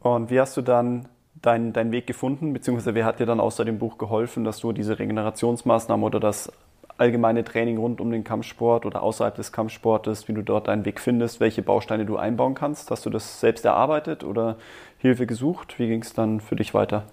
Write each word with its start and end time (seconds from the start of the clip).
Und 0.00 0.30
wie 0.30 0.38
hast 0.38 0.56
du 0.56 0.62
dann 0.62 1.08
deinen 1.34 1.72
dein 1.72 1.90
Weg 1.90 2.06
gefunden, 2.06 2.52
beziehungsweise 2.52 2.94
wer 2.94 3.04
hat 3.04 3.18
dir 3.18 3.26
dann 3.26 3.40
außer 3.40 3.64
dem 3.64 3.78
Buch 3.78 3.98
geholfen, 3.98 4.44
dass 4.44 4.60
du 4.60 4.72
diese 4.72 4.98
Regenerationsmaßnahmen 4.98 6.04
oder 6.04 6.20
das 6.20 6.52
allgemeine 6.98 7.42
Training 7.42 7.78
rund 7.78 8.00
um 8.00 8.12
den 8.12 8.22
Kampfsport 8.22 8.86
oder 8.86 9.02
außerhalb 9.02 9.34
des 9.34 9.50
Kampfsportes, 9.50 10.28
wie 10.28 10.34
du 10.34 10.42
dort 10.42 10.68
deinen 10.68 10.84
Weg 10.84 11.00
findest, 11.00 11.40
welche 11.40 11.62
Bausteine 11.62 12.06
du 12.06 12.16
einbauen 12.16 12.54
kannst? 12.54 12.92
Hast 12.92 13.04
du 13.06 13.10
das 13.10 13.40
selbst 13.40 13.64
erarbeitet 13.64 14.22
oder 14.22 14.56
Hilfe 14.98 15.26
gesucht? 15.26 15.80
Wie 15.80 15.88
ging 15.88 16.02
es 16.02 16.12
dann 16.12 16.40
für 16.40 16.54
dich 16.54 16.74
weiter? 16.74 17.06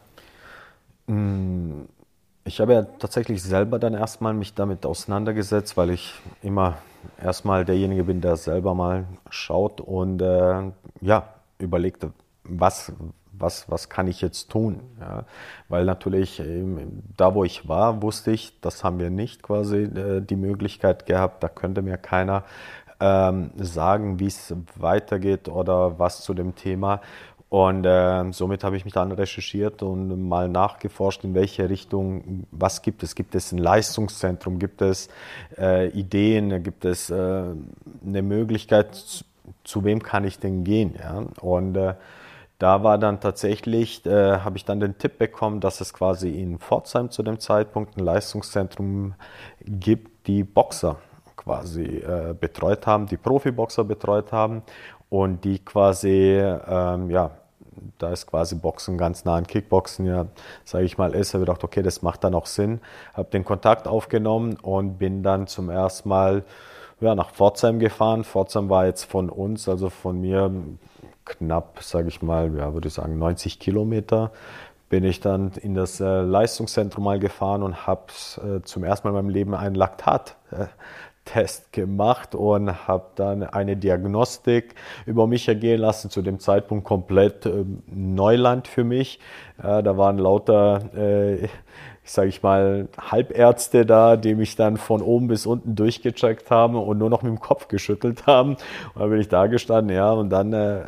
Ich 2.49 2.59
habe 2.59 2.73
ja 2.73 2.81
tatsächlich 2.81 3.43
selber 3.43 3.77
dann 3.77 3.93
erstmal 3.93 4.33
mich 4.33 4.55
damit 4.55 4.83
auseinandergesetzt, 4.83 5.77
weil 5.77 5.91
ich 5.91 6.15
immer 6.41 6.79
erstmal 7.23 7.63
derjenige 7.63 8.05
bin, 8.05 8.21
der 8.21 8.37
selber 8.37 8.73
mal 8.73 9.05
schaut 9.29 9.79
und 9.79 10.19
äh, 10.23 10.71
ja, 10.99 11.29
überlegte, 11.59 12.11
was, 12.43 12.91
was, 13.33 13.69
was 13.69 13.87
kann 13.87 14.07
ich 14.07 14.21
jetzt 14.21 14.49
tun? 14.49 14.79
Ja, 14.99 15.25
weil 15.67 15.85
natürlich 15.85 16.39
ähm, 16.39 17.03
da, 17.15 17.35
wo 17.35 17.43
ich 17.43 17.67
war, 17.69 18.01
wusste 18.01 18.31
ich, 18.31 18.59
das 18.61 18.83
haben 18.83 18.97
wir 18.97 19.11
nicht 19.11 19.43
quasi 19.43 19.83
äh, 19.83 20.19
die 20.19 20.35
Möglichkeit 20.35 21.05
gehabt, 21.05 21.43
da 21.43 21.49
könnte 21.49 21.83
mir 21.83 21.97
keiner 21.97 22.45
ähm, 22.99 23.51
sagen, 23.57 24.19
wie 24.19 24.25
es 24.25 24.55
weitergeht 24.75 25.47
oder 25.49 25.99
was 25.99 26.21
zu 26.21 26.33
dem 26.33 26.55
Thema. 26.55 27.01
Und 27.49 27.83
äh, 27.83 28.31
somit 28.31 28.63
habe 28.63 28.77
ich 28.77 28.85
mich 28.85 28.93
dann 28.93 29.11
recherchiert 29.11 29.81
und 29.81 30.29
mal 30.29 30.47
nachgeforscht, 30.47 31.23
in 31.23 31.33
welche 31.33 31.67
Richtung, 31.67 32.45
was 32.51 32.83
gibt 32.83 33.01
es? 33.01 33.15
Gibt 33.15 33.33
es 33.33 33.51
ein 33.51 33.57
Leistungszentrum? 33.57 34.59
Gibt 34.59 34.83
es 34.83 35.09
äh, 35.57 35.89
Ideen? 35.89 36.61
Gibt 36.61 36.85
es 36.85 37.09
äh, 37.09 37.15
eine 38.05 38.21
Möglichkeit, 38.21 38.93
zu, 38.93 39.23
zu, 39.63 39.83
wem 39.83 40.03
kann 40.03 40.25
ich 40.25 40.37
denn 40.37 40.63
gehen? 40.63 40.93
Ja? 40.99 41.23
Und 41.41 41.75
äh, 41.75 41.95
da 42.59 42.83
war 42.83 42.99
dann 42.99 43.19
tatsächlich, 43.19 44.05
äh, 44.05 44.37
habe 44.39 44.57
ich 44.57 44.65
dann 44.65 44.79
den 44.79 44.99
Tipp 44.99 45.17
bekommen, 45.17 45.59
dass 45.59 45.81
es 45.81 45.91
quasi 45.91 46.29
in 46.29 46.59
Pforzheim 46.59 47.09
zu 47.09 47.23
dem 47.23 47.39
Zeitpunkt 47.39 47.97
ein 47.97 48.03
Leistungszentrum 48.03 49.15
gibt, 49.65 50.27
die 50.27 50.43
Boxer 50.43 50.97
quasi 51.35 51.83
äh, 51.83 52.35
betreut 52.39 52.85
haben, 52.85 53.07
die 53.07 53.17
Profiboxer 53.17 53.85
betreut 53.85 54.31
haben 54.31 54.61
und 55.09 55.43
die 55.43 55.59
quasi, 55.59 56.37
ähm, 56.37 57.09
ja, 57.09 57.31
da 57.97 58.11
ist 58.11 58.27
quasi 58.27 58.55
Boxen 58.55 58.97
ganz 58.97 59.25
nah 59.25 59.35
an 59.35 59.47
Kickboxen, 59.47 60.05
ja, 60.05 60.27
sage 60.65 60.85
ich 60.85 60.97
mal, 60.97 61.13
ist, 61.13 61.33
habe 61.33 61.45
gedacht, 61.45 61.63
okay, 61.63 61.81
das 61.81 62.01
macht 62.01 62.23
dann 62.23 62.35
auch 62.35 62.45
Sinn, 62.45 62.81
habe 63.13 63.29
den 63.29 63.45
Kontakt 63.45 63.87
aufgenommen 63.87 64.57
und 64.61 64.97
bin 64.97 65.23
dann 65.23 65.47
zum 65.47 65.69
ersten 65.69 66.09
Mal 66.09 66.43
ja, 66.99 67.15
nach 67.15 67.31
Pforzheim 67.31 67.79
gefahren. 67.79 68.23
Pforzheim 68.23 68.69
war 68.69 68.85
jetzt 68.85 69.05
von 69.05 69.29
uns, 69.29 69.69
also 69.69 69.89
von 69.89 70.19
mir 70.19 70.51
knapp, 71.25 71.81
sage 71.81 72.09
ich 72.09 72.21
mal, 72.21 72.55
ja, 72.55 72.73
würde 72.73 72.87
ich 72.89 72.93
sagen 72.93 73.17
90 73.17 73.59
Kilometer, 73.59 74.31
bin 74.89 75.03
ich 75.03 75.19
dann 75.19 75.51
in 75.61 75.75
das 75.75 75.99
äh, 75.99 76.21
Leistungszentrum 76.21 77.03
mal 77.03 77.19
gefahren 77.19 77.61
und 77.61 77.85
habe 77.85 78.07
äh, 78.37 78.61
zum 78.63 78.83
ersten 78.83 79.07
Mal 79.07 79.11
in 79.11 79.25
meinem 79.25 79.33
Leben 79.33 79.53
einen 79.53 79.75
Laktat-Test 81.29 81.71
gemacht 81.71 82.35
und 82.35 82.87
habe 82.87 83.05
dann 83.15 83.43
eine 83.43 83.77
Diagnostik 83.77 84.75
über 85.05 85.27
mich 85.27 85.47
ergehen 85.47 85.79
lassen, 85.79 86.09
zu 86.09 86.21
dem 86.21 86.39
Zeitpunkt 86.39 86.85
komplett 86.85 87.45
äh, 87.45 87.65
Neuland 87.87 88.67
für 88.67 88.83
mich. 88.83 89.19
da 89.57 89.97
waren 89.97 90.17
lauter 90.17 90.81
äh, 90.95 91.47
ich 92.03 92.13
sage 92.13 92.29
ich 92.29 92.41
mal, 92.41 92.87
Halbärzte 92.99 93.85
da, 93.85 94.17
die 94.17 94.33
mich 94.33 94.55
dann 94.55 94.77
von 94.77 95.03
oben 95.03 95.27
bis 95.27 95.45
unten 95.45 95.75
durchgecheckt 95.75 96.49
haben 96.49 96.75
und 96.75 96.97
nur 96.97 97.09
noch 97.11 97.21
mit 97.21 97.29
dem 97.29 97.39
Kopf 97.39 97.67
geschüttelt 97.67 98.25
haben. 98.25 98.53
Und 98.95 99.01
dann 99.01 99.11
bin 99.11 99.21
ich 99.21 99.27
da 99.27 99.45
gestanden, 99.45 99.95
ja, 99.95 100.11
und 100.11 100.31
dann 100.31 100.51
äh, 100.53 100.85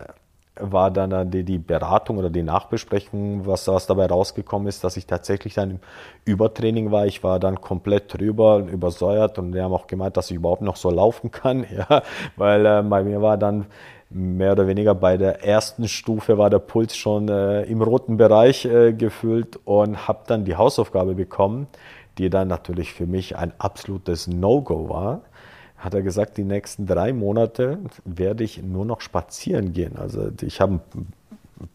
war 0.61 0.91
dann 0.91 1.31
die, 1.31 1.43
die 1.43 1.57
Beratung 1.57 2.17
oder 2.17 2.29
die 2.29 2.43
Nachbesprechung, 2.43 3.45
was, 3.45 3.67
was 3.67 3.87
dabei 3.87 4.05
rausgekommen 4.05 4.67
ist, 4.67 4.83
dass 4.83 4.97
ich 4.97 5.05
tatsächlich 5.05 5.53
dann 5.55 5.71
im 5.71 5.79
Übertraining 6.25 6.91
war. 6.91 7.05
Ich 7.05 7.23
war 7.23 7.39
dann 7.39 7.61
komplett 7.61 8.13
drüber, 8.13 8.59
übersäuert 8.59 9.37
und 9.39 9.51
die 9.51 9.61
haben 9.61 9.73
auch 9.73 9.87
gemeint, 9.87 10.17
dass 10.17 10.31
ich 10.31 10.37
überhaupt 10.37 10.61
noch 10.61 10.75
so 10.75 10.89
laufen 10.89 11.31
kann, 11.31 11.65
ja, 11.75 12.03
weil 12.35 12.65
äh, 12.65 12.81
bei 12.83 13.03
mir 13.03 13.21
war 13.21 13.37
dann 13.37 13.65
mehr 14.09 14.51
oder 14.51 14.67
weniger 14.67 14.93
bei 14.93 15.17
der 15.17 15.43
ersten 15.43 15.87
Stufe 15.87 16.37
war 16.37 16.49
der 16.49 16.59
Puls 16.59 16.95
schon 16.97 17.29
äh, 17.29 17.63
im 17.63 17.81
roten 17.81 18.17
Bereich 18.17 18.65
äh, 18.65 18.93
gefüllt 18.93 19.59
und 19.63 20.07
habe 20.07 20.23
dann 20.27 20.43
die 20.43 20.55
Hausaufgabe 20.55 21.15
bekommen, 21.15 21.67
die 22.17 22.29
dann 22.29 22.49
natürlich 22.49 22.93
für 22.93 23.07
mich 23.07 23.37
ein 23.37 23.53
absolutes 23.57 24.27
No-Go 24.27 24.89
war 24.89 25.21
hat 25.81 25.95
er 25.95 26.03
gesagt, 26.03 26.37
die 26.37 26.43
nächsten 26.43 26.85
drei 26.85 27.11
Monate 27.11 27.79
werde 28.05 28.43
ich 28.43 28.61
nur 28.61 28.85
noch 28.85 29.01
spazieren 29.01 29.73
gehen. 29.73 29.97
Also 29.97 30.29
ich 30.41 30.61
habe 30.61 30.79
einen 30.93 31.11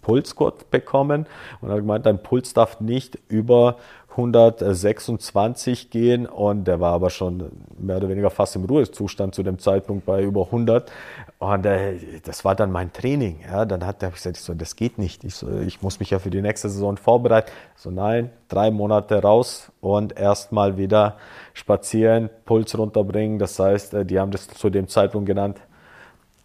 Pulsgurt 0.01 0.71
bekommen 0.71 1.27
und 1.61 1.69
er 1.69 1.75
hat 1.75 1.81
gemeint, 1.81 2.07
dein 2.07 2.23
Puls 2.23 2.55
darf 2.55 2.81
nicht 2.81 3.19
über 3.29 3.79
126 4.17 5.91
gehen 5.91 6.27
und 6.27 6.65
der 6.65 6.81
war 6.81 6.95
aber 6.95 7.11
schon 7.11 7.51
mehr 7.79 7.99
oder 7.99 8.09
weniger 8.09 8.31
fast 8.31 8.57
im 8.57 8.65
Ruhezustand 8.65 9.35
zu 9.35 9.43
dem 9.43 9.59
Zeitpunkt 9.59 10.07
bei 10.07 10.23
über 10.23 10.47
100 10.47 10.91
und 11.39 11.67
äh, 11.67 11.99
das 12.25 12.45
war 12.45 12.55
dann 12.55 12.73
mein 12.73 12.93
Training. 12.95 13.41
Ja, 13.47 13.67
dann 13.67 13.85
hat 13.85 14.03
er 14.03 14.11
gesagt, 14.11 14.39
ich 14.39 14.43
so, 14.43 14.55
das 14.55 14.75
geht 14.75 14.99
nicht. 14.99 15.23
Ich, 15.23 15.35
so, 15.35 15.49
ich 15.61 15.83
muss 15.83 16.01
mich 16.01 16.11
ja 16.11 16.19
für 16.19 16.31
die 16.31 16.41
nächste 16.41 16.71
Saison 16.71 16.97
vorbereiten. 16.97 17.51
So 17.77 17.91
nein, 17.91 18.31
drei 18.49 18.71
Monate 18.71 19.21
raus 19.21 19.71
und 19.83 20.19
erstmal 20.19 20.79
wieder 20.79 21.17
spazieren, 21.53 22.31
Puls 22.47 22.77
runterbringen. 22.77 23.39
Das 23.39 23.59
heißt, 23.59 23.93
äh, 23.95 24.07
die 24.07 24.19
haben 24.19 24.31
das 24.31 24.49
zu 24.49 24.71
dem 24.71 24.89
Zeitpunkt 24.89 25.27
genannt, 25.27 25.59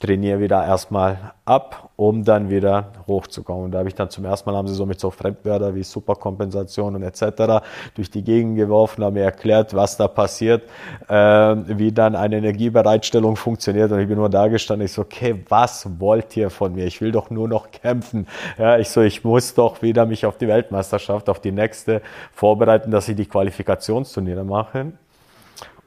trainiere 0.02 0.40
wieder 0.40 0.66
erstmal 0.66 1.34
ab, 1.46 1.92
um 1.96 2.24
dann 2.24 2.50
wieder 2.50 2.92
hochzukommen. 3.08 3.66
Und 3.66 3.72
da 3.72 3.80
habe 3.80 3.90
ich 3.90 3.96
dann 3.96 4.10
zum 4.10 4.26
ersten 4.26 4.50
Mal 4.50 4.58
haben 4.58 4.68
sie 4.68 4.74
so 4.74 4.86
mit 4.86 5.00
so 5.00 5.12
Fremdwörter 5.12 5.76
wie 5.76 5.84
Superkompensation 5.84 6.96
und 6.96 7.04
etc. 7.04 7.64
durch 7.96 8.10
die 8.10 8.24
Gegend 8.24 8.58
geworfen, 8.58 9.04
haben 9.04 9.14
mir 9.14 9.24
erklärt, 9.24 9.74
was 9.74 9.98
da 9.98 10.08
passiert, 10.08 10.64
äh, 11.08 11.14
wie 11.14 11.92
dann 11.92 12.16
eine 12.16 12.38
Energiebereitstellung 12.38 13.36
funktioniert. 13.36 13.92
Und 13.92 14.00
ich 14.00 14.08
bin 14.08 14.18
nur 14.18 14.30
da 14.30 14.48
gestanden, 14.48 14.86
ich 14.86 14.94
so, 14.94 15.04
okay, 15.04 15.44
was 15.48 15.88
wollt 16.00 16.36
ihr 16.36 16.50
von 16.50 16.74
mir? 16.74 16.86
Ich 16.86 17.00
will 17.00 17.12
doch 17.12 17.30
nur 17.30 17.48
noch 17.48 17.70
kämpfen. 17.72 18.28
Ja, 18.58 18.78
ich 18.80 18.90
so, 18.90 19.02
ich 19.02 19.24
muss 19.24 19.54
doch 19.54 19.82
wieder 19.82 20.06
mich 20.06 20.26
auf 20.26 20.38
die 20.38 20.48
Weltmeisterschaft, 20.48 21.30
auf 21.30 21.40
die 21.40 21.52
nächste 21.52 22.02
vorbereiten, 22.34 22.90
dass 22.92 23.08
ich 23.08 23.16
die 23.16 23.28
Qualifikationsturniere 23.28 24.44
mache 24.44 24.94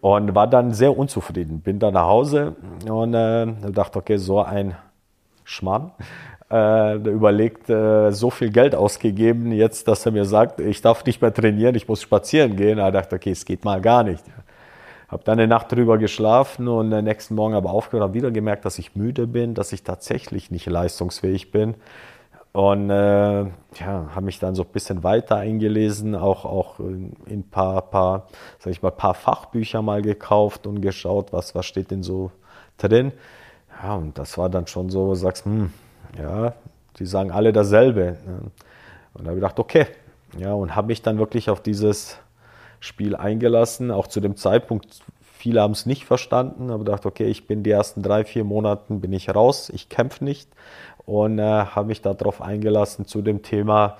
und 0.05 0.35
war 0.35 0.47
dann 0.47 0.75
sehr 0.75 0.99
unzufrieden. 0.99 1.61
Bin 1.61 1.79
dann 1.79 1.95
nach 1.95 2.05
Hause 2.05 2.57
und 2.87 3.15
äh, 3.15 3.47
dachte, 3.73 3.99
okay, 3.99 4.19
so 4.19 4.43
ein 4.43 4.75
Schmarrn. 5.45 5.93
Äh, 6.51 6.97
überlegt, 6.97 7.71
äh, 7.71 8.11
so 8.11 8.29
viel 8.29 8.51
Geld 8.51 8.75
ausgegeben, 8.75 9.51
jetzt, 9.51 9.89
dass 9.89 10.05
er 10.05 10.13
mir 10.13 10.27
sagt, 10.27 10.61
ich 10.61 10.83
darf 10.83 11.07
nicht 11.07 11.23
mehr 11.23 11.33
trainieren, 11.33 11.75
ich 11.75 11.89
muss 11.89 12.03
spazieren 12.03 12.55
gehen. 12.55 12.77
Da 12.77 12.91
dachte, 12.91 13.17
okay, 13.17 13.31
es 13.31 13.47
geht 13.47 13.65
mal 13.65 13.81
gar 13.81 14.03
nicht. 14.03 14.23
Habe 15.09 15.25
dann 15.25 15.39
eine 15.39 15.49
Nacht 15.49 15.73
drüber 15.73 15.97
geschlafen 15.97 16.69
und 16.69 16.93
am 16.93 17.05
nächsten 17.05 17.35
Morgen 17.35 17.55
aber 17.55 17.71
aufgehört, 17.71 18.03
habe 18.03 18.13
wieder 18.15 18.31
gemerkt, 18.31 18.67
dass 18.67 18.79
ich 18.79 18.95
müde 18.95 19.27
bin, 19.27 19.55
dass 19.55 19.73
ich 19.73 19.85
tatsächlich 19.85 20.51
nicht 20.51 20.67
leistungsfähig 20.67 21.51
bin. 21.51 21.77
Und 22.55 22.89
äh, 22.89 23.43
ja, 23.43 24.11
habe 24.15 24.27
mich 24.27 24.39
dann 24.39 24.55
so 24.55 24.63
ein 24.63 24.69
bisschen 24.69 25.03
weiter 25.03 25.39
eingelesen, 25.39 26.15
auch, 26.15 26.45
auch 26.45 26.79
in 26.79 27.17
ein 27.29 27.43
paar, 27.51 27.83
paar, 27.83 28.29
sag 28.61 28.71
ich 28.71 28.81
mal, 28.81 28.93
paar 28.93 29.15
Fachbücher 29.15 29.83
mal 29.83 30.03
gekauft 30.03 30.69
und 30.69 30.81
geschaut, 30.81 31.33
was, 31.33 31.57
was 31.57 31.67
steht 31.67 31.91
denn 31.91 32.05
so 32.05 32.31
drin. 32.79 33.11
Ja, 33.83 33.97
und 33.97 34.17
das 34.19 34.39
war 34.39 34.49
dann 34.51 34.69
schon 34.69 34.89
so, 34.89 35.07
wo 35.07 35.09
du 35.11 35.15
sagst, 35.17 35.47
hm, 35.47 35.73
ja, 36.17 36.55
die 37.01 37.07
sagen 37.07 37.33
alle 37.33 37.53
dasselbe. 37.53 38.19
Und 39.15 39.25
da 39.25 39.31
habe 39.31 39.33
ich 39.33 39.43
gedacht, 39.43 39.59
okay. 39.59 39.87
Ja, 40.39 40.53
und 40.53 40.77
habe 40.77 40.87
mich 40.87 41.03
dann 41.03 41.19
wirklich 41.19 41.51
auf 41.51 41.61
dieses 41.61 42.19
Spiel 42.79 43.17
eingelassen. 43.17 43.91
Auch 43.91 44.07
zu 44.07 44.21
dem 44.21 44.37
Zeitpunkt, 44.37 45.01
viele 45.21 45.61
haben 45.61 45.73
es 45.73 45.87
nicht 45.87 46.05
verstanden, 46.05 46.71
aber 46.71 46.85
gedacht, 46.85 47.05
okay, 47.05 47.27
ich 47.27 47.49
bin 47.49 47.65
die 47.65 47.73
ersten 47.73 48.03
drei, 48.03 48.25
vier 48.25 48.45
Monaten 48.45 49.01
bin 49.01 49.13
ich 49.13 49.35
raus, 49.35 49.71
ich 49.75 49.89
kämpfe 49.89 50.25
nicht 50.25 50.49
und 51.07 51.39
äh, 51.39 51.43
habe 51.43 51.89
mich 51.89 52.03
darauf 52.03 52.41
eingelassen 52.41 53.07
zu 53.07 53.23
dem 53.23 53.43
Thema 53.43 53.97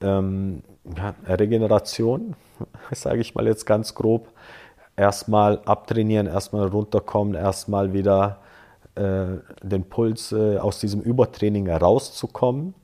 ähm, 0.00 0.62
ja, 0.96 1.14
Regeneration, 1.26 2.34
sage 2.90 3.20
ich 3.20 3.34
mal 3.34 3.46
jetzt 3.46 3.66
ganz 3.66 3.94
grob. 3.94 4.28
Erstmal 4.96 5.60
abtrainieren, 5.64 6.26
erstmal 6.26 6.68
runterkommen, 6.68 7.34
erstmal 7.34 7.92
wieder 7.92 8.38
äh, 8.94 9.38
den 9.62 9.84
Puls 9.84 10.32
äh, 10.32 10.58
aus 10.58 10.80
diesem 10.80 11.00
Übertraining 11.00 11.66
herauszukommen. 11.66 12.74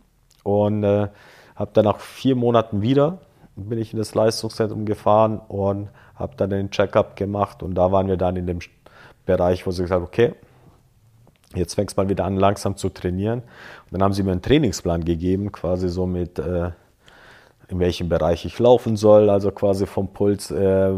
Und 0.43 0.85
äh, 0.85 1.09
habe 1.55 1.71
dann 1.75 1.85
nach 1.85 2.01
vier 2.01 2.37
Monaten 2.37 2.81
wieder, 2.81 3.19
bin 3.57 3.79
ich 3.79 3.93
in 3.93 3.99
das 3.99 4.15
Leistungszentrum 4.15 4.87
gefahren 4.87 5.41
und 5.49 5.89
habe 6.15 6.35
dann 6.37 6.51
den 6.51 6.71
Checkup 6.71 7.17
gemacht. 7.17 7.63
Und 7.63 7.75
da 7.75 7.93
waren 7.93 8.09
wir 8.09 8.17
dann 8.17 8.37
in 8.37 8.47
dem 8.47 8.61
Bereich, 9.27 9.67
wo 9.67 9.71
sie 9.71 9.83
gesagt 9.83 10.01
haben, 10.01 10.07
okay, 10.07 10.35
Jetzt 11.55 11.75
fängst 11.75 11.97
mal 11.97 12.09
wieder 12.09 12.25
an, 12.25 12.37
langsam 12.37 12.77
zu 12.77 12.91
trainieren. 12.91 13.41
Und 13.41 13.93
dann 13.93 14.03
haben 14.03 14.13
sie 14.13 14.23
mir 14.23 14.33
einen 14.33 14.43
Trainingsplan 14.43 15.05
gegeben, 15.05 15.51
quasi 15.51 15.89
so 15.89 16.07
mit, 16.07 16.39
äh, 16.39 16.71
in 17.69 17.81
welchem 17.81 18.09
Bereich 18.09 18.45
ich 18.45 18.59
laufen 18.59 18.97
soll, 18.97 19.31
also 19.31 19.51
quasi 19.51 19.87
vom 19.87 20.09
Puls, 20.09 20.51
äh, 20.51 20.93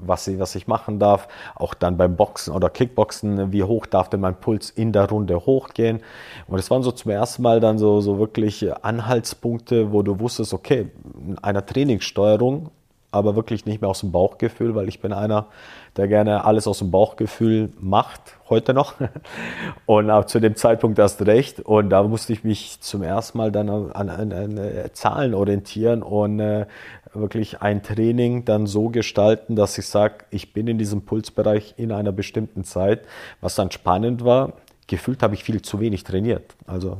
was, 0.00 0.26
ich, 0.28 0.38
was 0.38 0.54
ich 0.54 0.68
machen 0.68 0.98
darf. 0.98 1.28
Auch 1.54 1.74
dann 1.74 1.96
beim 1.96 2.16
Boxen 2.16 2.54
oder 2.54 2.70
Kickboxen, 2.70 3.52
wie 3.52 3.64
hoch 3.64 3.86
darf 3.86 4.08
denn 4.08 4.20
mein 4.20 4.38
Puls 4.38 4.70
in 4.70 4.92
der 4.92 5.08
Runde 5.08 5.44
hochgehen. 5.46 6.00
Und 6.46 6.58
es 6.58 6.70
waren 6.70 6.82
so 6.82 6.92
zum 6.92 7.10
ersten 7.10 7.42
Mal 7.42 7.60
dann 7.60 7.78
so, 7.78 8.00
so 8.00 8.18
wirklich 8.18 8.66
Anhaltspunkte, 8.84 9.92
wo 9.92 10.02
du 10.02 10.20
wusstest, 10.20 10.52
okay, 10.52 10.90
in 11.26 11.38
einer 11.38 11.66
Trainingssteuerung, 11.66 12.70
aber 13.10 13.36
wirklich 13.36 13.64
nicht 13.66 13.80
mehr 13.80 13.90
aus 13.90 14.00
dem 14.00 14.12
Bauchgefühl, 14.12 14.74
weil 14.74 14.88
ich 14.88 15.00
bin 15.00 15.12
einer, 15.12 15.46
der 15.96 16.08
gerne 16.08 16.44
alles 16.44 16.66
aus 16.66 16.80
dem 16.80 16.90
Bauchgefühl 16.90 17.72
macht, 17.80 18.20
heute 18.48 18.74
noch. 18.74 18.94
Und 19.86 20.10
auch 20.10 20.26
zu 20.26 20.40
dem 20.40 20.56
Zeitpunkt 20.56 20.98
erst 20.98 21.24
recht. 21.26 21.60
Und 21.60 21.90
da 21.90 22.02
musste 22.02 22.32
ich 22.32 22.44
mich 22.44 22.80
zum 22.80 23.02
ersten 23.02 23.38
Mal 23.38 23.50
dann 23.50 23.68
an, 23.68 24.10
an, 24.10 24.32
an 24.32 24.58
äh, 24.58 24.92
Zahlen 24.92 25.34
orientieren 25.34 26.02
und 26.02 26.40
äh, 26.40 26.66
wirklich 27.14 27.62
ein 27.62 27.82
Training 27.82 28.44
dann 28.44 28.66
so 28.66 28.88
gestalten, 28.90 29.56
dass 29.56 29.78
ich 29.78 29.86
sage, 29.86 30.24
ich 30.30 30.52
bin 30.52 30.68
in 30.68 30.78
diesem 30.78 31.02
Pulsbereich 31.02 31.74
in 31.76 31.92
einer 31.92 32.12
bestimmten 32.12 32.64
Zeit. 32.64 33.00
Was 33.40 33.54
dann 33.54 33.70
spannend 33.70 34.24
war, 34.24 34.52
gefühlt 34.86 35.22
habe 35.22 35.34
ich 35.34 35.44
viel 35.44 35.62
zu 35.62 35.80
wenig 35.80 36.04
trainiert. 36.04 36.54
Also 36.66 36.98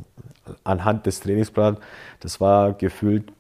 anhand 0.64 1.06
des 1.06 1.20
Trainingsplans, 1.20 1.78
das 2.20 2.40
war 2.40 2.72
gefühlt 2.72 3.32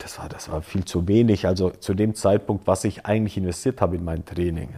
das 0.00 0.18
war, 0.18 0.28
das 0.28 0.50
war 0.50 0.62
viel 0.62 0.84
zu 0.84 1.06
wenig, 1.06 1.46
also 1.46 1.70
zu 1.70 1.94
dem 1.94 2.14
Zeitpunkt, 2.14 2.66
was 2.66 2.84
ich 2.84 3.06
eigentlich 3.06 3.36
investiert 3.36 3.80
habe 3.80 3.96
in 3.96 4.04
mein 4.04 4.24
Training. 4.24 4.70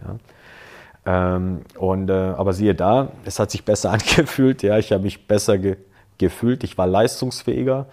Ja. 1.05 1.35
Ähm, 1.35 1.61
und, 1.77 2.09
äh, 2.09 2.13
aber 2.13 2.53
siehe 2.53 2.75
da, 2.75 3.09
es 3.25 3.39
hat 3.39 3.51
sich 3.51 3.65
besser 3.65 3.91
angefühlt, 3.93 4.63
ja, 4.63 4.77
ich 4.77 4.91
habe 4.91 5.03
mich 5.03 5.27
besser 5.27 5.57
ge 5.57 5.77
gefühlt, 6.19 6.63
ich 6.63 6.77
war 6.77 6.85
leistungsfähiger 6.85 7.87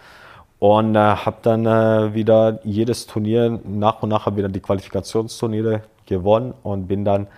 und 0.58 0.94
äh, 0.94 0.98
habe 0.98 1.38
dann 1.40 1.64
äh, 1.64 2.14
wieder 2.14 2.60
jedes 2.64 3.06
Turnier, 3.06 3.58
nach 3.64 4.02
und 4.02 4.10
nach 4.10 4.36
wieder 4.36 4.50
die 4.50 4.60
Qualifikationsturniere 4.60 5.82
gewonnen 6.04 6.52
und 6.62 6.86
bin 6.86 7.04
dann 7.04 7.28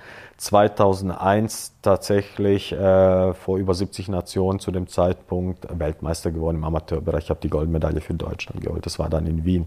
2001 0.43 1.75
tatsächlich 1.83 2.73
äh, 2.73 3.33
vor 3.33 3.59
über 3.59 3.75
70 3.75 4.09
Nationen 4.09 4.59
zu 4.59 4.73
dem 4.73 4.89
Zeitpunkt 4.89 5.69
Weltmeister 5.71 6.33
geworden 6.33 6.57
im 6.57 6.65
Amateurbereich. 6.65 7.25
Ich 7.25 7.31
habe 7.31 7.39
die 7.41 7.49
Goldmedaille 7.49 8.01
für 8.01 8.15
Deutschland 8.15 8.61
geholt. 8.61 8.85
Das 8.85 8.99
war 8.99 9.09
dann 9.09 9.29
in 9.29 9.45
Wien. 9.45 9.67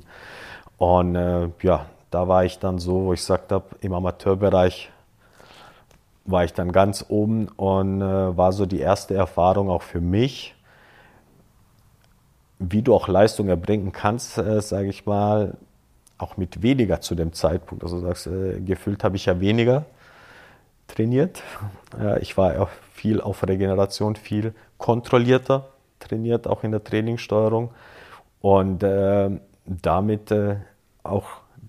Und 0.77 1.15
äh, 1.15 1.47
ja, 1.61 1.85
da 2.11 2.27
war 2.27 2.43
ich 2.43 2.59
dann 2.59 2.77
so, 2.77 3.05
wo 3.05 3.13
ich 3.13 3.21
gesagt 3.21 3.53
habe, 3.53 3.63
im 3.79 3.93
Amateurbereich 3.93 4.91
war 6.25 6.43
ich 6.43 6.51
dann 6.51 6.73
ganz 6.73 7.05
oben 7.07 7.47
und 7.55 8.01
äh, 8.01 8.35
war 8.35 8.51
so 8.51 8.65
die 8.65 8.79
erste 8.79 9.13
Erfahrung 9.13 9.69
auch 9.69 9.81
für 9.81 10.01
mich, 10.01 10.55
wie 12.59 12.81
du 12.81 12.93
auch 12.93 13.07
Leistung 13.07 13.47
erbringen 13.47 13.93
kannst, 13.93 14.37
äh, 14.37 14.61
sage 14.61 14.89
ich 14.89 15.05
mal, 15.05 15.55
auch 16.17 16.35
mit 16.35 16.61
weniger 16.61 16.99
zu 16.99 17.15
dem 17.15 17.31
Zeitpunkt. 17.31 17.81
Also 17.85 17.99
sagst, 17.99 18.27
äh, 18.27 18.59
gefühlt 18.59 19.05
habe 19.05 19.15
ich 19.15 19.27
ja 19.27 19.39
weniger 19.39 19.85
trainiert. 20.87 21.43
Ich 22.19 22.37
war 22.37 22.61
auch 22.61 22.69
viel 22.93 23.21
auf 23.21 23.43
Regeneration, 23.47 24.15
viel 24.15 24.53
kontrollierter 24.77 25.69
trainiert, 25.99 26.47
auch 26.47 26.63
in 26.63 26.71
der 26.71 26.83
Trainingssteuerung. 26.83 27.71
Und 28.41 28.83
äh, 28.83 29.29
damit 29.65 30.31
äh, 30.31 30.57
auch 31.03 31.25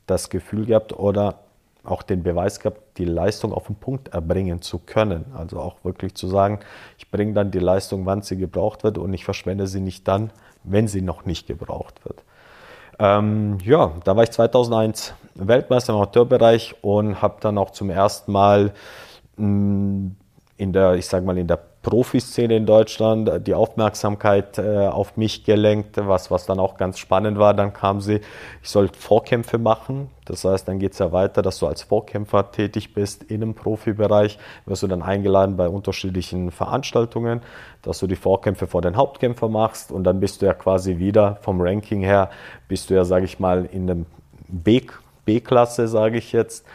das 0.07 0.31
Gefühl 0.31 0.67
gehabt 0.67 0.93
oder 0.93 1.41
auch 1.85 2.03
den 2.03 2.23
Beweis 2.23 2.61
gehabt, 2.61 2.99
die 2.99 3.05
Leistung 3.05 3.53
auf 3.53 3.67
den 3.67 3.77
Punkt 3.77 4.09
erbringen 4.09 4.61
zu 4.61 4.79
können. 4.79 5.27
Also 5.37 5.61
auch 5.61 5.77
wirklich 5.85 6.15
zu 6.15 6.27
sagen, 6.27 6.61
ich 6.99 7.11
bringe 7.11 7.33
dann 7.33 7.51
die 7.51 7.61
Leistung, 7.61 8.07
wann 8.07 8.23
sie 8.23 8.37
gebraucht 8.37 8.85
wird 8.85 8.99
und 8.99 9.15
ich 9.15 9.25
verschwende 9.25 9.67
sie 9.67 9.81
nicht 9.81 10.07
dann, 10.09 10.31
wenn 10.65 10.89
sie 10.89 11.01
noch 11.01 11.25
nicht 11.25 11.47
gebraucht 11.47 12.05
wird. 12.05 12.25
Ähm, 12.99 13.59
ja, 13.63 13.93
da 14.05 14.17
war 14.17 14.25
ich 14.25 14.31
2001 14.31 15.15
Weltmeister 15.35 15.93
im 15.93 15.99
Amateurbereich 15.99 16.77
und 16.83 17.23
habe 17.23 17.37
dann 17.41 17.59
auch 17.59 17.71
zum 17.71 17.91
ersten 17.91 18.33
Mal 18.33 18.73
in 19.39 20.17
der, 20.73 20.95
ich 20.95 21.07
sag 21.07 21.25
mal, 21.25 21.37
in 21.37 21.47
der 21.47 21.59
Profiszene 21.87 22.57
in 22.57 22.67
Deutschland 22.67 23.47
die 23.47 23.55
Aufmerksamkeit 23.55 24.59
äh, 24.59 24.89
auf 24.89 25.17
mich 25.17 25.45
gelenkt, 25.45 25.99
was, 25.99 26.33
was 26.33 26.45
dann 26.45 26.59
auch 26.59 26.77
ganz 26.77 26.99
spannend 26.99 27.39
war. 27.39 27.55
Dann 27.55 27.73
kam 27.73 28.01
sie, 28.01 28.23
ich 28.61 28.71
sollte 28.71 28.99
Vorkämpfe 28.99 29.59
machen. 29.59 30.11
Das 30.25 30.45
heißt, 30.45 30.67
dann 30.67 30.81
geht 30.81 30.95
es 30.95 30.99
ja 30.99 31.13
weiter, 31.13 31.43
dass 31.43 31.61
du 31.61 31.69
als 31.69 31.83
Vorkämpfer 31.83 32.51
tätig 32.51 32.93
bist 32.93 33.23
in 33.23 33.41
einem 33.41 33.55
Profibereich. 33.55 34.37
Wirst 34.65 34.83
du 34.83 34.89
dann 34.89 35.03
eingeladen 35.03 35.57
bei 35.57 35.69
unterschiedlichen 35.69 36.51
Veranstaltungen, 36.51 37.43
dass 37.83 38.01
du 38.01 38.09
die 38.09 38.17
Vorkämpfe 38.17 38.67
vor 38.67 38.83
den 38.83 38.97
Hauptkämpfer 38.97 39.49
machst 39.49 39.93
und 39.93 40.03
dann 40.03 40.19
bist 40.19 40.43
du 40.43 40.47
ja 40.47 40.55
quasi 40.55 40.99
wieder 40.99 41.39
vom 41.43 41.61
Ranking 41.61 42.01
her, 42.01 42.31
bist 42.67 42.91
du 42.91 42.95
ja, 42.95 43.05
sage 43.05 43.27
ich 43.27 43.39
mal, 43.39 43.65
in 43.65 43.89
einem 43.89 44.07
B-Klasse, 44.49 45.87
sage 45.87 46.19
ich 46.19 46.33
jetzt 46.33 46.67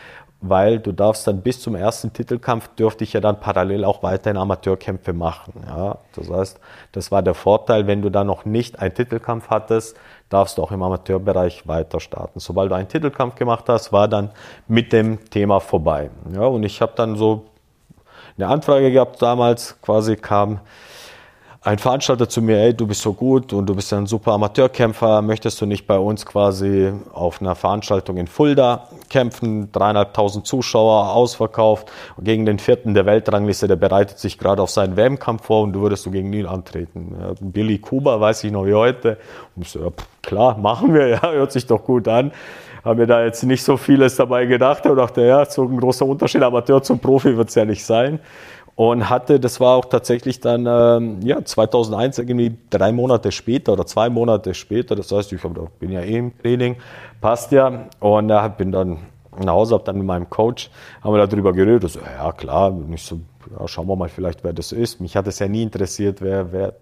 weil 0.41 0.79
du 0.79 0.91
darfst 0.91 1.27
dann 1.27 1.41
bis 1.41 1.61
zum 1.61 1.75
ersten 1.75 2.11
Titelkampf 2.11 2.67
dürfte 2.69 3.03
ich 3.03 3.13
ja 3.13 3.21
dann 3.21 3.39
parallel 3.39 3.85
auch 3.85 4.01
weiterhin 4.01 4.37
Amateurkämpfe 4.37 5.13
machen. 5.13 5.53
Ja, 5.67 5.99
das 6.15 6.29
heißt, 6.29 6.59
das 6.91 7.11
war 7.11 7.21
der 7.21 7.35
Vorteil, 7.35 7.85
wenn 7.85 8.01
du 8.01 8.09
da 8.09 8.23
noch 8.23 8.43
nicht 8.43 8.79
einen 8.79 8.93
Titelkampf 8.93 9.49
hattest, 9.49 9.95
darfst 10.29 10.57
du 10.57 10.63
auch 10.63 10.71
im 10.71 10.81
Amateurbereich 10.81 11.67
weiter 11.67 11.99
starten. 11.99 12.39
Sobald 12.39 12.71
du 12.71 12.75
einen 12.75 12.87
Titelkampf 12.87 13.35
gemacht 13.35 13.65
hast, 13.67 13.93
war 13.93 14.07
dann 14.07 14.31
mit 14.67 14.91
dem 14.91 15.29
Thema 15.29 15.59
vorbei. 15.59 16.09
Ja, 16.33 16.45
und 16.45 16.63
ich 16.63 16.81
habe 16.81 16.93
dann 16.95 17.15
so 17.15 17.45
eine 18.37 18.47
Anfrage 18.47 18.91
gehabt 18.91 19.21
damals, 19.21 19.79
quasi 19.81 20.15
kam 20.15 20.59
ein 21.63 21.77
Veranstalter 21.77 22.27
zu 22.27 22.41
mir, 22.41 22.57
ey, 22.57 22.73
du 22.73 22.87
bist 22.87 23.03
so 23.03 23.13
gut 23.13 23.53
und 23.53 23.67
du 23.67 23.75
bist 23.75 23.93
ein 23.93 24.07
super 24.07 24.31
Amateurkämpfer, 24.31 25.21
möchtest 25.21 25.61
du 25.61 25.67
nicht 25.67 25.85
bei 25.85 25.97
uns 25.99 26.25
quasi 26.25 26.91
auf 27.13 27.39
einer 27.39 27.53
Veranstaltung 27.53 28.17
in 28.17 28.25
Fulda 28.25 28.87
kämpfen, 29.09 29.71
dreieinhalbtausend 29.71 30.47
Zuschauer, 30.47 31.13
ausverkauft, 31.13 31.91
gegen 32.19 32.47
den 32.47 32.57
vierten 32.57 32.95
der 32.95 33.05
Weltrangliste, 33.05 33.67
der 33.67 33.75
bereitet 33.75 34.17
sich 34.17 34.39
gerade 34.39 34.59
auf 34.63 34.71
seinen 34.71 34.97
WM-Kampf 34.97 35.45
vor 35.45 35.61
und 35.61 35.73
du 35.73 35.81
würdest 35.81 36.03
du 36.07 36.09
gegen 36.09 36.33
ihn 36.33 36.47
antreten. 36.47 37.15
Billy 37.39 37.77
Kuba, 37.77 38.19
weiß 38.19 38.43
ich 38.43 38.51
noch 38.51 38.65
wie 38.65 38.73
heute. 38.73 39.19
Und 39.55 39.67
so, 39.67 39.81
ja, 39.81 39.89
klar, 40.23 40.57
machen 40.57 40.95
wir, 40.95 41.09
ja, 41.09 41.21
hört 41.21 41.51
sich 41.51 41.67
doch 41.67 41.83
gut 41.83 42.07
an. 42.07 42.31
Haben 42.83 42.97
mir 42.97 43.05
da 43.05 43.23
jetzt 43.23 43.43
nicht 43.43 43.63
so 43.63 43.77
vieles 43.77 44.15
dabei 44.15 44.47
gedacht 44.47 44.87
und 44.87 44.95
dachte, 44.95 45.21
ja, 45.21 45.45
so 45.45 45.65
ein 45.65 45.77
großer 45.77 46.07
Unterschied, 46.07 46.41
Amateur 46.41 46.81
zum 46.81 46.97
Profi 46.97 47.37
wird 47.37 47.49
es 47.49 47.55
ja 47.55 47.65
nicht 47.65 47.85
sein 47.85 48.19
und 48.75 49.09
hatte, 49.09 49.39
das 49.39 49.59
war 49.59 49.75
auch 49.75 49.85
tatsächlich 49.85 50.39
dann, 50.39 50.65
ähm, 50.67 51.21
ja, 51.21 51.43
2001, 51.43 52.17
irgendwie 52.19 52.57
drei 52.69 52.91
Monate 52.91 53.31
später 53.31 53.73
oder 53.73 53.85
zwei 53.85 54.09
Monate 54.09 54.53
später, 54.53 54.95
das 54.95 55.11
heißt, 55.11 55.31
ich 55.33 55.43
hab, 55.43 55.79
bin 55.79 55.91
ja 55.91 56.01
eh 56.01 56.17
im 56.17 56.37
Training, 56.37 56.77
passt 57.19 57.51
ja, 57.51 57.87
und 57.99 58.29
äh, 58.29 58.49
bin 58.57 58.71
dann 58.71 58.97
nach 59.39 59.53
Hause, 59.53 59.75
habe 59.75 59.83
dann 59.83 59.97
mit 59.97 60.05
meinem 60.05 60.29
Coach, 60.29 60.69
haben 61.03 61.13
wir 61.13 61.25
darüber 61.25 61.53
geredet, 61.53 61.89
so, 61.91 61.99
ja 61.99 62.31
klar, 62.31 62.71
und 62.71 62.93
ich 62.93 63.03
so, 63.03 63.19
ja, 63.57 63.67
schauen 63.67 63.87
wir 63.87 63.95
mal 63.95 64.09
vielleicht, 64.09 64.43
wer 64.43 64.53
das 64.53 64.71
ist. 64.71 65.01
Mich 65.01 65.15
hat 65.15 65.27
es 65.27 65.39
ja 65.39 65.47
nie 65.47 65.63
interessiert, 65.63 66.21
wer, 66.21 66.51
wer, 66.51 66.73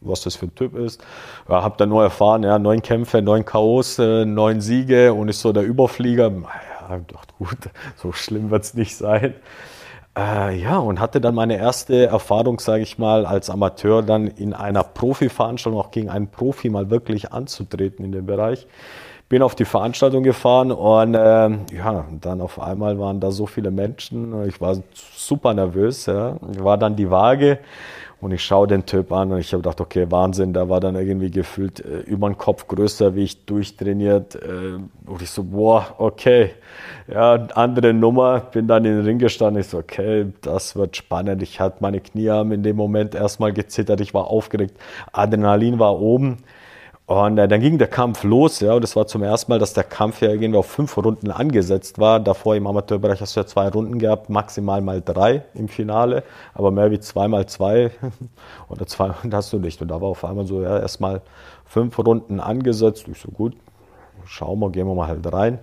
was 0.00 0.22
das 0.22 0.36
für 0.36 0.46
ein 0.46 0.54
Typ 0.54 0.76
ist. 0.76 1.02
Ja, 1.48 1.62
habe 1.62 1.76
dann 1.78 1.88
nur 1.88 2.02
erfahren, 2.02 2.42
ja, 2.42 2.58
neun 2.58 2.82
Kämpfe, 2.82 3.22
neun 3.22 3.44
K.O.s, 3.44 3.98
äh, 3.98 4.24
neun 4.24 4.60
Siege 4.60 5.12
und 5.12 5.28
ist 5.28 5.40
so 5.40 5.52
der 5.52 5.64
Überflieger. 5.64 6.30
Ja, 6.30 6.98
dachte, 6.98 7.34
gut, 7.38 7.58
so 7.96 8.12
schlimm 8.12 8.50
wird 8.50 8.64
es 8.64 8.74
nicht 8.74 8.96
sein. 8.96 9.34
Äh, 10.16 10.56
ja, 10.56 10.78
und 10.78 10.98
hatte 10.98 11.20
dann 11.20 11.34
meine 11.34 11.58
erste 11.58 12.06
Erfahrung, 12.06 12.58
sage 12.58 12.82
ich 12.82 12.98
mal, 12.98 13.26
als 13.26 13.50
Amateur 13.50 14.02
dann 14.02 14.28
in 14.28 14.54
einer 14.54 14.82
Profi-Veranstaltung 14.82 15.78
auch 15.78 15.90
gegen 15.90 16.08
einen 16.08 16.28
Profi 16.28 16.70
mal 16.70 16.88
wirklich 16.88 17.32
anzutreten 17.32 18.04
in 18.04 18.12
dem 18.12 18.24
Bereich. 18.24 18.66
Bin 19.28 19.42
auf 19.42 19.54
die 19.54 19.64
Veranstaltung 19.64 20.22
gefahren 20.22 20.72
und 20.72 21.14
äh, 21.14 21.50
ja, 21.74 22.06
dann 22.20 22.40
auf 22.40 22.60
einmal 22.60 22.98
waren 22.98 23.20
da 23.20 23.30
so 23.30 23.46
viele 23.46 23.70
Menschen. 23.70 24.46
Ich 24.46 24.60
war 24.60 24.76
super 25.14 25.52
nervös. 25.52 26.06
Ja. 26.06 26.36
War 26.40 26.78
dann 26.78 26.96
die 26.96 27.10
Waage 27.10 27.58
und 28.20 28.32
ich 28.32 28.42
schaue 28.42 28.66
den 28.66 28.86
Typ 28.86 29.12
an 29.12 29.30
und 29.30 29.38
ich 29.38 29.52
habe 29.52 29.62
gedacht, 29.62 29.80
okay, 29.80 30.06
Wahnsinn, 30.10 30.54
der 30.54 30.70
war 30.70 30.80
dann 30.80 30.96
irgendwie 30.96 31.30
gefühlt 31.30 31.80
äh, 31.80 31.98
über 32.00 32.28
den 32.28 32.38
Kopf 32.38 32.66
größer, 32.66 33.14
wie 33.14 33.24
ich 33.24 33.44
durchtrainiert. 33.44 34.36
Äh, 34.36 34.78
und 35.06 35.20
ich 35.20 35.30
so, 35.30 35.44
boah, 35.44 35.86
okay. 35.98 36.52
Ja, 37.12 37.34
andere 37.54 37.92
Nummer, 37.92 38.40
bin 38.40 38.66
dann 38.66 38.84
in 38.86 38.96
den 38.96 39.04
Ring 39.04 39.18
gestanden. 39.18 39.60
Ich 39.60 39.68
so, 39.68 39.78
okay, 39.78 40.32
das 40.40 40.76
wird 40.76 40.96
spannend. 40.96 41.42
Ich 41.42 41.60
hatte 41.60 41.76
meine 41.80 42.00
Knie 42.00 42.30
haben 42.30 42.52
in 42.52 42.62
dem 42.62 42.76
Moment 42.76 43.14
erstmal 43.14 43.52
gezittert, 43.52 44.00
ich 44.00 44.14
war 44.14 44.28
aufgeregt. 44.28 44.78
Adrenalin 45.12 45.78
war 45.78 46.00
oben. 46.00 46.38
Und 47.06 47.38
äh, 47.38 47.46
dann 47.46 47.60
ging 47.60 47.78
der 47.78 47.86
Kampf 47.86 48.24
los, 48.24 48.58
ja, 48.58 48.74
und 48.74 48.82
es 48.82 48.96
war 48.96 49.06
zum 49.06 49.22
ersten 49.22 49.52
Mal, 49.52 49.60
dass 49.60 49.72
der 49.74 49.84
Kampf 49.84 50.22
ja 50.22 50.28
irgendwie 50.30 50.56
auf 50.58 50.66
fünf 50.66 50.96
Runden 50.96 51.30
angesetzt 51.30 52.00
war. 52.00 52.18
Davor 52.18 52.56
im 52.56 52.66
Amateurbereich 52.66 53.20
hast 53.20 53.36
du 53.36 53.40
ja 53.40 53.46
zwei 53.46 53.68
Runden 53.68 54.00
gehabt, 54.00 54.28
maximal 54.28 54.80
mal 54.80 55.00
drei 55.00 55.44
im 55.54 55.68
Finale, 55.68 56.24
aber 56.52 56.72
mehr 56.72 56.90
wie 56.90 56.98
zwei 56.98 57.28
mal 57.28 57.46
zwei 57.46 57.92
oder 58.68 58.88
zwei 58.88 59.10
hast 59.32 59.52
du 59.52 59.60
nicht. 59.60 59.80
Und 59.80 59.88
da 59.88 60.00
war 60.00 60.08
auf 60.08 60.24
einmal 60.24 60.46
so, 60.46 60.62
ja, 60.62 60.80
erstmal 60.80 61.22
fünf 61.64 61.96
Runden 61.96 62.40
angesetzt. 62.40 63.06
Ich 63.06 63.20
so, 63.20 63.28
gut, 63.30 63.56
schauen 64.24 64.58
wir, 64.58 64.70
gehen 64.70 64.88
wir 64.88 64.94
mal 64.96 65.06
halt 65.06 65.32
rein. 65.32 65.60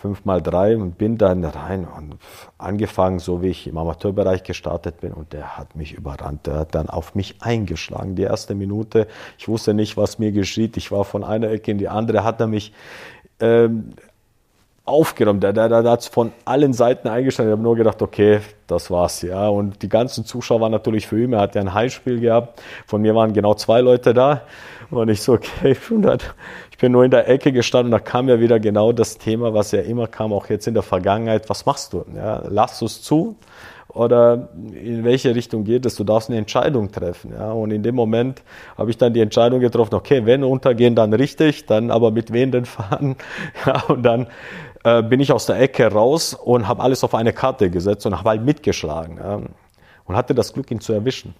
5 0.00 0.24
mal 0.24 0.40
3 0.40 0.76
und 0.76 0.98
bin 0.98 1.18
dann 1.18 1.44
rein 1.44 1.86
und 1.86 2.16
angefangen, 2.58 3.18
so 3.18 3.42
wie 3.42 3.48
ich 3.48 3.66
im 3.66 3.76
Amateurbereich 3.76 4.42
gestartet 4.42 5.00
bin 5.00 5.12
und 5.12 5.32
der 5.32 5.58
hat 5.58 5.76
mich 5.76 5.92
überrannt. 5.92 6.46
Der 6.46 6.54
hat 6.60 6.74
dann 6.74 6.88
auf 6.88 7.14
mich 7.14 7.42
eingeschlagen. 7.42 8.16
Die 8.16 8.22
erste 8.22 8.54
Minute, 8.54 9.06
ich 9.38 9.48
wusste 9.48 9.74
nicht, 9.74 9.96
was 9.96 10.18
mir 10.18 10.32
geschieht. 10.32 10.76
Ich 10.76 10.90
war 10.90 11.04
von 11.04 11.22
einer 11.22 11.50
Ecke 11.50 11.70
in 11.70 11.78
die 11.78 11.88
andere, 11.88 12.24
hat 12.24 12.40
er 12.40 12.46
mich 12.46 12.72
ähm, 13.40 13.92
aufgenommen. 14.84 15.40
Der, 15.40 15.52
der, 15.52 15.68
der 15.68 15.90
hat 15.90 16.04
von 16.04 16.32
allen 16.44 16.72
Seiten 16.72 17.08
eingeschlagen. 17.08 17.50
Ich 17.50 17.52
habe 17.52 17.62
nur 17.62 17.76
gedacht, 17.76 18.02
okay, 18.02 18.40
das 18.66 18.90
war's, 18.90 19.22
ja. 19.22 19.48
Und 19.48 19.82
die 19.82 19.88
ganzen 19.88 20.24
Zuschauer 20.24 20.60
waren 20.60 20.72
natürlich 20.72 21.06
für 21.06 21.22
ihn. 21.22 21.32
Er 21.32 21.40
hat 21.40 21.54
ja 21.54 21.60
ein 21.60 21.74
Heimspiel 21.74 22.20
gehabt. 22.20 22.60
Von 22.86 23.02
mir 23.02 23.14
waren 23.14 23.32
genau 23.32 23.54
zwei 23.54 23.80
Leute 23.80 24.14
da. 24.14 24.42
Und 24.90 25.08
ich 25.08 25.22
so, 25.22 25.34
okay, 25.34 25.72
ich 26.70 26.78
bin 26.78 26.92
nur 26.92 27.04
in 27.04 27.10
der 27.10 27.28
Ecke 27.28 27.52
gestanden 27.52 27.92
und 27.92 27.98
da 27.98 28.04
kam 28.04 28.28
ja 28.28 28.40
wieder 28.40 28.58
genau 28.58 28.92
das 28.92 29.18
Thema, 29.18 29.54
was 29.54 29.70
ja 29.72 29.80
immer 29.80 30.06
kam, 30.06 30.32
auch 30.32 30.48
jetzt 30.48 30.66
in 30.66 30.74
der 30.74 30.82
Vergangenheit. 30.82 31.48
Was 31.48 31.66
machst 31.66 31.92
du? 31.92 32.04
Ja, 32.14 32.42
lass 32.48 32.82
es 32.82 33.02
zu? 33.02 33.36
Oder 33.92 34.50
in 34.54 35.04
welche 35.04 35.34
Richtung 35.34 35.64
geht 35.64 35.84
es? 35.84 35.96
Du 35.96 36.04
darfst 36.04 36.30
eine 36.30 36.38
Entscheidung 36.38 36.92
treffen. 36.92 37.32
Ja? 37.32 37.50
Und 37.50 37.72
in 37.72 37.82
dem 37.82 37.96
Moment 37.96 38.42
habe 38.78 38.90
ich 38.90 38.98
dann 38.98 39.12
die 39.12 39.20
Entscheidung 39.20 39.58
getroffen, 39.58 39.94
okay, 39.94 40.24
wenn 40.26 40.44
untergehen, 40.44 40.94
dann 40.94 41.12
richtig, 41.12 41.66
dann 41.66 41.90
aber 41.90 42.12
mit 42.12 42.32
wem 42.32 42.52
denn 42.52 42.64
fahren? 42.64 43.16
Ja, 43.66 43.82
und 43.88 44.02
dann 44.02 44.26
äh, 44.84 45.02
bin 45.02 45.20
ich 45.20 45.32
aus 45.32 45.46
der 45.46 45.60
Ecke 45.60 45.86
raus 45.86 46.34
und 46.34 46.66
habe 46.68 46.82
alles 46.82 47.04
auf 47.04 47.14
eine 47.14 47.32
Karte 47.32 47.70
gesetzt 47.70 48.06
und 48.06 48.18
habe 48.18 48.30
halt 48.30 48.42
mitgeschlagen. 48.42 49.48
Und 50.04 50.16
hatte 50.16 50.34
das 50.34 50.52
Glück, 50.52 50.70
ihn 50.70 50.80
zu 50.80 50.92
erwischen. 50.92 51.34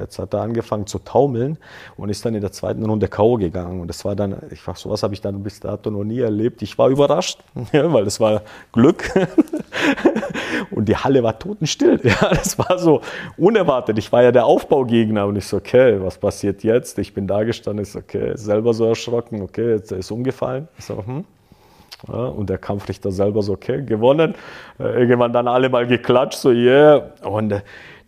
Jetzt 0.00 0.18
hat 0.18 0.32
er 0.32 0.40
angefangen 0.40 0.86
zu 0.86 0.98
taumeln 0.98 1.58
und 1.98 2.08
ist 2.08 2.24
dann 2.24 2.34
in 2.34 2.40
der 2.40 2.50
zweiten 2.50 2.84
Runde 2.84 3.08
K.O. 3.08 3.36
gegangen. 3.36 3.80
Und 3.80 3.88
das 3.88 4.06
war 4.06 4.16
dann, 4.16 4.36
ich 4.50 4.66
war, 4.66 4.74
sowas 4.74 5.02
habe 5.02 5.12
ich 5.12 5.20
dann 5.20 5.42
bis 5.42 5.60
dato 5.60 5.90
noch 5.90 6.04
nie 6.04 6.20
erlebt. 6.20 6.62
Ich 6.62 6.78
war 6.78 6.88
überrascht, 6.88 7.40
ja, 7.72 7.92
weil 7.92 8.04
das 8.04 8.18
war 8.18 8.42
Glück. 8.72 9.12
und 10.70 10.88
die 10.88 10.96
Halle 10.96 11.22
war 11.22 11.38
totenstill. 11.38 12.00
Ja, 12.06 12.30
das 12.30 12.58
war 12.58 12.78
so 12.78 13.02
unerwartet. 13.36 13.98
Ich 13.98 14.10
war 14.12 14.22
ja 14.22 14.32
der 14.32 14.46
Aufbaugegner 14.46 15.26
und 15.26 15.36
ich 15.36 15.46
so, 15.46 15.58
okay, 15.58 16.00
was 16.00 16.16
passiert 16.18 16.62
jetzt? 16.62 16.98
Ich 16.98 17.12
bin 17.12 17.26
da 17.26 17.42
gestanden, 17.42 17.82
ist 17.82 17.96
okay, 17.96 18.32
selber 18.36 18.72
so 18.72 18.86
erschrocken, 18.86 19.42
okay, 19.42 19.72
jetzt 19.72 19.92
ist 19.92 20.10
umgefallen. 20.10 20.68
Ich 20.78 20.84
so, 20.86 21.04
hm. 21.04 21.24
Ja, 22.08 22.26
und 22.26 22.50
der 22.50 22.58
Kampfrichter 22.58 23.10
selber 23.10 23.42
so, 23.42 23.54
okay, 23.54 23.82
gewonnen. 23.82 24.34
Äh, 24.78 25.00
irgendwann 25.00 25.32
dann 25.32 25.48
alle 25.48 25.68
mal 25.68 25.86
geklatscht, 25.86 26.38
so, 26.38 26.50
yeah. 26.50 27.10
Und 27.22 27.52
äh, 27.52 27.60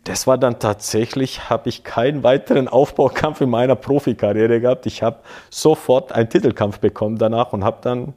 das 0.08 0.26
war 0.26 0.38
dann 0.38 0.58
tatsächlich, 0.58 1.50
habe 1.50 1.68
ich 1.68 1.84
keinen 1.84 2.22
weiteren 2.22 2.66
Aufbaukampf 2.66 3.42
in 3.42 3.50
meiner 3.50 3.76
Profikarriere 3.76 4.60
gehabt. 4.60 4.86
Ich 4.86 5.02
habe 5.02 5.18
sofort 5.50 6.12
einen 6.12 6.30
Titelkampf 6.30 6.78
bekommen 6.78 7.18
danach 7.18 7.52
und 7.52 7.62
habe 7.62 7.78
dann 7.82 8.14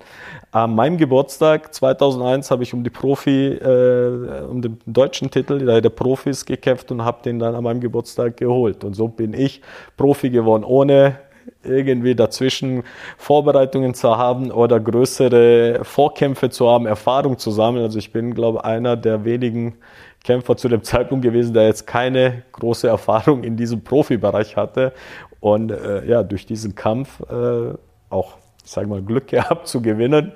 an 0.51 0.73
meinem 0.75 0.97
Geburtstag 0.97 1.73
2001 1.73 2.49
habe 2.49 2.63
ich 2.63 2.73
um 2.73 2.83
die 2.83 2.89
Profi, 2.89 3.47
äh, 3.47 4.45
um 4.49 4.61
den 4.61 4.79
deutschen 4.85 5.31
Titel 5.31 5.65
der, 5.65 5.89
Profis 5.89 6.45
gekämpft 6.45 6.91
und 6.91 7.03
habe 7.03 7.23
den 7.23 7.39
dann 7.39 7.55
an 7.55 7.63
meinem 7.63 7.81
Geburtstag 7.81 8.37
geholt. 8.37 8.83
Und 8.83 8.93
so 8.93 9.09
bin 9.09 9.33
ich 9.33 9.61
Profi 9.97 10.29
geworden, 10.29 10.63
ohne 10.63 11.17
irgendwie 11.63 12.15
dazwischen 12.15 12.83
Vorbereitungen 13.17 13.93
zu 13.93 14.17
haben 14.17 14.51
oder 14.51 14.79
größere 14.79 15.79
Vorkämpfe 15.83 16.49
zu 16.49 16.69
haben, 16.69 16.85
Erfahrung 16.85 17.37
zu 17.37 17.51
sammeln. 17.51 17.83
Also 17.83 17.99
ich 17.99 18.11
bin, 18.11 18.33
glaube 18.33 18.59
ich, 18.59 18.65
einer 18.65 18.95
der 18.97 19.25
wenigen 19.25 19.75
Kämpfer 20.23 20.57
zu 20.57 20.69
dem 20.69 20.83
Zeitpunkt 20.83 21.23
gewesen, 21.23 21.53
der 21.53 21.67
jetzt 21.67 21.87
keine 21.87 22.43
große 22.51 22.87
Erfahrung 22.87 23.43
in 23.43 23.57
diesem 23.57 23.83
Profibereich 23.83 24.55
hatte. 24.55 24.93
Und 25.39 25.71
äh, 25.71 26.05
ja, 26.05 26.23
durch 26.23 26.45
diesen 26.45 26.75
Kampf 26.75 27.19
äh, 27.29 27.73
auch, 28.09 28.37
ich 28.63 28.71
sage 28.71 28.87
mal, 28.87 29.01
Glück 29.01 29.27
gehabt 29.29 29.67
zu 29.67 29.81
gewinnen, 29.81 30.33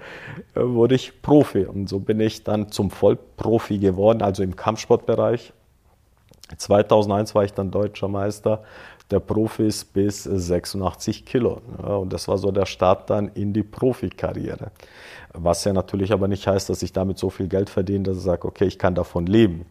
äh, 0.55 0.61
wurde 0.61 0.95
ich 0.95 1.21
Profi. 1.21 1.65
Und 1.65 1.87
so 1.87 1.99
bin 1.99 2.19
ich 2.19 2.43
dann 2.43 2.69
zum 2.69 2.91
Vollprofi 2.91 3.77
geworden, 3.77 4.21
also 4.21 4.43
im 4.43 4.55
Kampfsportbereich. 4.55 5.53
2001 6.57 7.33
war 7.33 7.43
ich 7.43 7.53
dann 7.53 7.71
deutscher 7.71 8.07
Meister 8.07 8.63
der 9.11 9.19
Profis 9.19 9.85
bis 9.85 10.23
86 10.23 11.25
Kilo. 11.25 11.61
Und 11.77 12.11
das 12.11 12.27
war 12.27 12.37
so 12.37 12.51
der 12.51 12.65
Start 12.65 13.09
dann 13.09 13.29
in 13.29 13.53
die 13.53 13.63
Profikarriere. 13.63 14.71
Was 15.33 15.63
ja 15.65 15.73
natürlich 15.73 16.11
aber 16.11 16.27
nicht 16.27 16.47
heißt, 16.47 16.69
dass 16.69 16.81
ich 16.81 16.93
damit 16.93 17.17
so 17.17 17.29
viel 17.29 17.47
Geld 17.47 17.69
verdiene, 17.69 18.03
dass 18.03 18.17
ich 18.17 18.23
sage, 18.23 18.47
okay, 18.47 18.65
ich 18.65 18.79
kann 18.79 18.95
davon 18.95 19.25
leben. 19.25 19.65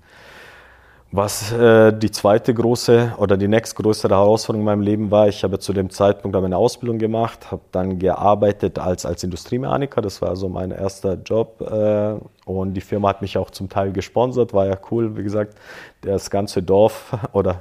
Was 1.17 1.53
äh, 1.53 1.97
die 1.97 2.11
zweite 2.11 2.53
große 2.53 3.15
oder 3.19 3.37
die 3.37 3.47
nächstgrößere 3.47 4.15
Herausforderung 4.15 4.63
in 4.63 4.67
meinem 4.67 4.81
Leben 4.81 5.11
war, 5.13 5.29
ich 5.29 5.45
habe 5.45 5.61
zu 5.61 5.73
dem 5.73 5.89
Zeitpunkt 5.91 6.37
eine 6.37 6.57
Ausbildung 6.57 6.99
gemacht, 6.99 7.53
habe 7.53 7.63
dann 7.71 8.01
gearbeitet 8.01 8.81
als, 8.81 9.07
als 9.07 9.23
Industriemechaniker, 9.23 10.03
das 10.03 10.21
war 10.21 10.35
so 10.35 10.49
mein 10.49 10.73
erster 10.73 11.15
Job 11.15 11.61
äh, 11.61 12.17
und 12.51 12.75
die 12.75 12.81
Firma 12.81 13.11
hat 13.11 13.23
mich 13.23 13.39
auch 13.39 13.51
zum 13.51 13.69
Teil 13.69 13.93
gesponsert, 13.93 14.53
war 14.53 14.67
ja 14.67 14.77
cool, 14.91 15.17
wie 15.17 15.23
gesagt, 15.23 15.55
das 16.01 16.31
ganze 16.31 16.65
Dorf 16.65 17.17
oder 17.33 17.61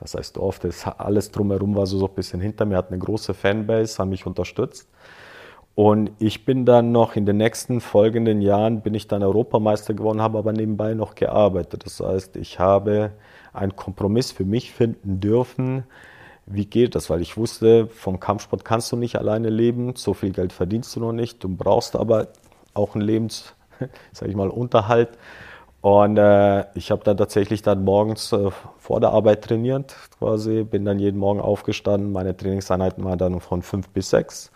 das 0.00 0.14
heißt 0.14 0.36
Dorf, 0.36 0.58
das 0.58 0.86
alles 0.86 1.30
drumherum 1.30 1.74
war 1.74 1.86
so, 1.86 1.98
so 1.98 2.06
ein 2.06 2.14
bisschen 2.14 2.40
hinter 2.40 2.64
mir, 2.64 2.76
hat 2.76 2.90
eine 2.90 2.98
große 2.98 3.34
Fanbase, 3.34 3.98
haben 3.98 4.10
mich 4.10 4.26
unterstützt. 4.26 4.88
Und 5.74 6.10
ich 6.18 6.44
bin 6.44 6.64
dann 6.66 6.90
noch 6.90 7.14
in 7.14 7.24
den 7.24 7.36
nächsten 7.36 7.80
folgenden 7.80 8.42
Jahren 8.42 8.80
bin 8.80 8.94
ich 8.94 9.06
dann 9.06 9.22
Europameister 9.22 9.94
geworden, 9.94 10.20
habe 10.20 10.38
aber 10.38 10.52
nebenbei 10.52 10.94
noch 10.94 11.14
gearbeitet. 11.14 11.86
Das 11.86 12.00
heißt, 12.00 12.34
ich 12.34 12.58
habe 12.58 13.12
einen 13.52 13.76
Kompromiss 13.76 14.32
für 14.32 14.44
mich 14.44 14.72
finden 14.72 15.20
dürfen. 15.20 15.84
Wie 16.46 16.66
geht 16.66 16.96
das? 16.96 17.10
Weil 17.10 17.20
ich 17.20 17.36
wusste, 17.36 17.86
vom 17.86 18.18
Kampfsport 18.18 18.64
kannst 18.64 18.90
du 18.90 18.96
nicht 18.96 19.16
alleine 19.16 19.50
leben, 19.50 19.94
so 19.94 20.14
viel 20.14 20.32
Geld 20.32 20.52
verdienst 20.52 20.96
du 20.96 21.00
noch 21.00 21.12
nicht. 21.12 21.44
Du 21.44 21.48
brauchst 21.48 21.94
aber 21.94 22.26
auch 22.74 22.96
einen 22.96 23.04
Lebens, 23.04 23.54
sag 24.12 24.28
ich 24.28 24.34
mal, 24.34 24.48
Unterhalt. 24.48 25.10
Und 25.80 26.16
äh, 26.16 26.64
ich 26.74 26.90
habe 26.90 27.04
dann 27.04 27.16
tatsächlich 27.16 27.62
dann 27.62 27.84
morgens 27.84 28.32
äh, 28.32 28.50
vor 28.78 29.00
der 29.00 29.10
Arbeit 29.10 29.44
trainiert, 29.44 29.94
quasi, 30.18 30.64
bin 30.64 30.84
dann 30.84 30.98
jeden 30.98 31.18
Morgen 31.18 31.40
aufgestanden. 31.40 32.10
Meine 32.12 32.36
Trainingseinheiten 32.36 33.04
waren 33.04 33.18
dann 33.18 33.40
von 33.40 33.62
fünf 33.62 33.88
bis 33.90 34.10
sechs. 34.10 34.50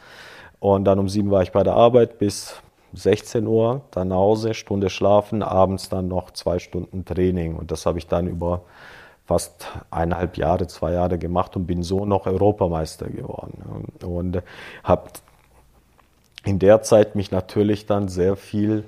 Und 0.58 0.84
dann 0.84 0.98
um 0.98 1.08
sieben 1.08 1.30
war 1.30 1.42
ich 1.42 1.52
bei 1.52 1.62
der 1.62 1.74
Arbeit 1.74 2.18
bis 2.18 2.60
16 2.94 3.46
Uhr, 3.46 3.82
dann 3.90 4.08
nach 4.08 4.16
Hause, 4.16 4.54
Stunde 4.54 4.90
schlafen, 4.90 5.42
abends 5.42 5.88
dann 5.88 6.08
noch 6.08 6.30
zwei 6.32 6.58
Stunden 6.58 7.04
Training. 7.04 7.56
Und 7.56 7.70
das 7.70 7.86
habe 7.86 7.98
ich 7.98 8.06
dann 8.06 8.26
über 8.26 8.62
fast 9.24 9.68
eineinhalb 9.90 10.36
Jahre, 10.36 10.66
zwei 10.66 10.92
Jahre 10.92 11.18
gemacht 11.18 11.56
und 11.56 11.66
bin 11.66 11.82
so 11.82 12.04
noch 12.04 12.26
Europameister 12.26 13.08
geworden. 13.08 13.88
Und 14.04 14.42
habe 14.84 15.10
in 16.44 16.58
der 16.58 16.82
Zeit 16.82 17.14
mich 17.14 17.30
natürlich 17.30 17.86
dann 17.86 18.08
sehr 18.08 18.36
viel 18.36 18.84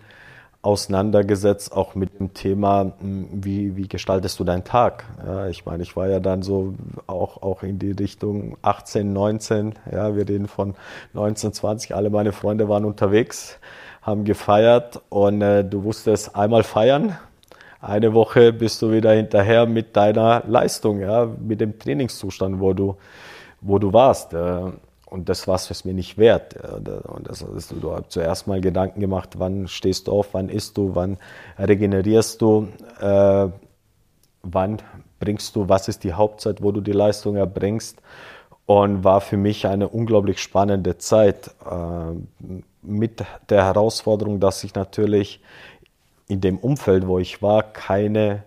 auseinandergesetzt, 0.64 1.72
auch 1.72 1.94
mit 1.94 2.18
dem 2.18 2.32
Thema, 2.32 2.92
wie, 3.00 3.76
wie 3.76 3.86
gestaltest 3.86 4.40
du 4.40 4.44
deinen 4.44 4.64
Tag? 4.64 5.04
Ja, 5.24 5.46
ich 5.48 5.66
meine, 5.66 5.82
ich 5.82 5.94
war 5.94 6.08
ja 6.08 6.20
dann 6.20 6.42
so 6.42 6.74
auch, 7.06 7.42
auch 7.42 7.62
in 7.62 7.78
die 7.78 7.92
Richtung 7.92 8.56
18, 8.62 9.12
19, 9.12 9.74
ja, 9.92 10.16
wir 10.16 10.28
reden 10.28 10.48
von 10.48 10.74
19, 11.12 11.52
20, 11.52 11.94
alle 11.94 12.08
meine 12.08 12.32
Freunde 12.32 12.68
waren 12.68 12.84
unterwegs, 12.84 13.58
haben 14.00 14.24
gefeiert 14.24 15.02
und 15.10 15.42
äh, 15.42 15.64
du 15.64 15.84
wusstest 15.84 16.34
einmal 16.34 16.62
feiern, 16.62 17.16
eine 17.82 18.14
Woche 18.14 18.54
bist 18.54 18.80
du 18.80 18.90
wieder 18.90 19.12
hinterher 19.12 19.66
mit 19.66 19.94
deiner 19.94 20.42
Leistung, 20.46 21.00
ja, 21.00 21.26
mit 21.26 21.60
dem 21.60 21.78
Trainingszustand, 21.78 22.58
wo 22.58 22.72
du, 22.72 22.96
wo 23.60 23.78
du 23.78 23.92
warst. 23.92 24.32
Äh, 24.32 24.72
und 25.14 25.28
das 25.28 25.46
war 25.46 25.54
es 25.54 25.84
mir 25.84 25.94
nicht 25.94 26.18
wert. 26.18 26.56
Und 27.04 27.28
das 27.28 27.40
ist, 27.40 27.72
du 27.80 27.92
hast 27.92 28.10
zuerst 28.10 28.48
mal 28.48 28.60
Gedanken 28.60 28.98
gemacht, 28.98 29.38
wann 29.38 29.68
stehst 29.68 30.08
du 30.08 30.12
auf, 30.12 30.34
wann 30.34 30.48
isst 30.48 30.76
du, 30.76 30.96
wann 30.96 31.18
regenerierst 31.56 32.42
du, 32.42 32.66
äh, 33.00 33.46
wann 34.42 34.82
bringst 35.20 35.54
du, 35.54 35.68
was 35.68 35.86
ist 35.86 36.02
die 36.02 36.14
Hauptzeit, 36.14 36.62
wo 36.62 36.72
du 36.72 36.80
die 36.80 36.90
Leistung 36.90 37.36
erbringst. 37.36 38.02
Und 38.66 39.04
war 39.04 39.20
für 39.20 39.36
mich 39.36 39.68
eine 39.68 39.88
unglaublich 39.88 40.42
spannende 40.42 40.98
Zeit 40.98 41.54
äh, 41.64 42.58
mit 42.82 43.22
der 43.50 43.64
Herausforderung, 43.66 44.40
dass 44.40 44.64
ich 44.64 44.74
natürlich 44.74 45.40
in 46.26 46.40
dem 46.40 46.58
Umfeld, 46.58 47.06
wo 47.06 47.20
ich 47.20 47.40
war, 47.40 47.62
keine 47.62 48.42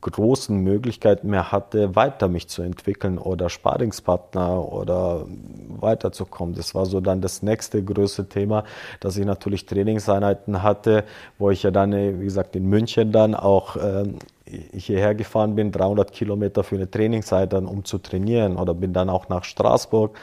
großen 0.00 0.56
Möglichkeiten 0.56 1.28
mehr 1.28 1.52
hatte, 1.52 1.94
weiter 1.94 2.28
mich 2.28 2.48
zu 2.48 2.62
entwickeln 2.62 3.18
oder 3.18 3.50
Sparingspartner 3.50 4.72
oder 4.72 5.26
weiterzukommen. 5.68 6.54
Das 6.54 6.74
war 6.74 6.86
so 6.86 7.00
dann 7.00 7.20
das 7.20 7.42
nächste 7.42 7.82
größte 7.84 8.28
Thema, 8.28 8.64
dass 9.00 9.16
ich 9.16 9.26
natürlich 9.26 9.66
Trainingseinheiten 9.66 10.62
hatte, 10.62 11.04
wo 11.38 11.50
ich 11.50 11.62
ja 11.62 11.70
dann, 11.70 11.92
wie 11.92 12.24
gesagt, 12.24 12.56
in 12.56 12.66
München 12.66 13.12
dann 13.12 13.34
auch 13.34 13.76
äh, 13.76 14.04
hierher 14.72 15.14
gefahren 15.14 15.54
bin, 15.54 15.72
300 15.72 16.12
Kilometer 16.12 16.64
für 16.64 16.76
eine 16.76 16.90
Trainingszeit 16.90 17.52
dann, 17.52 17.66
um 17.66 17.84
zu 17.84 17.98
trainieren 17.98 18.56
oder 18.56 18.74
bin 18.74 18.92
dann 18.92 19.10
auch 19.10 19.28
nach 19.28 19.44
Straßburg 19.44 20.18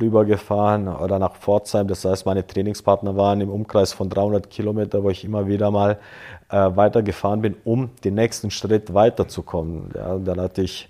rübergefahren 0.00 0.88
oder 0.88 1.18
nach 1.18 1.36
Pforzheim. 1.36 1.88
Das 1.88 2.04
heißt, 2.04 2.26
meine 2.26 2.46
Trainingspartner 2.46 3.16
waren 3.16 3.40
im 3.40 3.50
Umkreis 3.50 3.92
von 3.92 4.08
300 4.08 4.50
Kilometer, 4.50 5.02
wo 5.02 5.10
ich 5.10 5.24
immer 5.24 5.46
wieder 5.46 5.70
mal 5.70 5.98
äh, 6.50 6.56
weitergefahren 6.56 7.42
bin, 7.42 7.56
um 7.64 7.90
den 8.04 8.14
nächsten 8.14 8.50
Schritt 8.50 8.94
weiterzukommen. 8.94 9.90
Ja, 9.94 10.18
dann 10.18 10.40
hatte 10.40 10.62
ich 10.62 10.88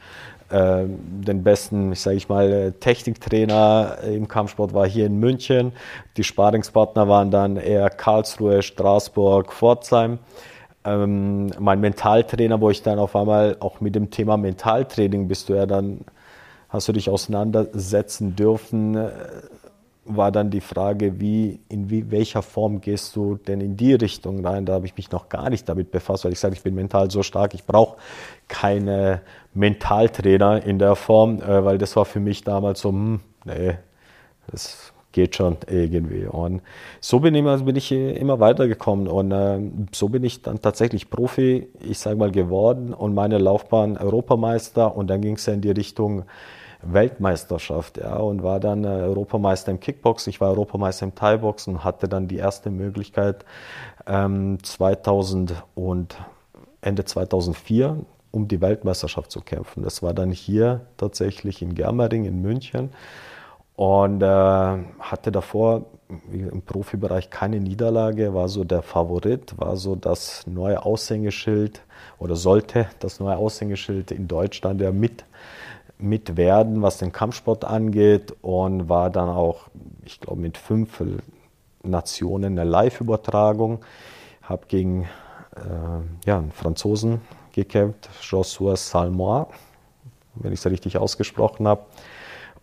äh, 0.51 0.85
den 0.87 1.43
besten, 1.43 1.93
ich 1.93 2.01
sage 2.01 2.17
ich 2.17 2.29
mal, 2.29 2.73
Techniktrainer 2.79 3.99
im 4.07 4.29
Kampfsport 4.29 4.75
war 4.75 4.87
hier 4.87 5.07
in 5.07 5.19
München. 5.19 5.73
Die 6.17 6.25
Sparingspartner 6.25 7.09
waren 7.09 7.31
dann 7.31 7.57
eher 7.57 7.89
Karlsruhe, 7.91 8.63
Straßburg, 8.63 9.53
Pforzheim. 9.53 10.19
Ähm, 10.85 11.51
mein 11.59 11.81
Mentaltrainer, 11.81 12.61
wo 12.61 12.71
ich 12.71 12.83
dann 12.83 12.99
auf 12.99 13.17
einmal 13.17 13.57
auch 13.61 13.81
mit 13.81 13.95
dem 13.95 14.11
Thema 14.11 14.37
Mentaltraining 14.37 15.29
bist 15.29 15.49
du 15.49 15.55
ja 15.55 15.67
dann, 15.67 16.01
hast 16.69 16.89
du 16.89 16.93
dich 16.93 17.09
auseinandersetzen 17.09 18.37
dürfen, 18.37 18.97
äh, 18.97 19.11
war 20.05 20.31
dann 20.31 20.51
die 20.51 20.61
Frage, 20.61 21.21
wie, 21.21 21.61
in 21.69 21.89
wie, 21.91 22.11
welcher 22.11 22.43
Form 22.43 22.81
gehst 22.81 23.17
du 23.17 23.37
denn 23.37 23.61
in 23.61 23.77
die 23.77 23.95
Richtung 23.95 24.45
rein? 24.45 24.67
Da 24.67 24.75
habe 24.75 24.87
ich 24.87 24.97
mich 24.97 25.11
noch 25.11 25.29
gar 25.29 25.49
nicht 25.51 25.69
damit 25.69 25.91
befasst, 25.91 26.25
weil 26.25 26.33
ich 26.33 26.41
sage, 26.41 26.55
ich 26.55 26.63
bin 26.63 26.75
mental 26.75 27.11
so 27.11 27.23
stark, 27.23 27.55
ich 27.55 27.65
brauche 27.65 27.97
keine 28.49 29.23
Mentaltrainer 29.55 30.65
in 30.65 30.79
der 30.79 30.97
Form, 30.97 31.41
äh, 31.41 31.65
weil 31.65 31.79
das 31.79 31.97
war 31.97 32.05
für 32.05 32.21
mich 32.21 32.45
damals 32.45 32.81
so, 32.81 32.91
hm, 32.91 33.21
nee, 33.45 33.79
das 34.51 34.94
geht 35.15 35.37
schon 35.37 35.57
irgendwie. 35.69 36.27
Und 36.27 36.61
so 37.01 37.21
bin, 37.21 37.35
immer, 37.35 37.57
bin 37.59 37.77
ich 37.77 37.91
immer 37.91 38.41
weitergekommen. 38.41 39.09
Und 39.09 39.33
äh, 39.33 39.61
so 39.93 40.09
bin 40.11 40.25
ich 40.25 40.43
dann 40.43 40.61
tatsächlich 40.61 41.09
Profi, 41.09 41.69
ich 41.81 41.99
sage 41.99 42.17
mal, 42.17 42.31
geworden 42.31 42.93
und 42.93 43.15
meine 43.15 43.39
Laufbahn 43.39 43.97
Europameister. 43.97 44.95
Und 44.95 45.09
dann 45.09 45.23
ging 45.23 45.37
es 45.37 45.47
ja 45.47 45.55
in 45.55 45.63
die 45.63 45.71
Richtung 45.71 46.25
Weltmeisterschaft 46.83 47.97
ja, 47.97 48.17
und 48.17 48.43
war 48.43 48.61
dann 48.61 48.85
äh, 48.85 48.89
Europameister 48.89 49.71
im 49.71 49.81
Kickboxen, 49.81 50.29
ich 50.29 50.41
war 50.43 50.51
Europameister 50.51 51.07
im 51.07 51.15
Thai-Boxen 51.15 51.77
und 51.77 51.85
hatte 51.85 52.09
dann 52.09 52.29
die 52.29 52.37
erste 52.37 52.69
Möglichkeit 52.69 53.47
ähm, 54.07 54.59
2000 54.63 55.55
und 55.75 56.19
Ende 56.83 57.07
2004 57.07 58.05
um 58.33 58.49
die 58.49 58.61
Weltmeisterschaft 58.61 59.31
zu 59.31 59.41
kämpfen. 59.41 59.85
Das 59.85 60.03
war 60.03 60.13
dann 60.13 60.33
hier 60.33 60.81
tatsächlich 60.97 61.63
in 61.63 61.75
Germering 61.75 62.25
in 62.25 62.43
München 62.43 62.91
und 63.77 64.23
äh, 64.23 64.27
hatte 65.01 65.33
davor 65.33 65.87
im 66.31 66.63
Profibereich 66.63 67.31
keine 67.31 67.61
Niederlage, 67.61 68.35
war 68.35 68.49
so 68.49 68.63
der 68.63 68.83
Favorit, 68.83 69.55
war 69.59 69.77
so 69.77 69.97
das 69.97 70.47
neue 70.47 70.85
Aushängeschild 70.85 71.81
oder 72.19 72.37
sollte 72.37 72.87
das 73.01 73.21
neue 73.21 73.37
Aushängeschild 73.37 74.11
in 74.11 74.29
Deutschland 74.29 74.81
ja 74.81 74.93
mit 74.93 75.25
mit 75.99 76.37
werden, 76.37 76.83
was 76.83 76.99
den 76.99 77.13
Kampfsport 77.13 77.65
angeht 77.65 78.35
und 78.43 78.89
war 78.89 79.11
dann 79.11 79.29
auch, 79.29 79.69
ich 80.05 80.21
glaube, 80.21 80.41
mit 80.41 80.59
fünf 80.59 81.03
Nationen 81.83 82.59
eine 82.59 82.69
Live-Übertragung. 82.69 83.81
Habe 84.43 84.67
gegen 84.67 85.05
äh, 85.57 86.27
ja, 86.27 86.39
einen 86.39 86.53
Franzosen 86.53 87.21
gekämpft, 87.53 88.11
Joshua 88.21 88.77
Salmois, 88.77 89.47
wenn 90.35 90.53
ich 90.53 90.61
es 90.61 90.67
richtig 90.71 90.99
ausgesprochen 90.99 91.69
habe. 91.69 91.85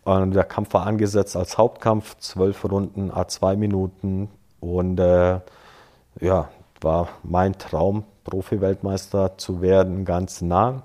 Und 0.04 0.34
der 0.34 0.44
Kampf 0.44 0.74
war 0.74 0.88
angesetzt 0.88 1.36
als 1.36 1.58
Hauptkampf, 1.58 2.18
zwölf 2.18 2.64
Runden, 2.66 3.12
a 3.12 3.28
zwei 3.28 3.56
Minuten. 3.56 4.30
Und 4.60 5.00
äh, 5.00 5.40
ja, 6.20 6.50
war 6.82 7.10
mein 7.24 7.58
Traum, 7.58 8.04
Profi-Weltmeister 8.24 9.38
zu 9.38 9.62
werden, 9.62 10.06
ganz 10.06 10.42
nah. 10.42 10.84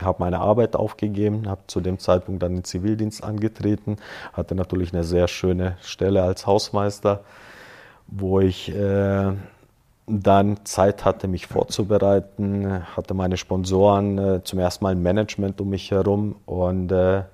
Habe 0.00 0.18
meine 0.20 0.40
Arbeit 0.40 0.76
aufgegeben, 0.76 1.48
habe 1.48 1.62
zu 1.66 1.80
dem 1.80 1.98
Zeitpunkt 1.98 2.42
dann 2.42 2.54
den 2.54 2.64
Zivildienst 2.64 3.22
angetreten, 3.22 3.96
hatte 4.32 4.54
natürlich 4.54 4.94
eine 4.94 5.04
sehr 5.04 5.28
schöne 5.28 5.76
Stelle 5.82 6.22
als 6.22 6.46
Hausmeister, 6.46 7.20
wo 8.06 8.40
ich 8.40 8.74
äh, 8.74 9.32
dann 10.06 10.64
Zeit 10.64 11.04
hatte, 11.04 11.28
mich 11.28 11.46
vorzubereiten, 11.46 12.82
hatte 12.96 13.14
meine 13.14 13.36
Sponsoren 13.36 14.18
äh, 14.18 14.44
zum 14.44 14.58
ersten 14.58 14.84
Mal 14.84 14.92
ein 14.92 15.02
Management 15.02 15.60
um 15.60 15.70
mich 15.70 15.90
herum. 15.90 16.36
Und 16.46 16.92
äh, 16.92 17.24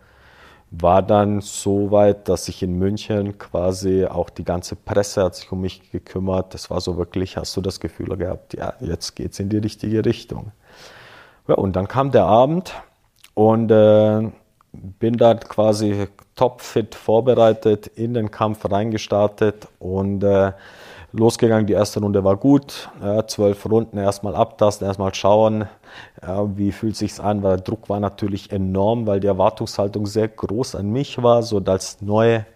war 0.71 1.03
dann 1.03 1.41
so 1.41 1.91
weit, 1.91 2.29
dass 2.29 2.49
ich 2.49 2.63
in 2.63 2.79
München 2.79 3.39
quasi 3.39 4.05
auch 4.05 4.31
die 4.31 4.45
ganze 4.45 4.77
Presse 4.77 5.23
hat 5.23 5.37
sich 5.37 5.51
um 5.53 5.61
mich 5.61 5.91
gekümmert. 5.91 6.55
Das 6.55 6.71
war 6.71 6.81
so 6.81 6.97
wirklich, 6.97 7.37
hast 7.37 7.57
du 7.57 7.61
das 7.61 7.81
Gefühl 7.81 8.17
gehabt, 8.17 8.55
ja, 8.55 8.75
jetzt 8.81 9.15
geht 9.15 9.33
es 9.33 9.39
in 9.39 9.49
die 9.49 9.59
richtige 9.59 10.05
Richtung. 10.05 10.53
Ja, 11.49 11.55
und 11.55 11.77
dann 11.77 11.87
kam 11.87 12.11
der 12.11 12.25
Abend 12.25 12.75
und 13.35 13.71
äh, 13.71 14.31
bin 14.73 15.17
dann 15.17 15.41
quasi 15.41 16.09
topfit 16.35 16.95
vorbereitet, 16.95 17.87
in 17.87 18.15
den 18.15 18.31
Kampf 18.31 18.71
reingestartet 18.71 19.69
und 19.79 20.23
äh, 20.25 20.53
losgegangen. 21.19 21.67
Die 21.67 21.73
erste 21.73 22.01
Runde 22.01 22.23
war 22.25 22.37
gut. 22.37 22.91
Ja, 23.03 23.27
zwölf 23.27 23.65
Runden 23.67 23.99
erstmal 23.99 24.35
abtasten, 24.35 24.87
erstmal 24.87 25.15
schauen, 25.15 25.67
ja, 26.23 26.57
wie 26.57 26.73
fühlt 26.73 26.97
sich's 26.97 27.21
an, 27.21 27.43
weil 27.43 27.57
der 27.57 27.65
Druck 27.65 27.89
war 27.89 28.01
natürlich 28.01 28.53
enorm, 28.53 29.07
weil 29.07 29.21
die 29.21 29.27
Erwartungshaltung 29.27 30.07
sehr 30.07 30.29
groß 30.29 30.75
an 30.75 30.91
mich 30.91 31.23
war, 31.23 31.43
so 31.43 31.59
als 31.65 32.01
neue 32.01 32.47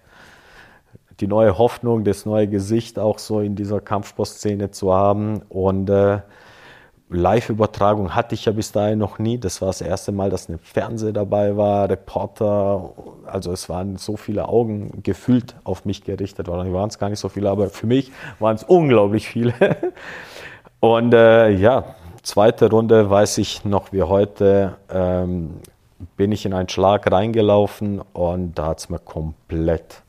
die 1.21 1.27
neue 1.27 1.59
Hoffnung, 1.59 2.05
das 2.05 2.25
neue 2.25 2.49
Gesicht 2.49 2.99
auch 2.99 3.19
so 3.19 3.41
in 3.41 3.55
dieser 3.55 3.81
Kampfsportszene 3.81 4.71
zu 4.71 4.95
haben 4.95 5.43
und 5.51 5.91
äh, 5.91 6.21
Live-Übertragung 7.11 8.15
hatte 8.15 8.35
ich 8.35 8.45
ja 8.45 8.53
bis 8.53 8.71
dahin 8.71 8.99
noch 8.99 9.19
nie. 9.19 9.37
Das 9.39 9.61
war 9.61 9.69
das 9.69 9.81
erste 9.81 10.13
Mal, 10.13 10.31
dass 10.31 10.49
ein 10.49 10.59
Fernseher 10.59 11.13
dabei 11.13 11.57
war, 11.57 11.91
Reporter. 11.91 12.93
Also 13.27 13.53
es 13.53 13.69
waren 13.69 13.97
so 13.97 14.17
viele 14.17 14.49
Augen 14.49 15.03
gefühlt 15.03 15.57
auf 15.65 15.85
mich 15.85 16.05
gerichtet. 16.05 16.47
Wahrscheinlich 16.47 16.75
waren 16.75 16.89
es 16.89 16.99
gar 16.99 17.11
nicht 17.11 17.19
so 17.19 17.29
viele, 17.29 17.51
aber 17.51 17.69
für 17.69 17.87
mich 17.87 18.13
waren 18.39 18.55
es 18.55 18.63
unglaublich 18.63 19.29
viele. 19.29 19.55
Und 20.81 21.13
äh, 21.13 21.51
ja, 21.51 21.97
zweite 22.23 22.71
Runde 22.71 23.11
weiß 23.11 23.39
ich 23.39 23.65
noch 23.65 23.93
wie 23.93 24.03
heute, 24.03 24.77
ähm, 24.89 25.61
bin 26.17 26.33
ich 26.33 26.47
in 26.47 26.55
einen 26.55 26.69
Schlag 26.69 27.11
reingelaufen 27.11 28.01
und 28.15 28.55
da 28.55 28.69
hat 28.69 28.79
es 28.79 28.89
mir 28.89 28.99
komplett 28.99 30.03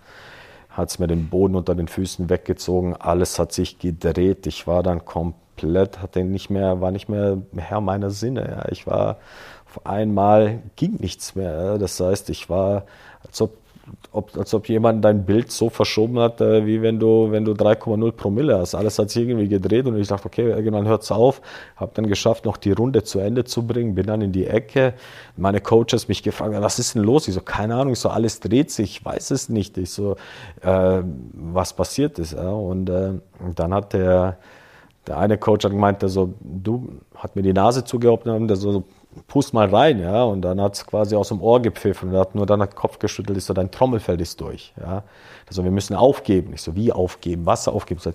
hat 0.70 0.90
es 0.90 1.00
mir 1.00 1.08
den 1.08 1.30
Boden 1.30 1.56
unter 1.56 1.76
den 1.76 1.90
Füßen 1.90 2.30
weggezogen, 2.30 2.96
alles 2.96 3.38
hat 3.40 3.52
sich 3.52 3.78
gedreht, 3.78 4.48
ich 4.48 4.68
war 4.68 4.84
dann 4.84 5.04
komplett 5.04 5.51
komplett, 5.62 6.02
hatte 6.02 6.24
nicht 6.24 6.50
mehr, 6.50 6.82
war 6.82 6.92
nicht 6.92 7.10
mehr 7.10 7.38
Herr 7.56 7.82
meiner 7.82 8.10
Sinne. 8.10 8.48
Ja. 8.50 8.72
Ich 8.72 8.88
war 8.88 9.18
auf 9.68 9.86
einmal 9.86 10.60
ging 10.76 10.98
nichts 11.00 11.36
mehr. 11.36 11.78
Das 11.78 12.00
heißt, 12.00 12.30
ich 12.30 12.50
war, 12.50 12.84
als 13.26 13.42
ob, 13.42 13.54
ob, 14.12 14.38
als 14.38 14.54
ob 14.54 14.68
jemand 14.68 15.04
dein 15.06 15.26
Bild 15.26 15.50
so 15.50 15.70
verschoben 15.70 16.20
hat, 16.20 16.42
äh, 16.42 16.66
wie 16.66 16.82
wenn 16.82 17.00
du, 17.00 17.32
wenn 17.32 17.46
du 17.46 17.54
3,0 17.54 18.12
Promille 18.12 18.58
hast. 18.58 18.76
Alles 18.76 19.00
hat 19.00 19.10
sich 19.10 19.26
irgendwie 19.26 19.48
gedreht 19.48 19.86
und 19.86 19.98
ich 19.98 20.10
dachte, 20.10 20.26
okay, 20.26 20.50
irgendwann 20.50 20.88
hört 20.88 21.04
es 21.04 21.12
auf. 21.12 21.42
Habe 21.78 21.92
dann 21.94 22.08
geschafft, 22.08 22.44
noch 22.44 22.58
die 22.58 22.74
Runde 22.74 23.04
zu 23.04 23.20
Ende 23.20 23.46
zu 23.46 23.66
bringen, 23.66 23.96
bin 23.96 24.08
dann 24.08 24.22
in 24.22 24.34
die 24.34 24.46
Ecke. 24.46 24.94
Meine 25.38 25.62
Coaches 25.62 26.10
mich 26.10 26.22
gefragt, 26.22 26.54
was 26.60 26.80
ist 26.80 26.96
denn 26.96 27.04
los? 27.04 27.30
Ich 27.30 27.34
so, 27.34 27.42
keine 27.42 27.76
Ahnung, 27.76 27.94
ich 27.94 28.00
so, 28.00 28.10
alles 28.10 28.42
dreht 28.42 28.72
sich, 28.72 28.98
ich 28.98 29.06
weiß 29.06 29.32
es 29.32 29.48
nicht. 29.48 29.78
Ich 29.78 29.92
so, 29.92 30.18
äh, 30.62 31.02
was 31.34 31.74
passiert 31.74 32.20
ist. 32.20 32.34
Ja. 32.34 32.50
Und 32.50 32.90
äh, 32.90 33.14
dann 33.56 33.74
hat 33.74 33.94
der 33.94 34.38
der 35.08 35.18
eine 35.18 35.38
Coach 35.38 35.66
hat 35.66 35.72
gemeint, 35.72 36.02
der 36.02 36.10
so, 36.10 36.34
du, 36.40 37.00
hat 37.16 37.36
mir 37.36 37.42
die 37.42 37.54
Nase 37.54 37.84
zugehalten, 37.84 38.48
der 38.48 38.58
so, 38.58 38.84
pust 39.28 39.54
mal 39.54 39.68
rein, 39.68 40.00
ja, 40.00 40.24
und 40.24 40.42
dann 40.42 40.62
hat 40.62 40.76
es 40.76 40.86
quasi 40.86 41.16
aus 41.16 41.30
dem 41.30 41.42
Ohr 41.42 41.62
gepfiffen 41.62 42.10
und 42.10 42.16
er 42.16 42.22
hat 42.22 42.36
nur 42.36 42.46
dann 42.46 42.60
den 42.60 42.70
Kopf 42.70 43.00
geschüttelt, 43.00 43.38
ist 43.38 43.48
so, 43.48 43.54
dein 43.54 43.72
Trommelfell 43.72 44.22
ist 44.22 44.40
durch, 44.40 44.74
ja. 44.80 45.04
Also 45.48 45.66
wir 45.66 45.72
müssen 45.72 45.96
aufgeben. 45.96 46.54
Ich 46.54 46.62
so, 46.62 46.76
wie 46.78 46.94
aufgeben? 46.94 47.46
Wasser 47.46 47.74
aufgeben? 47.74 47.98
Ich 47.98 48.04
so, 48.04 48.12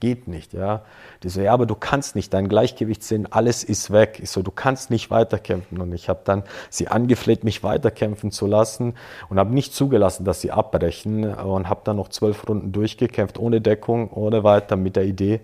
geht 0.00 0.28
nicht, 0.28 0.52
ja. 0.52 0.82
Die 1.22 1.28
so, 1.28 1.40
ja, 1.40 1.52
aber 1.52 1.66
du 1.66 1.74
kannst 1.74 2.16
nicht, 2.16 2.32
dein 2.32 2.48
Gleichgewichtssinn, 2.48 3.26
alles 3.30 3.64
ist 3.64 3.90
weg. 3.90 4.20
Ich 4.22 4.30
so, 4.30 4.42
du 4.42 4.50
kannst 4.50 4.90
nicht 4.90 5.10
weiterkämpfen. 5.10 5.80
Und 5.80 5.92
ich 5.92 6.08
habe 6.08 6.20
dann 6.24 6.44
sie 6.70 6.88
angefleht, 6.88 7.44
mich 7.44 7.62
weiterkämpfen 7.62 8.30
zu 8.30 8.46
lassen 8.46 8.94
und 9.28 9.38
habe 9.38 9.52
nicht 9.52 9.74
zugelassen, 9.74 10.24
dass 10.24 10.40
sie 10.40 10.50
abbrechen 10.50 11.34
und 11.34 11.68
habe 11.68 11.82
dann 11.84 11.96
noch 11.96 12.08
zwölf 12.08 12.48
Runden 12.48 12.72
durchgekämpft, 12.72 13.38
ohne 13.38 13.60
Deckung, 13.60 14.10
ohne 14.10 14.44
weiter, 14.44 14.76
mit 14.76 14.96
der 14.96 15.04
Idee, 15.04 15.40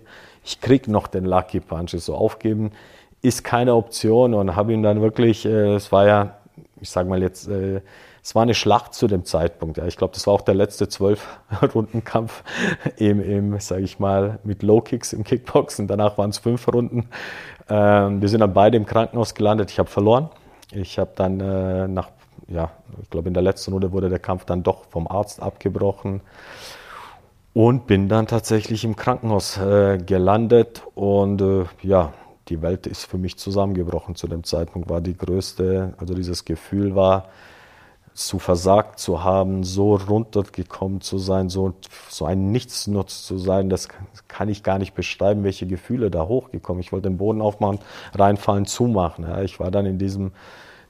ich 0.49 0.63
krieg 0.63 0.89
noch 0.89 1.09
den 1.09 1.27
Lucky 1.27 1.61
Punch. 1.61 1.91
So 1.91 2.15
aufgeben 2.15 2.73
ist 3.21 3.45
keine 3.45 3.75
Option 3.75 4.33
und 4.33 4.57
habe 4.57 4.73
ihm 4.73 4.83
dann 4.83 5.03
wirklich, 5.03 5.45
äh, 5.45 5.75
es 5.75 5.93
war 5.93 6.07
ja, 6.07 6.39
ich 6.81 6.89
sage 6.89 7.09
mal 7.09 7.21
jetzt, 7.21 7.49
äh, 7.49 7.83
es 8.23 8.35
war 8.35 8.43
eine 8.43 8.55
Schlacht 8.55 8.95
zu 8.95 9.09
dem 9.09 9.25
Zeitpunkt. 9.25 9.77
Ja. 9.77 9.87
Ich 9.87 9.97
glaube, 9.97 10.15
das 10.15 10.27
war 10.27 10.35
auch 10.35 10.41
der 10.41 10.55
letzte 10.55 10.89
zwölf-Runden-Kampf 10.89 12.45
im, 12.97 13.21
im 13.21 13.61
sage 13.61 13.83
ich 13.83 13.99
mal, 13.99 14.39
mit 14.43 14.63
Low-Kicks 14.63 15.13
im 15.13 15.23
Kickboxen. 15.23 15.87
Danach 15.87 16.17
waren 16.17 16.31
es 16.31 16.39
fünf 16.39 16.67
Runden. 16.69 17.09
Ähm, 17.69 18.23
wir 18.23 18.29
sind 18.29 18.41
dann 18.41 18.55
beide 18.55 18.77
im 18.77 18.87
Krankenhaus 18.87 19.35
gelandet. 19.35 19.71
Ich 19.71 19.79
habe 19.79 19.91
verloren. 19.91 20.31
Ich 20.73 20.99
habe 20.99 21.11
dann 21.15 21.41
äh, 21.41 21.89
nach, 21.89 22.09
ja, 22.49 22.71
ich 23.03 23.11
glaube, 23.11 23.29
in 23.29 23.35
der 23.35 23.43
letzten 23.43 23.73
Runde 23.73 23.93
wurde 23.93 24.09
der 24.09 24.19
Kampf 24.19 24.47
dann 24.47 24.63
doch 24.63 24.85
vom 24.89 25.09
Arzt 25.09 25.43
abgebrochen. 25.43 26.23
Und 27.59 27.89
bin 27.89 28.09
dann 28.09 28.29
tatsächlich 28.29 28.85
im 28.85 28.95
Krankenhaus 28.95 29.57
äh, 29.57 29.99
gelandet 29.99 30.85
und 30.95 31.43
äh, 31.43 31.65
ja, 31.83 32.13
die 32.49 32.63
Welt 32.63 32.87
ist 32.87 33.07
für 33.07 33.19
mich 33.19 33.37
zusammengebrochen 33.37 34.15
zu 34.15 34.29
dem 34.29 34.45
Zeitpunkt, 34.45 34.89
war 34.89 35.01
die 35.01 35.17
größte, 35.17 35.93
also 35.99 36.15
dieses 36.15 36.45
Gefühl 36.45 36.95
war, 36.95 37.31
zu 38.15 38.39
versagt 38.39 39.01
zu 39.01 39.25
haben, 39.25 39.65
so 39.65 39.97
runtergekommen 39.97 41.01
zu 41.01 41.19
sein, 41.19 41.49
so, 41.49 41.75
so 42.09 42.27
ein 42.27 42.53
Nichtsnutz 42.53 43.27
zu 43.27 43.39
sein, 43.39 43.69
das 43.69 43.89
kann 44.29 44.49
ich 44.49 44.63
gar 44.63 44.79
nicht 44.79 44.95
beschreiben, 44.95 45.43
welche 45.43 45.67
Gefühle 45.67 46.13
da 46.13 46.29
hochgekommen. 46.29 46.81
Ich 46.81 46.93
wollte 46.93 47.09
den 47.09 47.19
Boden 47.19 47.43
aufmachen, 47.43 47.81
reinfallen, 48.15 48.67
zumachen. 48.67 49.25
Ja. 49.25 49.43
Ich 49.43 49.59
war 49.59 49.73
dann 49.73 49.85
in 49.85 49.99
diesem 49.99 50.31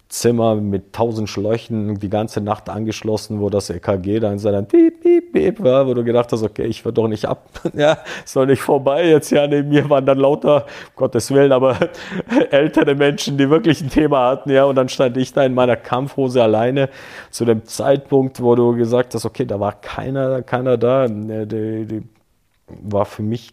Zimmer 0.09 0.55
mit 0.55 0.95
tausend 0.95 1.29
Schläuchen 1.29 1.99
die 1.99 2.09
ganze 2.09 2.41
Nacht 2.41 2.71
angeschlossen, 2.71 3.41
wo 3.41 3.51
das 3.51 3.69
EKG 3.69 4.21
dann 4.21 4.39
dann 4.53 4.67
piep, 4.67 5.03
piep, 5.03 5.33
piep 5.33 5.63
war, 5.63 5.87
wo 5.87 5.93
du 5.93 6.03
gedacht 6.03 6.33
hast, 6.33 6.43
okay, 6.43 6.65
ich 6.65 6.83
würde 6.83 6.95
doch 6.95 7.09
nicht 7.09 7.27
ab, 7.27 7.47
ja, 7.75 7.99
doch 8.35 8.47
nicht 8.47 8.63
vorbei. 8.63 9.07
Jetzt 9.07 9.31
ja, 9.31 9.47
neben 9.47 9.69
mir 9.69 9.89
waren 9.91 10.07
dann 10.07 10.19
lauter, 10.19 10.65
um 10.65 10.93
Gottes 10.97 11.31
Willen, 11.31 11.53
aber 11.53 11.77
ältere 12.51 12.95
Menschen, 12.95 13.37
die 13.37 13.51
wirklich 13.51 13.83
ein 13.83 13.91
Thema 13.91 14.31
hatten, 14.31 14.51
ja, 14.51 14.65
und 14.65 14.77
dann 14.77 14.89
stand 14.89 15.17
ich 15.19 15.35
da 15.35 15.45
in 15.45 15.53
meiner 15.53 15.77
Kampfhose 15.77 16.43
alleine 16.43 16.89
zu 17.31 17.45
dem 17.45 17.67
Zeitpunkt, 17.67 18.43
wo 18.43 18.55
du 18.55 18.75
gesagt 18.77 19.15
hast, 19.15 19.27
okay, 19.27 19.45
da 19.45 19.61
war 19.61 19.73
keiner, 19.73 20.41
keiner 20.43 20.79
da, 20.79 21.07
die, 21.07 21.85
die 21.87 22.03
war 22.83 23.05
für 23.05 23.23
mich 23.23 23.53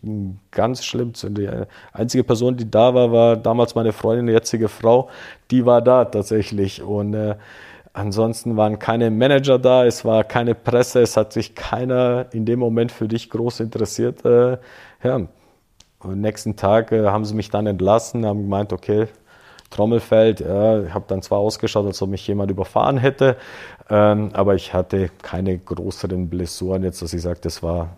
ganz 0.51 0.83
schlimm. 0.83 1.13
Die 1.13 1.49
einzige 1.93 2.23
Person, 2.23 2.57
die 2.57 2.69
da 2.69 2.93
war, 2.93 3.11
war 3.11 3.37
damals 3.37 3.75
meine 3.75 3.93
Freundin, 3.93 4.27
die 4.27 4.33
jetzige 4.33 4.67
Frau. 4.67 5.09
Die 5.51 5.65
war 5.65 5.81
da 5.81 6.05
tatsächlich. 6.05 6.81
Und 6.81 7.13
äh, 7.13 7.35
ansonsten 7.93 8.57
waren 8.57 8.79
keine 8.79 9.11
Manager 9.11 9.57
da, 9.59 9.85
es 9.85 10.05
war 10.05 10.23
keine 10.23 10.55
Presse, 10.55 11.01
es 11.01 11.17
hat 11.17 11.33
sich 11.33 11.55
keiner 11.55 12.27
in 12.31 12.45
dem 12.45 12.59
Moment 12.59 12.91
für 12.91 13.07
dich 13.07 13.29
groß 13.29 13.61
interessiert. 13.61 14.25
Äh, 14.25 14.57
ja. 15.03 15.21
Am 15.99 16.21
nächsten 16.21 16.55
Tag 16.55 16.91
äh, 16.91 17.07
haben 17.07 17.25
sie 17.25 17.33
mich 17.33 17.49
dann 17.49 17.65
entlassen, 17.65 18.25
haben 18.25 18.43
gemeint, 18.43 18.73
okay, 18.73 19.07
Trommelfeld. 19.71 20.41
Ja, 20.41 20.83
ich 20.83 20.93
habe 20.93 21.05
dann 21.07 21.21
zwar 21.21 21.39
ausgeschaut, 21.39 21.85
als 21.85 22.01
ob 22.01 22.09
mich 22.09 22.27
jemand 22.27 22.51
überfahren 22.51 22.97
hätte, 22.97 23.37
ähm, 23.89 24.29
aber 24.33 24.55
ich 24.55 24.73
hatte 24.73 25.09
keine 25.21 25.57
größeren 25.57 26.29
Blessuren 26.29 26.83
jetzt, 26.83 27.01
dass 27.01 27.13
ich 27.13 27.21
sage, 27.21 27.39
das 27.41 27.63
war 27.63 27.89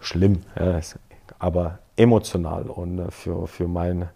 schlimm, 0.00 0.42
ja, 0.58 0.80
aber 1.38 1.78
emotional 1.96 2.64
und 2.64 2.98
äh, 2.98 3.10
für, 3.10 3.46
für, 3.46 3.68
mein, 3.68 4.08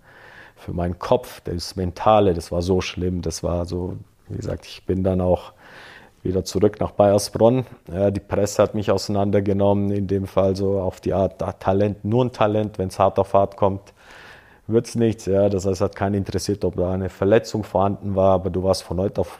für 0.56 0.72
meinen 0.72 0.98
Kopf, 0.98 1.40
das 1.42 1.76
Mentale, 1.76 2.34
das 2.34 2.52
war 2.52 2.62
so 2.62 2.80
schlimm, 2.80 3.22
das 3.22 3.42
war 3.42 3.66
so, 3.66 3.96
wie 4.28 4.36
gesagt, 4.36 4.66
ich 4.66 4.84
bin 4.86 5.02
dann 5.02 5.20
auch 5.20 5.52
wieder 6.22 6.44
zurück 6.44 6.80
nach 6.80 6.90
Bayersbronn. 6.90 7.64
Ja, 7.90 8.10
die 8.10 8.20
Presse 8.20 8.62
hat 8.62 8.74
mich 8.74 8.90
auseinandergenommen, 8.90 9.90
in 9.90 10.06
dem 10.06 10.26
Fall 10.26 10.54
so 10.54 10.80
auf 10.80 11.00
die 11.00 11.14
Art 11.14 11.42
Talent, 11.60 12.04
nur 12.04 12.24
ein 12.24 12.32
Talent, 12.32 12.78
wenn 12.78 12.88
es 12.88 12.98
hart 12.98 13.18
auf 13.18 13.32
hart 13.32 13.56
kommt, 13.56 13.94
wird 14.66 14.86
es 14.86 14.94
nichts. 14.94 15.26
Ja, 15.26 15.48
das 15.48 15.66
heißt, 15.66 15.80
hat 15.80 15.96
keinen 15.96 16.14
interessiert, 16.14 16.64
ob 16.64 16.76
da 16.76 16.92
eine 16.92 17.08
Verletzung 17.08 17.64
vorhanden 17.64 18.14
war, 18.16 18.34
aber 18.34 18.50
du 18.50 18.62
warst 18.62 18.82
von 18.82 18.98
heute 18.98 19.22
auf, 19.22 19.38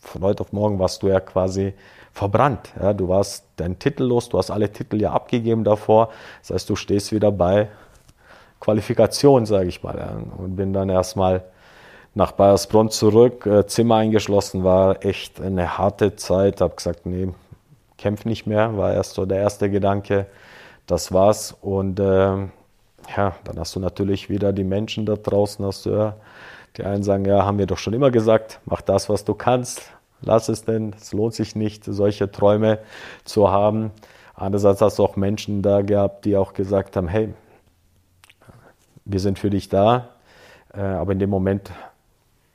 von 0.00 0.22
heute 0.22 0.42
auf 0.42 0.52
morgen 0.52 0.78
warst 0.78 1.02
du 1.02 1.08
ja 1.08 1.20
quasi 1.20 1.74
verbrannt. 2.12 2.72
Ja, 2.80 2.92
du 2.92 3.08
warst 3.08 3.46
deinen 3.56 3.78
Titel 3.78 4.04
los, 4.04 4.28
du 4.28 4.38
hast 4.38 4.50
alle 4.50 4.70
Titel 4.70 5.00
ja 5.00 5.12
abgegeben 5.12 5.64
davor. 5.64 6.10
Das 6.40 6.50
heißt, 6.50 6.70
du 6.70 6.76
stehst 6.76 7.12
wieder 7.12 7.30
bei 7.32 7.68
Qualifikation, 8.60 9.46
sage 9.46 9.68
ich 9.68 9.82
mal. 9.82 9.96
Ja, 9.96 10.16
und 10.36 10.56
bin 10.56 10.72
dann 10.72 10.88
erstmal 10.88 11.44
nach 12.14 12.32
Bayersbronn 12.32 12.90
zurück, 12.90 13.46
äh, 13.46 13.66
Zimmer 13.66 13.96
eingeschlossen, 13.96 14.64
war 14.64 15.04
echt 15.04 15.40
eine 15.40 15.78
harte 15.78 16.16
Zeit. 16.16 16.60
Habe 16.60 16.74
gesagt, 16.74 17.06
nee, 17.06 17.28
kämpf 17.98 18.24
nicht 18.24 18.46
mehr, 18.46 18.76
war 18.76 18.92
erst 18.92 19.14
so 19.14 19.26
der 19.26 19.38
erste 19.38 19.70
Gedanke. 19.70 20.26
Das 20.86 21.12
war's. 21.12 21.56
Und 21.60 22.00
äh, 22.00 22.04
ja, 23.16 23.36
dann 23.44 23.58
hast 23.58 23.74
du 23.76 23.80
natürlich 23.80 24.28
wieder 24.28 24.52
die 24.52 24.64
Menschen 24.64 25.06
da 25.06 25.16
draußen, 25.16 25.64
hast 25.64 25.86
du 25.86 25.90
ja, 25.90 26.16
die 26.76 26.84
einen 26.84 27.02
sagen, 27.02 27.24
ja, 27.24 27.44
haben 27.44 27.58
wir 27.58 27.66
doch 27.66 27.78
schon 27.78 27.94
immer 27.94 28.10
gesagt, 28.10 28.60
mach 28.64 28.80
das, 28.80 29.08
was 29.08 29.24
du 29.24 29.34
kannst, 29.34 29.82
lass 30.22 30.48
es 30.48 30.64
denn, 30.64 30.94
es 30.98 31.12
lohnt 31.12 31.34
sich 31.34 31.56
nicht, 31.56 31.84
solche 31.84 32.30
Träume 32.30 32.78
zu 33.24 33.50
haben. 33.50 33.90
Andererseits 34.34 34.80
hast 34.80 34.98
du 34.98 35.04
auch 35.04 35.16
Menschen 35.16 35.62
da 35.62 35.82
gehabt, 35.82 36.24
die 36.24 36.36
auch 36.36 36.52
gesagt 36.52 36.96
haben, 36.96 37.08
hey, 37.08 37.34
wir 39.04 39.20
sind 39.20 39.38
für 39.38 39.50
dich 39.50 39.68
da, 39.68 40.10
äh, 40.72 40.80
aber 40.80 41.12
in 41.12 41.18
dem 41.18 41.30
Moment, 41.30 41.70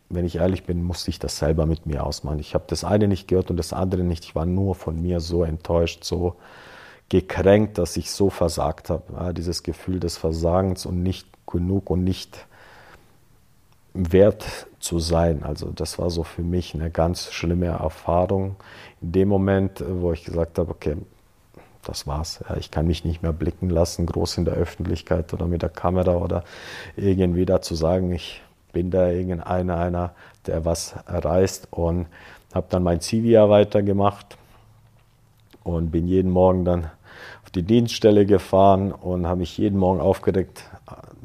wenn 0.10 0.26
ich 0.26 0.38
ehrlich 0.38 0.66
bin, 0.66 0.84
musste 0.84 1.10
ich 1.10 1.20
das 1.20 1.38
selber 1.38 1.66
mit 1.66 1.86
mir 1.86 2.06
ausmachen. 2.06 2.40
Ich 2.40 2.54
habe 2.54 2.66
das 2.68 2.84
eine 2.84 3.08
nicht 3.08 3.28
gehört 3.28 3.50
und 3.50 3.58
das 3.58 3.74
andere 3.74 4.04
nicht. 4.04 4.24
Ich 4.26 4.36
war 4.36 4.46
nur 4.46 4.76
von 4.76 5.02
mir 5.02 5.20
so 5.20 5.44
enttäuscht, 5.44 6.04
so 6.04 6.36
gekränkt, 7.10 7.78
dass 7.78 7.98
ich 7.98 8.12
so 8.12 8.30
versagt 8.30 8.90
habe. 8.90 9.34
dieses 9.34 9.64
Gefühl 9.64 10.00
des 10.00 10.18
Versagens 10.18 10.86
und 10.86 11.04
nicht 11.04 11.28
genug 11.46 11.90
und 11.90 12.04
nicht 12.04 12.46
wert 13.94 14.68
zu 14.86 15.00
sein. 15.00 15.44
Also 15.44 15.72
das 15.72 15.98
war 15.98 16.10
so 16.10 16.24
für 16.24 16.44
mich 16.44 16.76
eine 16.76 16.92
ganz 16.92 17.32
schlimme 17.32 17.66
Erfahrung. 17.66 18.56
In 19.02 19.12
dem 19.12 19.28
Moment, 19.28 19.84
wo 19.86 20.14
ich 20.14 20.24
gesagt 20.24 20.60
habe, 20.60 20.72
okay, 20.72 20.96
das 21.84 22.08
war's. 22.08 22.44
Ich 22.60 22.72
kann 22.72 22.88
mich 22.88 23.04
nicht 23.04 23.22
mehr 23.22 23.34
blicken 23.34 23.70
lassen, 23.70 24.06
groß 24.06 24.38
in 24.38 24.46
der 24.46 24.54
Öffentlichkeit 24.54 25.34
oder 25.34 25.48
mit 25.48 25.62
der 25.62 25.70
Kamera 25.70 26.16
oder 26.16 26.44
irgendwie 26.96 27.46
da 27.46 27.62
zu 27.62 27.76
sagen, 27.76 28.12
ich 28.12 28.42
bin 28.74 28.92
da 28.92 29.10
irgendeiner, 29.10 29.78
einer, 29.78 30.12
der 30.46 30.66
was 30.66 30.96
reißt 31.08 31.70
und 31.72 32.08
habe 32.54 32.68
dann 32.70 32.84
mein 32.84 33.02
Zivia 33.02 33.50
weitergemacht 33.50 34.38
und 35.64 35.92
bin 35.92 36.08
jeden 36.08 36.32
Morgen 36.32 36.64
dann 36.64 36.92
auf 37.44 37.52
die 37.52 37.64
Dienststelle 37.64 38.26
gefahren 38.26 38.92
und 38.92 39.28
habe 39.28 39.40
mich 39.40 39.58
jeden 39.58 39.80
Morgen 39.80 40.00
aufgeregt, 40.00 40.64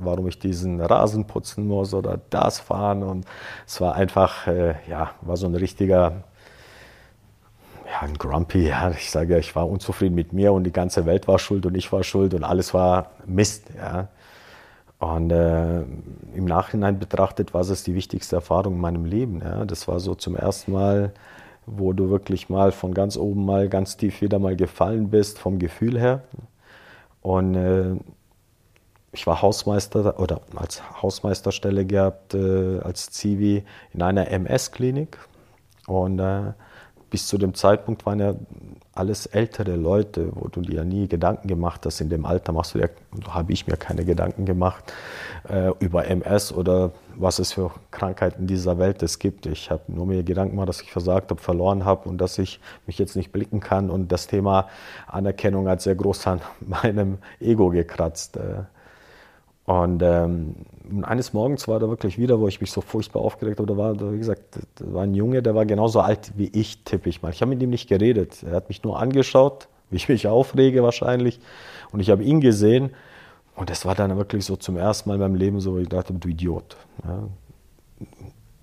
warum 0.00 0.26
ich 0.28 0.38
diesen 0.38 0.80
Rasen 0.80 1.26
putzen 1.26 1.66
muss 1.66 1.94
oder 1.94 2.20
das 2.30 2.60
fahren. 2.60 3.02
Und 3.02 3.26
es 3.66 3.80
war 3.80 3.94
einfach, 3.94 4.46
äh, 4.46 4.74
ja, 4.88 5.12
war 5.22 5.36
so 5.36 5.46
ein 5.46 5.54
richtiger, 5.54 6.24
ja, 7.86 8.00
ein 8.00 8.14
Grumpy. 8.14 8.68
Ja, 8.68 8.90
ich 8.90 9.10
sage, 9.10 9.38
ich 9.38 9.54
war 9.56 9.68
unzufrieden 9.68 10.14
mit 10.14 10.32
mir 10.32 10.52
und 10.52 10.64
die 10.64 10.72
ganze 10.72 11.06
Welt 11.06 11.28
war 11.28 11.38
schuld 11.38 11.66
und 11.66 11.74
ich 11.74 11.92
war 11.92 12.02
schuld 12.02 12.34
und 12.34 12.44
alles 12.44 12.74
war 12.74 13.10
Mist. 13.26 13.70
Ja. 13.76 14.08
Und 14.98 15.30
äh, 15.30 15.80
im 16.34 16.44
Nachhinein 16.44 16.98
betrachtet 16.98 17.54
war 17.54 17.62
es 17.62 17.82
die 17.84 17.94
wichtigste 17.94 18.36
Erfahrung 18.36 18.74
in 18.74 18.80
meinem 18.80 19.04
Leben. 19.06 19.40
Ja. 19.40 19.64
Das 19.64 19.88
war 19.88 19.98
so 20.00 20.14
zum 20.14 20.36
ersten 20.36 20.72
Mal, 20.72 21.12
wo 21.66 21.92
du 21.92 22.10
wirklich 22.10 22.48
mal 22.48 22.72
von 22.72 22.94
ganz 22.94 23.16
oben 23.16 23.44
mal 23.44 23.68
ganz 23.68 23.96
tief 23.96 24.20
wieder 24.20 24.38
mal 24.38 24.56
gefallen 24.56 25.08
bist, 25.10 25.38
vom 25.38 25.58
Gefühl 25.58 25.98
her. 25.98 26.22
Und 27.22 27.54
äh, 27.54 27.96
ich 29.12 29.26
war 29.26 29.42
Hausmeister 29.42 30.20
oder 30.20 30.40
als 30.54 30.82
Hausmeisterstelle 31.02 31.84
gehabt, 31.84 32.34
äh, 32.34 32.78
als 32.80 33.10
Zivi 33.10 33.64
in 33.92 34.02
einer 34.02 34.28
MS-Klinik. 34.28 35.18
Und 35.86 36.20
äh, 36.20 36.52
bis 37.10 37.26
zu 37.26 37.36
dem 37.36 37.54
Zeitpunkt 37.54 38.06
waren 38.06 38.20
ja 38.20 38.34
alles 38.94 39.26
ältere 39.26 39.74
Leute, 39.74 40.30
wo 40.34 40.46
du 40.46 40.60
dir 40.60 40.84
nie 40.84 41.08
Gedanken 41.08 41.48
gemacht 41.48 41.84
hast. 41.84 42.00
In 42.00 42.08
dem 42.08 42.24
Alter 42.24 42.52
machst 42.52 42.74
du 42.74 42.78
dir, 42.78 42.90
habe 43.28 43.52
ich 43.52 43.66
mir 43.66 43.76
keine 43.76 44.04
Gedanken 44.04 44.46
gemacht 44.46 44.92
äh, 45.48 45.72
über 45.80 46.06
MS 46.06 46.52
oder 46.52 46.92
was 47.16 47.40
es 47.40 47.52
für 47.52 47.72
Krankheiten 47.90 48.46
dieser 48.46 48.78
Welt 48.78 49.02
es 49.02 49.18
gibt. 49.18 49.46
Ich 49.46 49.70
habe 49.70 49.82
nur 49.88 50.06
mir 50.06 50.22
Gedanken 50.22 50.52
gemacht, 50.52 50.68
dass 50.68 50.82
ich 50.82 50.92
versagt 50.92 51.30
habe, 51.30 51.40
verloren 51.40 51.84
habe 51.84 52.08
und 52.08 52.18
dass 52.18 52.38
ich 52.38 52.60
mich 52.86 52.98
jetzt 52.98 53.16
nicht 53.16 53.32
blicken 53.32 53.58
kann 53.58 53.90
und 53.90 54.12
das 54.12 54.28
Thema 54.28 54.68
Anerkennung 55.08 55.68
hat 55.68 55.80
sehr 55.82 55.96
groß 55.96 56.28
an 56.28 56.40
meinem 56.60 57.18
Ego 57.40 57.70
gekratzt. 57.70 58.36
Äh, 58.36 58.62
und 59.66 60.02
ähm, 60.02 60.54
eines 61.02 61.32
Morgens 61.32 61.68
war 61.68 61.78
da 61.78 61.88
wirklich 61.88 62.18
wieder, 62.18 62.40
wo 62.40 62.48
ich 62.48 62.60
mich 62.60 62.72
so 62.72 62.80
furchtbar 62.80 63.20
aufgeregt 63.20 63.58
habe. 63.58 63.68
Da 63.68 63.76
war, 63.76 64.12
wie 64.12 64.18
gesagt, 64.18 64.58
da 64.76 64.92
war 64.92 65.04
ein 65.04 65.14
Junge, 65.14 65.42
der 65.42 65.54
war 65.54 65.66
genauso 65.66 66.00
alt 66.00 66.32
wie 66.36 66.48
ich, 66.48 66.82
tippe 66.84 67.08
ich 67.08 67.22
mal. 67.22 67.30
Ich 67.30 67.40
habe 67.40 67.50
mit 67.50 67.62
ihm 67.62 67.70
nicht 67.70 67.88
geredet. 67.88 68.42
Er 68.42 68.56
hat 68.56 68.68
mich 68.68 68.82
nur 68.82 68.98
angeschaut, 68.98 69.68
wie 69.90 69.96
ich 69.96 70.08
mich 70.08 70.26
aufrege 70.26 70.82
wahrscheinlich. 70.82 71.40
Und 71.92 72.00
ich 72.00 72.10
habe 72.10 72.24
ihn 72.24 72.40
gesehen. 72.40 72.90
Und 73.54 73.70
das 73.70 73.84
war 73.84 73.94
dann 73.94 74.16
wirklich 74.16 74.44
so 74.44 74.56
zum 74.56 74.76
ersten 74.76 75.08
Mal 75.08 75.16
in 75.16 75.20
meinem 75.20 75.34
Leben 75.34 75.60
so, 75.60 75.78
ich 75.78 75.88
dachte, 75.88 76.14
du 76.14 76.28
Idiot. 76.28 76.76
Ja. 77.04 77.28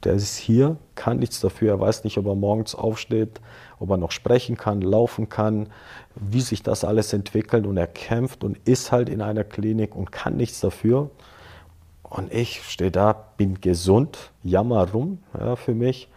Der 0.08 0.16
ist 0.16 0.38
hier, 0.38 0.78
kann 0.96 1.20
nichts 1.20 1.42
dafür. 1.42 1.74
Er 1.74 1.80
weiß 1.82 2.06
nicht, 2.06 2.18
ob 2.18 2.28
er 2.28 2.36
morgens 2.36 2.76
aufsteht, 2.76 3.42
ob 3.78 3.90
er 3.90 3.98
noch 3.98 4.12
sprechen 4.12 4.56
kann, 4.56 4.80
laufen 4.80 5.28
kann, 5.28 5.68
wie 6.16 6.40
sich 6.40 6.64
das 6.64 6.86
alles 6.86 7.12
entwickelt 7.12 7.66
und 7.66 7.76
er 7.76 7.88
kämpft 7.88 8.46
und 8.46 8.58
ist 8.64 8.94
halt 8.94 9.10
in 9.10 9.22
einer 9.22 9.44
Klinik 9.44 9.98
und 9.98 10.14
kann 10.14 10.38
nichts 10.38 10.62
dafür. 10.62 11.10
Und 12.04 12.34
ich 12.34 12.64
stehe 12.64 12.90
da, 12.90 13.12
bin 13.36 13.60
gesund, 13.60 14.32
jammer 14.44 14.90
rum 14.90 15.20
ja, 15.38 15.58
für 15.58 15.76
mich 15.76 16.08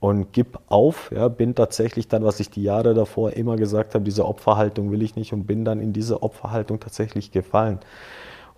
und 0.00 0.32
gib 0.32 0.58
auf. 0.68 1.12
Ja, 1.14 1.28
bin 1.28 1.54
tatsächlich 1.54 2.08
dann, 2.08 2.24
was 2.24 2.40
ich 2.40 2.48
die 2.48 2.62
Jahre 2.62 2.94
davor 2.94 3.34
immer 3.34 3.56
gesagt 3.56 3.94
habe, 3.94 4.04
diese 4.04 4.24
Opferhaltung 4.24 4.90
will 4.90 5.02
ich 5.02 5.16
nicht 5.16 5.34
und 5.34 5.46
bin 5.46 5.66
dann 5.66 5.80
in 5.80 5.92
diese 5.92 6.22
Opferhaltung 6.22 6.80
tatsächlich 6.80 7.30
gefallen. 7.30 7.78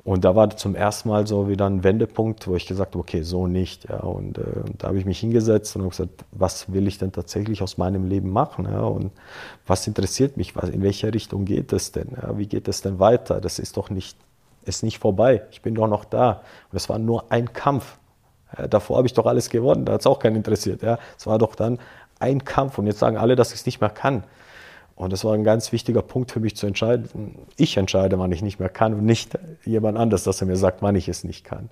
Und 0.07 0.25
da 0.25 0.37
war 0.37 0.57
zum 0.57 0.77
ersten 0.77 1.09
Mal 1.09 1.27
so 1.27 1.49
wieder 1.49 1.67
ein 1.67 1.83
Wendepunkt, 1.83 2.47
wo 2.47 2.55
ich 2.55 2.67
gesagt 2.67 2.93
habe, 2.93 3.01
okay, 3.01 3.23
so 3.23 3.49
nicht. 3.49 3.89
Ja. 3.89 3.99
Und 4.05 4.39
äh, 4.39 4.43
da 4.79 4.87
habe 4.87 4.99
ich 4.99 5.05
mich 5.05 5.19
hingesetzt 5.19 5.75
und 5.75 5.83
habe 5.83 5.91
gesagt, 5.91 6.25
was 6.31 6.73
will 6.73 6.87
ich 6.87 6.99
denn 6.99 7.11
tatsächlich 7.11 7.61
aus 7.61 7.77
meinem 7.77 8.07
Leben 8.07 8.31
machen? 8.31 8.67
Ja. 8.67 8.83
Und 8.83 9.11
was 9.67 9.85
interessiert 9.89 10.37
mich? 10.37 10.55
Was, 10.55 10.69
in 10.69 10.85
welche 10.85 11.13
Richtung 11.13 11.45
geht 11.45 11.73
es 11.73 11.91
denn? 11.91 12.17
Ja. 12.23 12.39
Wie 12.39 12.47
geht 12.47 12.69
es 12.69 12.83
denn 12.83 13.01
weiter? 13.01 13.41
Das 13.41 13.59
ist 13.59 13.77
doch 13.77 13.91
nicht, 13.91 14.17
ist 14.65 14.85
nicht 14.85 15.01
vorbei. 15.01 15.43
Ich 15.51 15.63
bin 15.63 15.75
doch 15.75 15.89
noch 15.89 16.05
da. 16.05 16.43
Und 16.71 16.77
es 16.77 16.89
war 16.89 17.01
nur 17.01 17.33
ein 17.33 17.53
Kampf. 17.53 17.99
Ja, 18.57 18.69
davor 18.69 18.99
habe 18.99 19.09
ich 19.09 19.13
doch 19.13 19.27
alles 19.27 19.51
gewonnen. 19.51 19.87
Da 19.87 19.95
hat 19.95 20.03
es 20.03 20.07
auch 20.07 20.21
keinen 20.21 20.37
interessiert. 20.37 20.85
Es 21.19 21.27
war 21.27 21.39
doch 21.39 21.57
dann 21.57 21.81
ein 22.21 22.45
Kampf. 22.45 22.79
Und 22.79 22.87
jetzt 22.87 23.01
sagen 23.01 23.17
alle, 23.17 23.35
dass 23.35 23.49
ich 23.49 23.59
es 23.59 23.67
nicht 23.67 23.81
mehr 23.81 23.91
kann. 23.91 24.23
Und 24.97 25.13
das 25.13 25.25
war 25.25 25.35
ein 25.35 25.45
ganz 25.45 25.73
wichtiger 25.73 26.01
Punkt 26.01 26.33
für 26.33 26.41
mich 26.41 26.57
zu 26.57 26.67
entscheiden. 26.67 27.37
Ich 27.57 27.77
entscheide, 27.77 28.19
wann 28.19 28.33
ich 28.33 28.43
nicht 28.43 28.59
mehr 28.59 28.71
kann 28.71 28.95
und 28.95 29.05
nicht 29.05 29.39
jemand 29.65 29.99
anders, 29.99 30.25
dass 30.25 30.41
er 30.41 30.47
mir 30.47 30.57
sagt, 30.57 30.83
wann 30.83 30.97
ich 30.97 31.09
es 31.09 31.23
nicht 31.23 31.45
kann. 31.45 31.69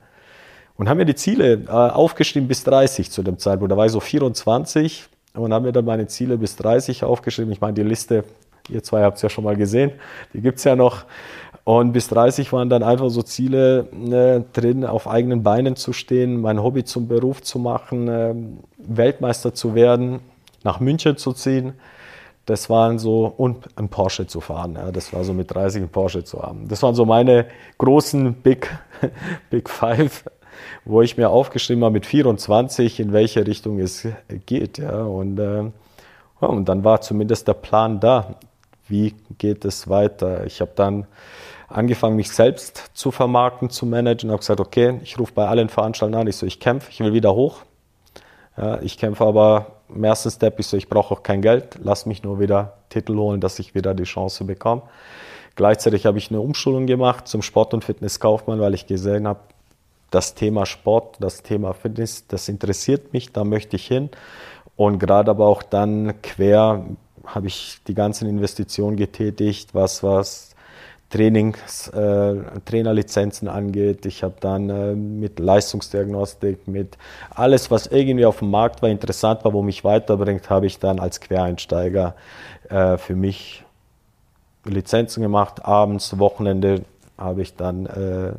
und 0.76 0.88
haben 0.88 0.98
mir 0.98 1.06
die 1.06 1.14
Ziele 1.14 1.64
äh, 1.66 1.70
aufgeschrieben 1.70 2.48
bis 2.48 2.64
30 2.64 3.10
zu 3.10 3.22
dem 3.22 3.38
Zeitpunkt. 3.38 3.72
Da 3.72 3.76
war 3.76 3.86
ich 3.86 3.92
so 3.92 4.00
24 4.00 5.06
und 5.34 5.54
haben 5.54 5.64
mir 5.64 5.72
dann 5.72 5.84
meine 5.86 6.06
Ziele 6.06 6.36
bis 6.36 6.56
30 6.56 7.04
aufgeschrieben. 7.04 7.50
Ich 7.52 7.60
meine, 7.60 7.74
die 7.74 7.82
Liste, 7.82 8.24
ihr 8.68 8.82
zwei 8.82 9.02
habt 9.02 9.16
es 9.16 9.22
ja 9.22 9.30
schon 9.30 9.44
mal 9.44 9.56
gesehen, 9.56 9.92
die 10.34 10.40
gibt 10.40 10.58
es 10.58 10.64
ja 10.64 10.76
noch. 10.76 11.04
Und 11.64 11.92
bis 11.92 12.08
30 12.08 12.52
waren 12.52 12.68
dann 12.68 12.82
einfach 12.82 13.08
so 13.08 13.22
Ziele 13.22 13.88
äh, 13.90 14.42
drin, 14.52 14.84
auf 14.84 15.08
eigenen 15.08 15.42
Beinen 15.42 15.76
zu 15.76 15.94
stehen, 15.94 16.42
mein 16.42 16.62
Hobby 16.62 16.84
zum 16.84 17.08
Beruf 17.08 17.40
zu 17.40 17.58
machen, 17.58 18.08
äh, 18.08 18.34
Weltmeister 18.76 19.54
zu 19.54 19.74
werden, 19.74 20.20
nach 20.62 20.80
München 20.80 21.16
zu 21.16 21.32
ziehen. 21.32 21.72
Das 22.46 22.68
waren 22.68 22.98
so, 22.98 23.26
und 23.26 23.68
ein 23.76 23.88
Porsche 23.88 24.26
zu 24.26 24.40
fahren. 24.40 24.74
Ja, 24.74 24.92
das 24.92 25.12
war 25.12 25.24
so 25.24 25.32
mit 25.32 25.54
30 25.54 25.82
ein 25.82 25.88
Porsche 25.88 26.24
zu 26.24 26.42
haben. 26.42 26.68
Das 26.68 26.82
waren 26.82 26.94
so 26.94 27.06
meine 27.06 27.46
großen 27.78 28.34
Big, 28.34 28.68
Big 29.50 29.70
Five, 29.70 30.24
wo 30.84 31.00
ich 31.00 31.16
mir 31.16 31.30
aufgeschrieben 31.30 31.84
habe 31.84 31.94
mit 31.94 32.06
24, 32.06 33.00
in 33.00 33.12
welche 33.12 33.46
Richtung 33.46 33.78
es 33.78 34.06
geht. 34.46 34.78
Ja, 34.78 35.04
und, 35.04 35.38
äh, 35.38 35.62
ja, 35.62 36.48
und 36.48 36.68
dann 36.68 36.84
war 36.84 37.00
zumindest 37.00 37.48
der 37.48 37.54
Plan 37.54 38.00
da. 38.00 38.34
Wie 38.86 39.14
geht 39.38 39.64
es 39.64 39.88
weiter? 39.88 40.44
Ich 40.44 40.60
habe 40.60 40.72
dann 40.74 41.06
angefangen, 41.68 42.16
mich 42.16 42.30
selbst 42.30 42.90
zu 42.92 43.10
vermarkten, 43.10 43.70
zu 43.70 43.86
managen, 43.86 44.30
habe 44.30 44.40
gesagt, 44.40 44.60
okay, 44.60 45.00
ich 45.02 45.18
rufe 45.18 45.32
bei 45.32 45.48
allen 45.48 45.70
Veranstaltern 45.70 46.20
an, 46.20 46.26
ich 46.26 46.36
so, 46.36 46.44
ich 46.46 46.60
kämpfe, 46.60 46.90
ich 46.90 47.00
will 47.00 47.14
wieder 47.14 47.34
hoch. 47.34 47.62
Ja, 48.56 48.80
ich 48.82 48.98
kämpfe 48.98 49.24
aber 49.24 49.73
im 49.88 50.04
ersten 50.04 50.30
Step, 50.30 50.58
ich 50.58 50.66
so, 50.66 50.76
ich 50.76 50.88
brauche 50.88 51.14
auch 51.14 51.22
kein 51.22 51.42
Geld, 51.42 51.78
lass 51.82 52.06
mich 52.06 52.22
nur 52.22 52.40
wieder 52.40 52.74
Titel 52.88 53.16
holen, 53.16 53.40
dass 53.40 53.58
ich 53.58 53.74
wieder 53.74 53.94
die 53.94 54.04
Chance 54.04 54.44
bekomme. 54.44 54.82
Gleichzeitig 55.56 56.06
habe 56.06 56.18
ich 56.18 56.30
eine 56.30 56.40
Umschulung 56.40 56.86
gemacht 56.86 57.28
zum 57.28 57.42
Sport- 57.42 57.74
und 57.74 57.84
Fitnesskaufmann, 57.84 58.60
weil 58.60 58.74
ich 58.74 58.86
gesehen 58.86 59.28
habe, 59.28 59.40
das 60.10 60.34
Thema 60.34 60.64
Sport, 60.64 61.16
das 61.20 61.42
Thema 61.42 61.72
Fitness, 61.74 62.26
das 62.28 62.48
interessiert 62.48 63.12
mich, 63.12 63.32
da 63.32 63.44
möchte 63.44 63.76
ich 63.76 63.86
hin. 63.86 64.10
Und 64.76 64.98
gerade 64.98 65.30
aber 65.30 65.46
auch 65.46 65.62
dann 65.62 66.20
quer 66.22 66.84
habe 67.26 67.46
ich 67.46 67.78
die 67.86 67.94
ganzen 67.94 68.28
Investitionen 68.28 68.96
getätigt, 68.96 69.74
was, 69.74 70.02
was 70.02 70.53
Trainings, 71.14 71.86
äh, 71.90 72.34
Trainerlizenzen 72.64 73.46
angeht. 73.46 74.04
Ich 74.04 74.24
habe 74.24 74.34
dann 74.40 74.68
äh, 74.68 74.96
mit 74.96 75.38
Leistungsdiagnostik, 75.38 76.66
mit 76.66 76.98
alles, 77.30 77.70
was 77.70 77.86
irgendwie 77.86 78.26
auf 78.26 78.40
dem 78.40 78.50
Markt 78.50 78.82
war, 78.82 78.88
interessant 78.88 79.44
war, 79.44 79.52
wo 79.52 79.62
mich 79.62 79.84
weiterbringt, 79.84 80.50
habe 80.50 80.66
ich 80.66 80.80
dann 80.80 80.98
als 80.98 81.20
Quereinsteiger 81.20 82.16
äh, 82.68 82.96
für 82.96 83.14
mich 83.14 83.64
Lizenzen 84.64 85.22
gemacht. 85.22 85.64
Abends, 85.64 86.18
Wochenende 86.18 86.82
habe 87.16 87.42
ich 87.42 87.54
dann 87.54 87.86
äh, 87.86 88.32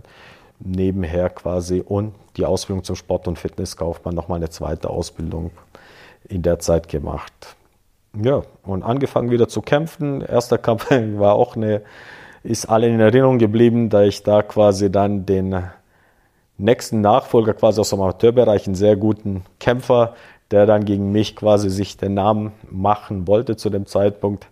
nebenher 0.59 1.29
quasi 1.29 1.81
und 1.81 2.13
die 2.35 2.43
Ausbildung 2.43 2.83
zum 2.83 2.97
Sport- 2.97 3.29
und 3.29 3.39
Fitnesskaufmann 3.39 4.13
nochmal 4.13 4.39
eine 4.39 4.49
zweite 4.49 4.89
Ausbildung 4.89 5.51
in 6.27 6.41
der 6.41 6.59
Zeit 6.59 6.89
gemacht. 6.89 7.55
Ja, 8.21 8.41
und 8.63 8.83
angefangen 8.83 9.31
wieder 9.31 9.47
zu 9.47 9.61
kämpfen. 9.61 10.19
Erster 10.19 10.57
Kampf 10.57 10.91
war 10.91 11.35
auch 11.35 11.55
eine 11.55 11.81
ist 12.45 12.65
allen 12.67 12.93
in 12.93 12.99
Erinnerung 12.99 13.39
geblieben, 13.39 13.89
da 13.89 14.03
ich 14.03 14.23
da 14.23 14.43
quasi 14.43 14.91
dann 14.91 15.25
den 15.25 15.63
nächsten 16.57 17.01
Nachfolger 17.01 17.53
quasi 17.53 17.81
aus 17.81 17.89
dem 17.89 18.01
Amateurbereich, 18.01 18.67
einen 18.67 18.75
sehr 18.75 18.95
guten 18.95 19.43
Kämpfer, 19.59 20.15
der 20.51 20.65
dann 20.65 20.85
gegen 20.85 21.11
mich 21.11 21.35
quasi 21.35 21.69
sich 21.69 21.97
den 21.97 22.13
Namen 22.13 22.51
machen 22.69 23.27
wollte 23.27 23.57
zu 23.57 23.69
dem 23.71 23.87
Zeitpunkt, 23.87 24.47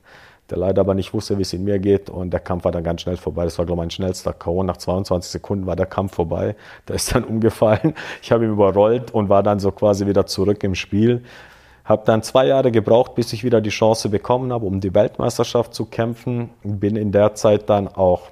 der 0.50 0.58
leider 0.58 0.82
aber 0.82 0.96
nicht 0.96 1.14
wusste, 1.14 1.38
wie 1.38 1.44
es 1.44 1.54
in 1.54 1.64
mir 1.64 1.80
geht 1.80 2.10
und 2.10 2.32
der 2.32 2.40
Kampf 2.40 2.66
war 2.66 2.72
dann 2.72 2.84
ganz 2.84 3.02
schnell 3.02 3.16
vorbei. 3.16 3.46
Das 3.46 3.58
war, 3.60 3.66
glaube 3.66 3.80
ich, 3.82 3.84
mein 3.84 3.92
schnellster 3.92 4.34
K.O. 4.34 4.64
Nach 4.64 4.78
22 4.78 5.32
Sekunden 5.32 5.68
war 5.68 5.76
der 5.76 5.86
Kampf 5.86 6.16
vorbei. 6.16 6.56
Der 6.88 6.96
ist 6.96 7.14
dann 7.14 7.24
umgefallen. 7.24 7.94
Ich 8.22 8.32
habe 8.32 8.44
ihn 8.46 8.52
überrollt 8.52 9.12
und 9.12 9.30
war 9.30 9.44
dann 9.44 9.60
so 9.60 9.72
quasi 9.72 10.08
wieder 10.08 10.26
zurück 10.26 10.64
im 10.64 10.76
Spiel. 10.76 11.24
Habe 11.84 12.04
dann 12.06 12.24
zwei 12.24 12.48
Jahre 12.48 12.72
gebraucht, 12.72 13.16
bis 13.16 13.34
ich 13.34 13.44
wieder 13.44 13.60
die 13.60 13.70
Chance 13.70 14.10
bekommen 14.10 14.54
habe, 14.54 14.66
um 14.66 14.80
die 14.80 14.94
Weltmeisterschaft 14.94 15.74
zu 15.74 15.86
kämpfen. 15.86 16.50
Bin 16.64 16.96
in 16.96 17.12
der 17.12 17.36
Zeit 17.36 17.70
dann 17.70 17.88
auch 17.88 18.30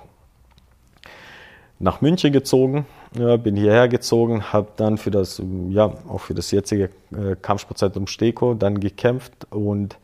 nach 1.82 2.00
München 2.02 2.32
gezogen, 2.32 2.86
ja, 3.18 3.36
bin 3.38 3.56
hierher 3.56 3.88
gezogen, 3.88 4.54
habe 4.54 4.68
dann 4.78 4.98
für 4.98 5.12
das, 5.12 5.42
ja, 5.70 5.92
auch 6.08 6.20
für 6.20 6.34
das 6.34 6.52
jetzige 6.52 6.90
äh, 7.12 7.36
Kampfsportzentrum 7.42 8.08
Steko 8.08 8.54
dann 8.54 8.80
gekämpft 8.80 9.48
und 9.50 9.98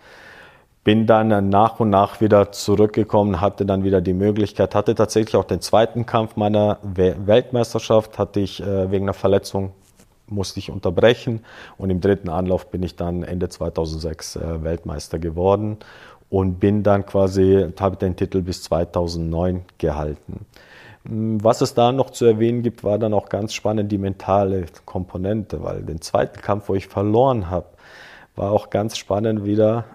bin 0.84 1.06
dann 1.06 1.50
nach 1.50 1.80
und 1.80 1.90
nach 1.90 2.22
wieder 2.22 2.52
zurückgekommen, 2.52 3.42
hatte 3.42 3.66
dann 3.66 3.84
wieder 3.84 4.02
die 4.02 4.14
Möglichkeit, 4.14 4.74
hatte 4.74 4.96
tatsächlich 4.96 5.36
auch 5.36 5.44
den 5.44 5.62
zweiten 5.62 6.06
Kampf 6.06 6.36
meiner 6.36 6.80
Weltmeisterschaft, 6.82 8.18
hatte 8.18 8.40
ich 8.40 8.62
äh, 8.62 8.90
wegen 8.90 9.06
einer 9.06 9.14
Verletzung 9.14 9.74
musste 10.28 10.60
ich 10.60 10.72
unterbrechen 10.72 11.44
und 11.78 11.90
im 11.90 12.02
dritten 12.02 12.30
Anlauf 12.30 12.70
bin 12.70 12.84
ich 12.84 12.96
dann 12.96 13.24
Ende 13.24 13.50
2006 13.50 14.36
äh, 14.36 14.64
Weltmeister 14.64 15.20
geworden 15.20 15.78
und 16.30 16.60
bin 16.60 16.84
dann 16.84 17.06
quasi, 17.06 17.68
habe 17.80 17.98
den 17.98 18.16
Titel 18.16 18.42
bis 18.42 18.64
2009 18.64 19.64
gehalten. 19.78 20.46
Hm, 21.06 21.44
was 21.44 21.62
es 21.62 21.74
da 21.74 21.92
noch 21.92 22.10
zu 22.10 22.26
erwähnen 22.26 22.64
gibt, 22.64 22.84
war 22.84 23.00
dann 23.00 23.14
auch 23.14 23.30
ganz 23.30 23.54
spannend 23.54 23.92
die 23.92 23.98
mentale 23.98 24.66
Komponente, 24.86 25.64
weil 25.64 25.82
den 25.84 26.02
zweiten 26.02 26.42
Kampf, 26.42 26.70
wo 26.70 26.76
ich 26.76 26.88
verloren 26.88 27.50
habe, 27.50 27.68
war 28.36 28.52
auch 28.52 28.70
ganz 28.70 28.98
spannend 28.98 29.46
wieder 29.46 29.86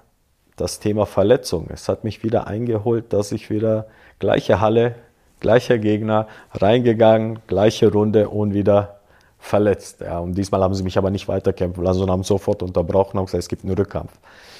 das 0.56 0.80
Thema 0.80 1.06
Verletzung. 1.06 1.68
Es 1.72 1.88
hat 1.88 2.04
mich 2.04 2.22
wieder 2.22 2.46
eingeholt, 2.46 3.12
dass 3.12 3.32
ich 3.32 3.50
wieder 3.50 3.86
gleiche 4.18 4.60
Halle, 4.60 4.96
gleicher 5.40 5.78
Gegner, 5.78 6.28
reingegangen, 6.52 7.40
gleiche 7.46 7.90
Runde 7.90 8.28
und 8.28 8.54
wieder 8.54 9.00
verletzt. 9.42 10.00
Ja. 10.00 10.20
Und 10.20 10.34
diesmal 10.34 10.62
haben 10.62 10.74
sie 10.74 10.84
mich 10.84 10.96
aber 10.96 11.10
nicht 11.10 11.28
weiterkämpfen 11.28 11.82
lassen, 11.82 11.98
sondern 11.98 12.14
haben 12.14 12.22
sofort 12.22 12.62
unterbrochen 12.62 13.18
und 13.18 13.26
gesagt, 13.26 13.42
es 13.42 13.48
gibt 13.48 13.64
einen 13.64 13.74
Rückkampf. 13.74 14.12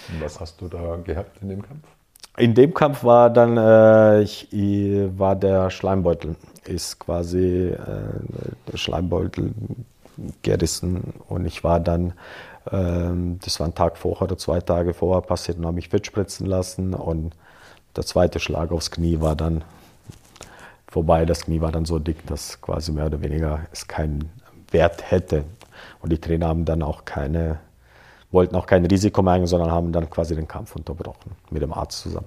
Und 0.09 0.21
was 0.21 0.41
hast 0.41 0.61
du 0.61 0.69
da 0.69 0.97
gehabt 0.97 1.39
in 1.41 1.49
dem 1.49 1.63
Kampf? 1.63 1.85
In 2.37 2.55
dem 2.55 2.75
Kampf 2.75 3.05
war 3.05 3.31
dann 3.31 3.57
äh, 3.57 4.23
ich, 4.23 4.49
war 4.51 5.37
der 5.37 5.71
Schleimbeutel 5.71 6.35
ist 6.65 6.99
quasi 6.99 7.69
äh, 7.69 7.77
der 8.71 8.77
Schleimbeutel 8.77 9.53
gerissen 10.43 11.13
und 11.29 11.45
ich 11.45 11.63
war 11.63 11.79
dann 11.81 12.15
äh, 12.71 13.11
das 13.41 13.61
war 13.61 13.67
ein 13.67 13.75
Tag 13.75 13.99
vorher 13.99 14.23
oder 14.23 14.39
zwei 14.39 14.61
Tage 14.61 14.95
vorher 14.95 15.23
passiert 15.23 15.59
und 15.59 15.67
habe 15.67 15.75
mich 15.75 15.91
fit 15.91 16.07
spritzen 16.07 16.47
lassen 16.47 16.95
und 16.95 17.35
der 17.97 18.05
zweite 18.05 18.41
Schlag 18.41 18.73
aufs 18.73 18.91
Knie 18.91 19.21
war 19.21 19.37
dann 19.37 19.63
vorbei. 20.89 21.27
Das 21.27 21.43
Knie 21.43 21.61
war 21.61 21.73
dann 21.73 21.85
so 21.85 21.99
dick, 21.99 22.27
dass 22.27 22.61
quasi 22.61 22.93
mehr 22.93 23.07
oder 23.07 23.21
weniger 23.21 23.67
es 23.73 23.87
keinen 23.87 24.31
Wert 24.73 25.11
hätte. 25.11 25.45
Und 26.01 26.11
die 26.13 26.19
Trainer 26.19 26.49
haben 26.49 26.65
dann 26.65 26.83
auch 26.83 27.05
keine, 27.05 27.59
wollten 28.31 28.57
auch 28.57 28.67
kein 28.67 28.85
Risiko 28.87 29.23
mehr 29.23 29.47
sondern 29.47 29.71
haben 29.71 29.93
dann 29.93 30.11
quasi 30.11 30.35
den 30.35 30.49
Kampf 30.49 30.75
unterbrochen 30.77 31.33
mit 31.51 31.63
dem 31.63 31.73
Arzt 31.73 32.01
zusammen. 32.01 32.27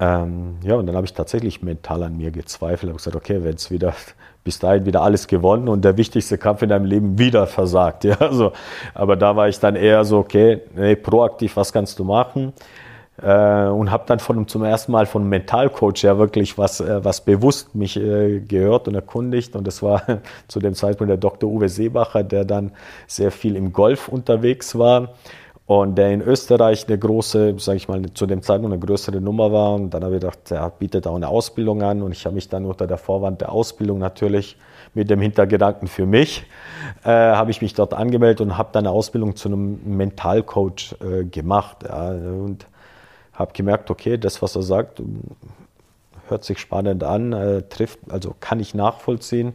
Ähm, 0.00 0.56
ja, 0.62 0.74
und 0.74 0.86
dann 0.86 0.96
habe 0.96 1.06
ich 1.06 1.12
tatsächlich 1.12 1.62
mental 1.62 2.02
an 2.02 2.16
mir 2.16 2.30
gezweifelt. 2.30 2.90
habe 2.90 2.96
gesagt, 2.96 3.16
okay, 3.16 3.42
wenn 3.44 3.54
es 3.54 3.70
wieder 3.70 3.94
bis 4.42 4.58
dahin 4.58 4.84
wieder 4.84 5.02
alles 5.02 5.26
gewonnen 5.26 5.68
und 5.68 5.84
der 5.84 5.96
wichtigste 5.96 6.36
Kampf 6.36 6.62
in 6.62 6.68
deinem 6.68 6.84
Leben 6.84 7.18
wieder 7.18 7.46
versagt. 7.46 8.04
Ja, 8.14 8.30
so. 8.32 8.52
Aber 8.92 9.16
da 9.16 9.34
war 9.34 9.48
ich 9.48 9.58
dann 9.58 9.76
eher 9.76 10.04
so, 10.04 10.18
okay, 10.18 10.60
nee, 10.74 10.94
proaktiv, 10.96 11.56
was 11.56 11.72
kannst 11.72 11.98
du 11.98 12.04
machen? 12.04 12.52
Äh, 13.22 13.66
und 13.66 13.92
habe 13.92 14.04
dann 14.06 14.18
von, 14.18 14.48
zum 14.48 14.64
ersten 14.64 14.90
Mal 14.90 15.06
von 15.06 15.28
Mentalcoach 15.28 16.02
ja 16.02 16.18
wirklich 16.18 16.58
was, 16.58 16.80
äh, 16.80 17.04
was 17.04 17.20
bewusst 17.20 17.74
mich 17.74 17.96
äh, 17.96 18.40
gehört 18.40 18.88
und 18.88 18.94
erkundigt. 18.94 19.54
Und 19.54 19.66
das 19.66 19.82
war 19.82 20.02
zu 20.48 20.58
dem 20.58 20.74
Zeitpunkt 20.74 21.10
der 21.10 21.16
Dr. 21.16 21.48
Uwe 21.50 21.68
Seebacher, 21.68 22.24
der 22.24 22.44
dann 22.44 22.72
sehr 23.06 23.30
viel 23.30 23.54
im 23.56 23.72
Golf 23.72 24.08
unterwegs 24.08 24.76
war 24.76 25.14
und 25.66 25.96
der 25.96 26.12
in 26.12 26.20
Österreich 26.20 26.86
eine 26.88 26.98
große, 26.98 27.54
sage 27.58 27.76
ich 27.76 27.88
mal, 27.88 28.02
zu 28.12 28.26
dem 28.26 28.42
Zeitpunkt 28.42 28.74
eine 28.74 28.84
größere 28.84 29.20
Nummer 29.20 29.52
war. 29.52 29.74
Und 29.74 29.90
dann 29.90 30.04
habe 30.04 30.16
ich 30.16 30.20
gedacht, 30.20 30.50
er 30.50 30.68
bietet 30.70 31.06
auch 31.06 31.16
eine 31.16 31.28
Ausbildung 31.28 31.82
an. 31.82 32.02
Und 32.02 32.12
ich 32.12 32.26
habe 32.26 32.34
mich 32.34 32.48
dann 32.48 32.64
unter 32.64 32.86
der 32.86 32.98
Vorwand 32.98 33.40
der 33.40 33.52
Ausbildung 33.52 33.98
natürlich 33.98 34.56
mit 34.92 35.08
dem 35.08 35.20
Hintergedanken 35.20 35.88
für 35.88 36.06
mich, 36.06 36.44
äh, 37.04 37.08
habe 37.08 37.50
ich 37.50 37.62
mich 37.62 37.74
dort 37.74 37.94
angemeldet 37.94 38.40
und 38.40 38.58
habe 38.58 38.68
dann 38.72 38.86
eine 38.86 38.94
Ausbildung 38.94 39.36
zu 39.36 39.48
einem 39.48 39.80
Mentalcoach 39.84 40.96
äh, 41.00 41.24
gemacht. 41.24 41.78
Ja. 41.88 42.10
Und 42.10 42.66
habe 43.34 43.52
gemerkt, 43.52 43.90
okay, 43.90 44.16
das, 44.16 44.42
was 44.42 44.56
er 44.56 44.62
sagt, 44.62 45.02
hört 46.28 46.44
sich 46.44 46.58
spannend 46.58 47.04
an, 47.04 47.32
äh, 47.32 47.62
trifft, 47.62 47.98
also 48.08 48.34
kann 48.40 48.60
ich 48.60 48.74
nachvollziehen 48.74 49.54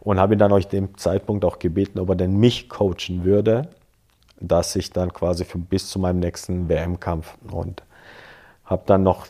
und 0.00 0.18
habe 0.18 0.34
ihn 0.34 0.38
dann 0.38 0.52
euch 0.52 0.68
dem 0.68 0.96
Zeitpunkt 0.98 1.44
auch 1.44 1.58
gebeten, 1.58 1.98
ob 1.98 2.10
er 2.10 2.16
denn 2.16 2.36
mich 2.36 2.68
coachen 2.68 3.24
würde, 3.24 3.68
dass 4.40 4.76
ich 4.76 4.90
dann 4.90 5.12
quasi 5.12 5.44
für, 5.44 5.58
bis 5.58 5.88
zu 5.88 5.98
meinem 5.98 6.20
nächsten 6.20 6.68
WM-Kampf 6.68 7.36
und 7.50 7.82
habe 8.64 8.82
dann 8.86 9.02
noch 9.02 9.26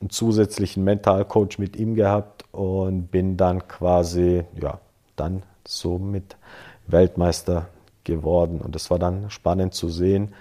einen 0.00 0.10
zusätzlichen 0.10 0.84
Mentalcoach 0.84 1.58
mit 1.58 1.76
ihm 1.76 1.94
gehabt 1.94 2.44
und 2.52 3.08
bin 3.10 3.36
dann 3.36 3.66
quasi, 3.66 4.44
ja, 4.60 4.78
dann 5.16 5.42
somit 5.66 6.36
Weltmeister 6.86 7.68
geworden. 8.04 8.60
Und 8.60 8.76
es 8.76 8.90
war 8.90 8.98
dann 8.98 9.30
spannend 9.30 9.74
zu 9.74 9.88
sehen, 9.88 10.32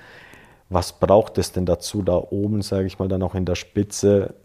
was 0.75 0.91
braucht 0.91 1.38
es 1.38 1.53
denn 1.53 1.65
dazu 1.65 2.03
da 2.03 2.15
oben, 2.17 2.61
sage 2.61 2.85
ich 2.85 2.99
mal, 2.99 3.07
dann 3.07 3.23
auch 3.23 3.33
in 3.33 3.45
der 3.45 3.55
Spitze 3.55 4.35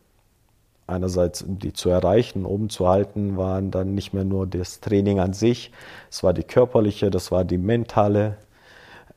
einerseits 0.86 1.44
die 1.46 1.72
zu 1.72 1.90
erreichen, 1.90 2.46
oben 2.46 2.70
zu 2.70 2.88
halten, 2.88 3.36
waren 3.36 3.70
dann 3.72 3.94
nicht 3.94 4.14
mehr 4.14 4.24
nur 4.24 4.46
das 4.46 4.80
Training 4.80 5.18
an 5.18 5.32
sich, 5.32 5.72
es 6.08 6.22
war 6.22 6.32
die 6.32 6.44
körperliche, 6.44 7.10
das 7.10 7.32
war 7.32 7.44
die 7.44 7.58
mentale, 7.58 8.36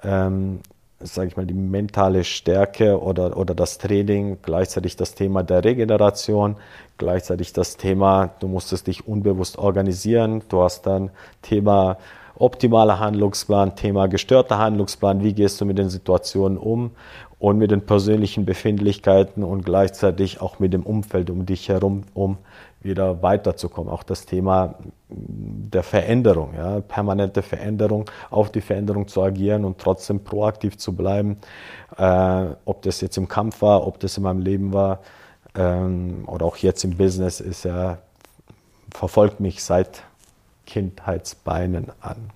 ähm, 0.03 0.59
sage 0.99 1.27
ich 1.27 1.37
mal, 1.37 1.45
die 1.45 1.53
mentale 1.53 2.23
Stärke 2.23 2.99
oder, 2.99 3.37
oder 3.37 3.53
das 3.53 3.77
Training, 3.77 4.39
gleichzeitig 4.41 4.95
das 4.95 5.13
Thema 5.13 5.43
der 5.43 5.63
Regeneration, 5.63 6.55
gleichzeitig 6.97 7.53
das 7.53 7.77
Thema, 7.77 8.31
du 8.39 8.47
musstest 8.47 8.87
dich 8.87 9.07
unbewusst 9.07 9.59
organisieren, 9.59 10.41
du 10.49 10.63
hast 10.63 10.87
dann 10.87 11.11
Thema 11.43 11.97
optimaler 12.35 12.99
Handlungsplan, 12.99 13.75
Thema 13.75 14.07
gestörter 14.07 14.57
Handlungsplan, 14.57 15.23
wie 15.23 15.33
gehst 15.33 15.61
du 15.61 15.65
mit 15.65 15.77
den 15.77 15.89
Situationen 15.89 16.57
um 16.57 16.91
und 17.39 17.57
mit 17.57 17.71
den 17.71 17.81
persönlichen 17.81 18.45
Befindlichkeiten 18.45 19.43
und 19.43 19.65
gleichzeitig 19.65 20.41
auch 20.41 20.59
mit 20.59 20.73
dem 20.73 20.83
Umfeld 20.83 21.29
um 21.29 21.45
dich 21.45 21.69
herum, 21.69 22.03
um 22.13 22.37
wieder 22.81 23.21
weiterzukommen. 23.21 23.91
Auch 23.91 24.03
das 24.03 24.25
Thema 24.25 24.75
der 25.09 25.83
Veränderung, 25.83 26.53
ja, 26.55 26.81
permanente 26.81 27.41
Veränderung, 27.41 28.05
auf 28.29 28.51
die 28.51 28.61
Veränderung 28.61 29.07
zu 29.07 29.21
agieren 29.21 29.65
und 29.65 29.77
trotzdem 29.77 30.23
proaktiv 30.23 30.77
zu 30.77 30.95
bleiben. 30.95 31.37
Äh, 31.97 32.45
ob 32.65 32.81
das 32.81 33.01
jetzt 33.01 33.17
im 33.17 33.27
Kampf 33.27 33.61
war, 33.61 33.87
ob 33.87 33.99
das 33.99 34.17
in 34.17 34.23
meinem 34.23 34.41
Leben 34.41 34.73
war 34.73 34.99
ähm, 35.55 36.23
oder 36.27 36.45
auch 36.45 36.57
jetzt 36.57 36.83
im 36.83 36.97
Business, 36.97 37.39
ist 37.39 37.65
ja, 37.65 37.97
verfolgt 38.91 39.39
mich 39.39 39.63
seit 39.63 40.03
Kindheitsbeinen 40.65 41.91
an. 42.01 42.29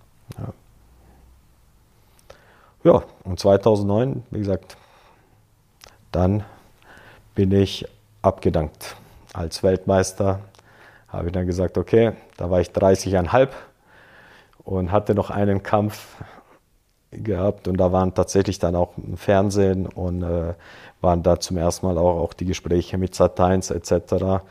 Ja. 2.84 2.92
ja, 2.92 3.04
und 3.24 3.40
2009, 3.40 4.24
wie 4.32 4.40
gesagt, 4.40 4.78
dann 6.12 6.44
bin 7.36 7.52
ich 7.52 7.88
abgedankt 8.22 8.96
als 9.34 9.64
Weltmeister. 9.64 10.40
Habe 11.08 11.28
ich 11.28 11.34
dann 11.34 11.48
gesagt, 11.48 11.78
okay, 11.78 12.14
da 12.38 12.50
war 12.50 12.60
ich 12.60 12.70
30,5 12.70 13.50
und 14.64 14.92
hatte 14.92 15.16
noch 15.16 15.30
einen 15.30 15.64
Kampf 15.64 16.16
gehabt 17.12 17.68
und 17.68 17.78
da 17.78 17.92
waren 17.92 18.14
tatsächlich 18.14 18.60
dann 18.60 18.76
auch 18.76 18.98
im 18.98 19.16
Fernsehen 19.16 19.88
und 19.88 20.24
äh, 20.24 20.54
waren 21.00 21.24
da 21.24 21.40
zum 21.40 21.58
ersten 21.58 21.86
Mal 21.86 21.98
auch, 21.98 22.22
auch 22.22 22.34
die 22.34 22.46
Gespräche 22.46 22.98
mit 22.98 23.14
Sat1 23.14 23.74
etc. 23.74 24.44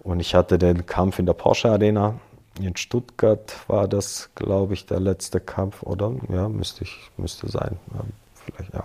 Und 0.00 0.20
ich 0.20 0.34
hatte 0.34 0.58
den 0.58 0.84
Kampf 0.86 1.18
in 1.18 1.26
der 1.26 1.34
Porsche 1.34 1.70
Arena 1.70 2.14
in 2.60 2.76
Stuttgart 2.76 3.54
war 3.68 3.88
das, 3.88 4.30
glaube 4.34 4.74
ich, 4.74 4.86
der 4.86 5.00
letzte 5.00 5.40
Kampf, 5.40 5.82
oder? 5.82 6.12
Ja, 6.28 6.48
müsste 6.48 6.84
ich, 6.84 7.10
müsste 7.16 7.48
sein. 7.48 7.78
Ja, 7.94 8.00
vielleicht, 8.34 8.74
ja. 8.74 8.84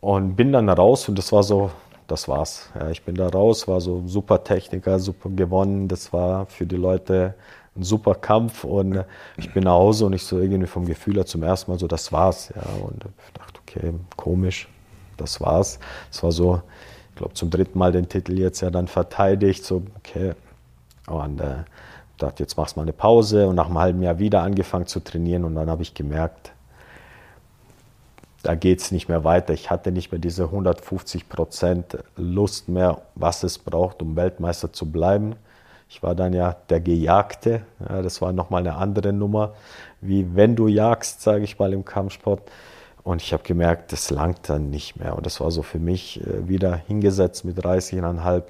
Und 0.00 0.36
bin 0.36 0.52
dann 0.52 0.68
raus 0.68 1.08
und 1.08 1.18
das 1.18 1.32
war 1.32 1.42
so, 1.42 1.70
das 2.06 2.28
war's. 2.28 2.70
Ja, 2.78 2.90
ich 2.90 3.02
bin 3.02 3.14
da 3.14 3.28
raus, 3.28 3.66
war 3.66 3.80
so 3.80 4.02
super 4.06 4.44
Techniker, 4.44 4.98
super 4.98 5.30
gewonnen. 5.30 5.88
Das 5.88 6.12
war 6.12 6.46
für 6.46 6.66
die 6.66 6.76
Leute 6.76 7.34
ein 7.76 7.82
super 7.82 8.14
Kampf 8.14 8.64
und 8.64 9.04
ich 9.36 9.52
bin 9.52 9.64
nach 9.64 9.72
Hause 9.72 10.06
und 10.06 10.12
ich 10.12 10.22
so 10.22 10.38
irgendwie 10.38 10.66
vom 10.66 10.86
Gefühl 10.86 11.16
her 11.16 11.26
zum 11.26 11.42
ersten 11.42 11.70
Mal 11.70 11.78
so, 11.78 11.88
das 11.88 12.12
war's. 12.12 12.52
Ja, 12.54 12.62
und 12.84 13.04
ich 13.04 13.32
dachte, 13.32 13.60
okay, 13.62 13.94
komisch, 14.16 14.68
das 15.16 15.40
war's. 15.40 15.78
Es 16.10 16.22
war 16.22 16.30
so, 16.30 16.62
ich 17.10 17.16
glaube, 17.16 17.34
zum 17.34 17.50
dritten 17.50 17.78
Mal 17.78 17.92
den 17.92 18.08
Titel 18.08 18.38
jetzt 18.38 18.60
ja 18.60 18.70
dann 18.70 18.86
verteidigt, 18.86 19.64
so, 19.64 19.82
okay. 19.96 20.34
Und 21.06 21.40
äh, 21.40 21.64
dachte, 22.18 22.42
jetzt 22.42 22.56
machst 22.56 22.76
du 22.76 22.80
mal 22.80 22.84
eine 22.84 22.92
Pause 22.92 23.48
und 23.48 23.56
nach 23.56 23.66
einem 23.66 23.78
halben 23.78 24.02
Jahr 24.02 24.18
wieder 24.18 24.42
angefangen 24.42 24.86
zu 24.86 25.00
trainieren 25.00 25.44
und 25.44 25.54
dann 25.54 25.68
habe 25.68 25.82
ich 25.82 25.94
gemerkt, 25.94 26.52
da 28.44 28.54
geht 28.54 28.80
es 28.80 28.92
nicht 28.92 29.08
mehr 29.08 29.24
weiter. 29.24 29.54
Ich 29.54 29.70
hatte 29.70 29.90
nicht 29.90 30.12
mehr 30.12 30.20
diese 30.20 30.44
150 30.44 31.30
Prozent 31.30 31.98
Lust 32.16 32.68
mehr, 32.68 33.00
was 33.14 33.42
es 33.42 33.58
braucht, 33.58 34.02
um 34.02 34.16
Weltmeister 34.16 34.70
zu 34.70 34.90
bleiben. 34.90 35.34
Ich 35.88 36.02
war 36.02 36.14
dann 36.14 36.34
ja 36.34 36.54
der 36.68 36.80
Gejagte. 36.80 37.62
Ja, 37.88 38.02
das 38.02 38.20
war 38.20 38.32
nochmal 38.32 38.60
eine 38.60 38.76
andere 38.76 39.14
Nummer, 39.14 39.54
wie 40.02 40.36
wenn 40.36 40.56
du 40.56 40.68
jagst, 40.68 41.22
sage 41.22 41.44
ich 41.44 41.58
mal 41.58 41.72
im 41.72 41.86
Kampfsport. 41.86 42.42
Und 43.02 43.22
ich 43.22 43.32
habe 43.32 43.42
gemerkt, 43.42 43.92
das 43.92 44.10
langt 44.10 44.48
dann 44.48 44.70
nicht 44.70 44.96
mehr. 44.96 45.16
Und 45.16 45.24
das 45.24 45.40
war 45.40 45.50
so 45.50 45.62
für 45.62 45.78
mich 45.78 46.20
äh, 46.20 46.48
wieder 46.48 46.76
hingesetzt 46.76 47.44
mit 47.44 47.58
30,5. 47.58 48.42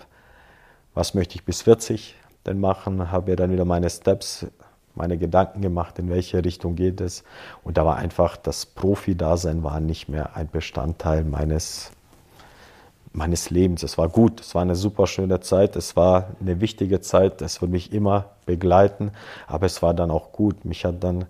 Was 0.94 1.14
möchte 1.14 1.36
ich 1.36 1.44
bis 1.44 1.62
40 1.62 2.16
denn 2.46 2.60
machen? 2.60 3.10
Habe 3.10 3.30
mir 3.30 3.36
dann 3.36 3.52
wieder 3.52 3.64
meine 3.64 3.90
Steps 3.90 4.46
meine 4.94 5.18
Gedanken 5.18 5.60
gemacht, 5.60 5.98
in 5.98 6.08
welche 6.08 6.44
Richtung 6.44 6.76
geht 6.76 7.00
es. 7.00 7.24
Und 7.62 7.76
da 7.76 7.84
war 7.84 7.96
einfach 7.96 8.36
das 8.36 8.66
Profi-Dasein 8.66 9.62
war 9.62 9.80
nicht 9.80 10.08
mehr 10.08 10.36
ein 10.36 10.48
Bestandteil 10.50 11.24
meines, 11.24 11.90
meines 13.12 13.50
Lebens. 13.50 13.82
Es 13.82 13.98
war 13.98 14.08
gut, 14.08 14.40
es 14.40 14.54
war 14.54 14.62
eine 14.62 14.76
super 14.76 15.06
schöne 15.06 15.40
Zeit, 15.40 15.76
es 15.76 15.96
war 15.96 16.28
eine 16.40 16.60
wichtige 16.60 17.00
Zeit, 17.00 17.42
es 17.42 17.60
wird 17.60 17.70
mich 17.70 17.92
immer 17.92 18.26
begleiten, 18.46 19.10
aber 19.46 19.66
es 19.66 19.82
war 19.82 19.94
dann 19.94 20.10
auch 20.10 20.32
gut. 20.32 20.64
Mich 20.64 20.84
hat 20.84 21.02
dann, 21.02 21.26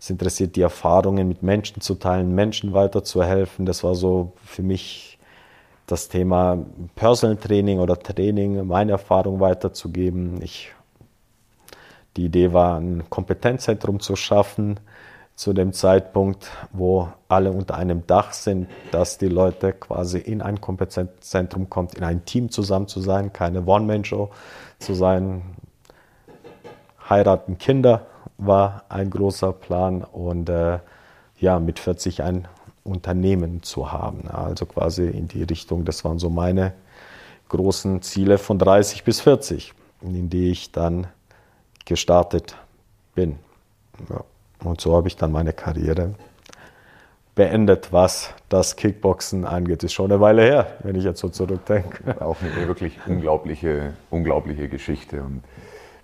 es 0.00 0.10
interessiert, 0.10 0.54
die 0.54 0.62
Erfahrungen 0.62 1.26
mit 1.26 1.42
Menschen 1.42 1.80
zu 1.80 1.96
teilen, 1.96 2.34
Menschen 2.34 2.72
weiterzuhelfen. 2.72 3.66
Das 3.66 3.82
war 3.82 3.94
so 3.94 4.32
für 4.44 4.62
mich 4.62 5.07
das 5.88 6.08
Thema 6.08 6.58
Personal 6.94 7.36
Training 7.36 7.80
oder 7.80 7.98
Training, 7.98 8.66
meine 8.66 8.92
Erfahrung 8.92 9.40
weiterzugeben. 9.40 10.40
Ich 10.42 10.72
die 12.16 12.26
Idee 12.26 12.52
war, 12.52 12.78
ein 12.78 13.08
Kompetenzzentrum 13.08 14.00
zu 14.00 14.16
schaffen 14.16 14.80
zu 15.34 15.52
dem 15.52 15.72
Zeitpunkt, 15.72 16.50
wo 16.72 17.08
alle 17.28 17.52
unter 17.52 17.76
einem 17.76 18.04
Dach 18.08 18.32
sind, 18.32 18.68
dass 18.90 19.18
die 19.18 19.28
Leute 19.28 19.72
quasi 19.72 20.18
in 20.18 20.42
ein 20.42 20.60
Kompetenzzentrum 20.60 21.70
kommt, 21.70 21.94
in 21.94 22.02
ein 22.02 22.24
Team 22.24 22.50
zusammen 22.50 22.88
zu 22.88 23.00
sein, 23.00 23.32
keine 23.32 23.64
One-Man-Show 23.64 24.30
zu 24.80 24.94
sein. 24.94 25.42
Heiraten, 27.08 27.56
Kinder 27.58 28.06
war 28.36 28.82
ein 28.88 29.10
großer 29.10 29.52
Plan 29.52 30.02
und 30.02 30.48
äh, 30.48 30.80
ja, 31.38 31.60
mit 31.60 31.78
40 31.78 32.24
ein 32.24 32.48
Unternehmen 32.88 33.62
zu 33.62 33.92
haben. 33.92 34.28
Also 34.28 34.66
quasi 34.66 35.06
in 35.06 35.28
die 35.28 35.42
Richtung, 35.42 35.84
das 35.84 36.04
waren 36.04 36.18
so 36.18 36.30
meine 36.30 36.72
großen 37.48 38.02
Ziele 38.02 38.38
von 38.38 38.58
30 38.58 39.04
bis 39.04 39.20
40, 39.20 39.72
in 40.02 40.30
die 40.30 40.50
ich 40.50 40.72
dann 40.72 41.06
gestartet 41.84 42.56
bin. 43.14 43.38
Ja. 44.10 44.24
Und 44.64 44.80
so 44.80 44.94
habe 44.96 45.08
ich 45.08 45.16
dann 45.16 45.32
meine 45.32 45.52
Karriere 45.52 46.14
beendet, 47.34 47.92
was 47.92 48.34
das 48.48 48.74
Kickboxen 48.74 49.44
angeht. 49.44 49.84
Ist 49.84 49.92
schon 49.92 50.10
eine 50.10 50.20
Weile 50.20 50.42
her, 50.42 50.66
wenn 50.82 50.96
ich 50.96 51.04
jetzt 51.04 51.20
so 51.20 51.28
zurückdenke. 51.28 52.20
Auch 52.20 52.36
eine 52.42 52.66
wirklich 52.66 52.98
unglaubliche, 53.06 53.94
unglaubliche 54.10 54.68
Geschichte. 54.68 55.22
Und 55.22 55.42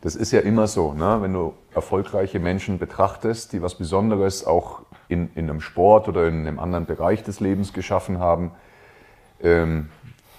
das 0.00 0.14
ist 0.14 0.30
ja 0.30 0.40
immer 0.40 0.68
so, 0.68 0.92
ne? 0.92 1.18
wenn 1.20 1.32
du 1.32 1.54
erfolgreiche 1.74 2.38
Menschen 2.38 2.78
betrachtest, 2.78 3.52
die 3.52 3.62
was 3.62 3.74
Besonderes 3.74 4.46
auch 4.46 4.82
in, 5.08 5.30
in 5.34 5.50
einem 5.50 5.60
Sport 5.60 6.08
oder 6.08 6.26
in 6.28 6.46
einem 6.46 6.58
anderen 6.58 6.86
Bereich 6.86 7.22
des 7.22 7.40
Lebens 7.40 7.72
geschaffen 7.72 8.18
haben. 8.18 8.52
Ähm, 9.42 9.90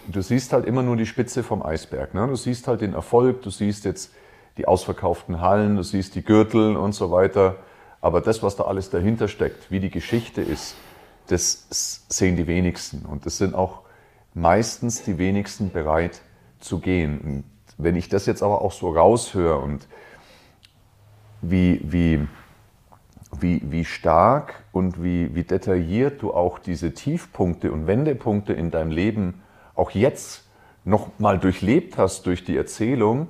du 0.08 0.22
siehst 0.22 0.54
halt 0.54 0.66
immer 0.66 0.84
nur 0.84 0.96
die 0.98 1.06
Spitze 1.06 1.44
vom 1.44 1.64
Eisberg. 1.64 2.14
Ne? 2.14 2.28
Du 2.28 2.36
siehst 2.36 2.68
halt 2.68 2.82
den 2.82 2.94
Erfolg, 2.94 3.42
du 3.42 3.50
siehst 3.50 3.86
jetzt 3.86 4.14
die 4.58 4.68
ausverkauften 4.68 5.42
Hallen, 5.42 5.76
du 5.76 5.84
siehst 5.84 6.16
die 6.16 6.24
Gürtel 6.24 6.78
und 6.78 6.94
so 6.94 7.12
weiter. 7.12 7.58
Aber 8.02 8.22
das, 8.22 8.44
was 8.44 8.56
da 8.56 8.66
alles 8.66 8.90
dahinter 8.90 9.28
steckt, 9.28 9.72
wie 9.72 9.80
die 9.80 9.90
Geschichte 9.90 10.42
ist, 10.42 10.76
das 11.28 12.06
sehen 12.08 12.36
die 12.36 12.48
wenigsten. 12.48 13.06
Und 13.06 13.26
das 13.26 13.38
sind 13.38 13.56
auch 13.56 13.82
meistens 14.34 15.04
die 15.04 15.18
wenigsten 15.18 15.72
bereit 15.72 16.22
zu 16.60 16.80
gehen. 16.80 17.20
Und 17.20 17.44
wenn 17.78 17.96
ich 17.96 18.10
das 18.10 18.26
jetzt 18.26 18.44
aber 18.44 18.62
auch 18.62 18.72
so 18.72 18.90
raushöre 18.92 19.58
und 19.58 19.88
wie, 21.42 21.82
wie, 21.84 22.28
wie, 23.42 23.62
wie 23.66 23.86
stark 23.86 24.64
und 24.72 25.04
wie, 25.04 25.36
wie 25.36 25.44
detailliert 25.44 26.22
du 26.22 26.34
auch 26.34 26.60
diese 26.60 26.94
Tiefpunkte 26.94 27.72
und 27.72 27.88
Wendepunkte 27.88 28.54
in 28.54 28.72
deinem 28.72 28.92
Leben 28.92 29.42
auch 29.76 29.92
jetzt 29.92 30.48
noch 30.84 31.20
mal 31.20 31.40
durchlebt 31.40 31.98
hast 31.98 32.26
durch 32.26 32.44
die 32.44 32.56
Erzählung, 32.56 33.28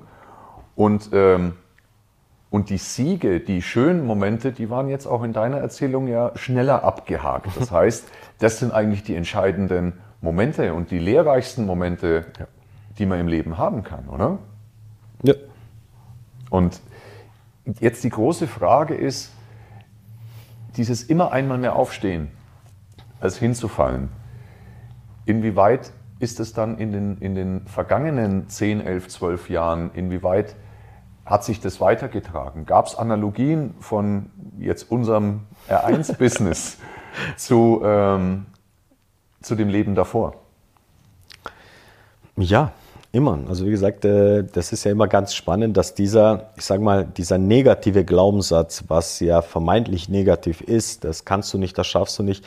und, 0.76 1.10
ähm, 1.12 1.54
und 2.50 2.70
die 2.70 2.78
Siege, 2.78 3.40
die 3.40 3.62
schönen 3.62 4.06
Momente, 4.06 4.52
die 4.52 4.70
waren 4.70 4.88
jetzt 4.88 5.06
auch 5.06 5.24
in 5.24 5.32
deiner 5.32 5.56
Erzählung 5.56 6.06
ja 6.06 6.30
schneller 6.36 6.84
abgehakt. 6.84 7.48
Das 7.58 7.70
heißt, 7.72 8.06
das 8.38 8.60
sind 8.60 8.72
eigentlich 8.72 9.02
die 9.02 9.16
entscheidenden 9.16 9.94
Momente 10.20 10.74
und 10.74 10.90
die 10.90 10.98
lehrreichsten 10.98 11.66
Momente, 11.66 12.26
ja. 12.38 12.46
die 12.98 13.06
man 13.06 13.18
im 13.18 13.28
Leben 13.28 13.58
haben 13.58 13.82
kann, 13.82 14.08
oder? 14.08 14.38
Ja. 15.22 15.34
Und 16.50 16.80
jetzt 17.80 18.04
die 18.04 18.10
große 18.10 18.46
Frage 18.46 18.94
ist, 18.94 19.32
dieses 20.76 21.02
immer 21.02 21.32
einmal 21.32 21.58
mehr 21.58 21.76
aufstehen, 21.76 22.30
als 23.20 23.38
hinzufallen. 23.38 24.08
Inwieweit 25.24 25.92
ist 26.18 26.40
es 26.40 26.52
dann 26.52 26.78
in 26.78 26.92
den, 26.92 27.18
in 27.18 27.34
den 27.34 27.66
vergangenen 27.66 28.48
10, 28.48 28.80
11, 28.80 29.08
12 29.08 29.50
Jahren, 29.50 29.90
inwieweit 29.92 30.56
hat 31.24 31.44
sich 31.44 31.60
das 31.60 31.80
weitergetragen? 31.80 32.66
Gab 32.66 32.86
es 32.86 32.94
Analogien 32.94 33.74
von 33.80 34.30
jetzt 34.58 34.90
unserem 34.90 35.40
R1-Business 35.68 36.78
zu, 37.36 37.82
ähm, 37.84 38.46
zu 39.42 39.56
dem 39.56 39.68
Leben 39.68 39.94
davor? 39.94 40.34
Ja, 42.36 42.72
Immer. 43.16 43.38
Also 43.48 43.64
wie 43.64 43.70
gesagt, 43.70 44.04
äh, 44.04 44.44
das 44.44 44.74
ist 44.74 44.84
ja 44.84 44.92
immer 44.92 45.08
ganz 45.08 45.32
spannend, 45.32 45.74
dass 45.78 45.94
dieser, 45.94 46.50
ich 46.54 46.66
sag 46.66 46.82
mal, 46.82 47.06
dieser 47.06 47.38
negative 47.38 48.04
Glaubenssatz, 48.04 48.84
was 48.88 49.20
ja 49.20 49.40
vermeintlich 49.40 50.10
negativ 50.10 50.60
ist, 50.60 51.02
das 51.02 51.24
kannst 51.24 51.54
du 51.54 51.56
nicht, 51.56 51.78
das 51.78 51.86
schaffst 51.86 52.18
du 52.18 52.22
nicht, 52.22 52.44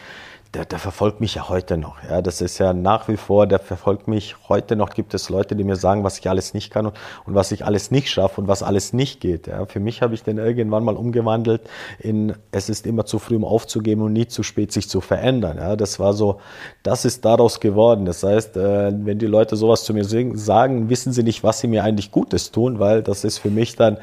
der, 0.56 0.66
der 0.66 0.80
verfolgt 0.80 1.22
mich 1.22 1.36
ja 1.36 1.48
heute 1.48 1.78
noch. 1.78 2.04
Ja, 2.04 2.24
das 2.24 2.42
ist 2.42 2.58
ja 2.58 2.74
nach 2.74 3.08
wie 3.08 3.18
vor, 3.18 3.46
der 3.46 3.60
verfolgt 3.60 4.08
mich 4.08 4.36
heute 4.48 4.76
noch. 4.76 4.90
Gibt 4.90 5.14
es 5.14 5.30
Leute, 5.30 5.56
die 5.56 5.64
mir 5.64 5.76
sagen, 5.76 6.04
was 6.04 6.18
ich 6.18 6.28
alles 6.28 6.56
nicht 6.56 6.72
kann 6.72 6.88
und, 6.88 6.96
und 7.26 7.36
was 7.36 7.52
ich 7.52 7.66
alles 7.66 7.92
nicht 7.92 8.10
schaffe 8.10 8.42
und 8.42 8.48
was 8.48 8.64
alles 8.64 8.92
nicht 8.92 9.22
geht. 9.22 9.46
Ja, 9.46 9.68
für 9.68 9.80
mich 9.80 10.02
habe 10.02 10.16
ich 10.16 10.24
den 10.24 10.40
irgendwann 10.40 10.84
mal 10.84 10.96
umgewandelt 10.96 11.62
in, 12.00 12.34
es 12.52 12.68
ist 12.68 12.88
immer 12.88 13.06
zu 13.06 13.20
früh, 13.20 13.36
um 13.36 13.46
aufzugeben 13.46 14.02
und 14.02 14.14
nie 14.14 14.26
zu 14.26 14.42
spät, 14.42 14.72
sich 14.72 14.90
zu 14.90 15.02
verändern. 15.02 15.58
Ja, 15.58 15.76
das 15.76 16.00
war 16.00 16.14
so, 16.14 16.40
das 16.82 17.06
ist 17.06 17.26
daraus 17.26 17.60
geworden. 17.60 18.06
Das 18.06 18.24
heißt, 18.24 18.58
äh, 18.58 18.92
wenn 19.06 19.20
die 19.20 19.28
Leute 19.28 19.56
sowas 19.56 19.84
zu 19.84 19.94
mir 19.94 20.04
sagen, 20.04 20.90
wissen 20.90 21.14
sie 21.14 21.22
nicht, 21.22 21.44
was 21.44 21.60
sie 21.60 21.68
mir 21.68 21.84
eigentlich 21.84 22.12
Gutes 22.12 22.52
tun, 22.52 22.80
weil 22.80 23.04
das 23.04 23.24
ist 23.24 23.38
für 23.38 23.52
mich 23.52 23.76
dann 23.76 23.98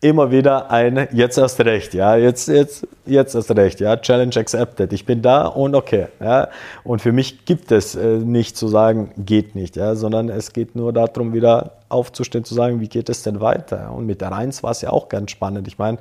immer 0.00 0.30
wieder 0.30 0.70
ein 0.70 1.08
jetzt 1.12 1.38
erst 1.38 1.58
recht, 1.60 1.92
ja, 1.92 2.16
jetzt, 2.16 2.48
jetzt, 2.48 2.86
jetzt 3.04 3.34
erst 3.34 3.50
recht, 3.56 3.80
ja, 3.80 3.96
Challenge 3.96 4.36
accepted. 4.36 4.92
Ich 4.92 5.04
bin 5.04 5.22
da 5.22 5.46
und 5.46 5.74
okay, 5.74 6.06
ja. 6.20 6.48
Und 6.84 7.02
für 7.02 7.10
mich 7.10 7.44
gibt 7.44 7.72
es 7.72 7.96
äh, 7.96 8.18
nicht 8.18 8.56
zu 8.56 8.68
sagen, 8.68 9.10
geht 9.16 9.56
nicht, 9.56 9.76
ja, 9.76 9.96
sondern 9.96 10.28
es 10.28 10.52
geht 10.52 10.76
nur 10.76 10.92
darum, 10.92 11.32
wieder 11.32 11.72
aufzustehen, 11.88 12.44
zu 12.44 12.54
sagen, 12.54 12.80
wie 12.80 12.88
geht 12.88 13.08
es 13.08 13.22
denn 13.22 13.40
weiter? 13.40 13.92
Und 13.92 14.06
mit 14.06 14.20
der 14.20 14.32
1 14.32 14.62
war 14.62 14.70
es 14.70 14.82
ja 14.82 14.90
auch 14.90 15.08
ganz 15.08 15.32
spannend. 15.32 15.66
Ich 15.66 15.78
meine, 15.78 15.98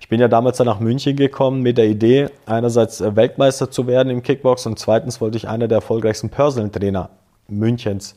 ich 0.00 0.08
bin 0.08 0.20
ja 0.20 0.28
damals 0.28 0.58
dann 0.58 0.66
nach 0.66 0.80
München 0.80 1.16
gekommen 1.16 1.62
mit 1.62 1.78
der 1.78 1.86
Idee, 1.86 2.28
einerseits 2.44 3.00
äh, 3.00 3.16
Weltmeister 3.16 3.70
zu 3.70 3.86
werden 3.86 4.10
im 4.10 4.22
Kickbox 4.22 4.66
und 4.66 4.78
zweitens 4.78 5.22
wollte 5.22 5.38
ich 5.38 5.48
einer 5.48 5.68
der 5.68 5.76
erfolgreichsten 5.76 6.28
Personal 6.28 6.68
Trainer 6.68 7.08
Münchens 7.48 8.14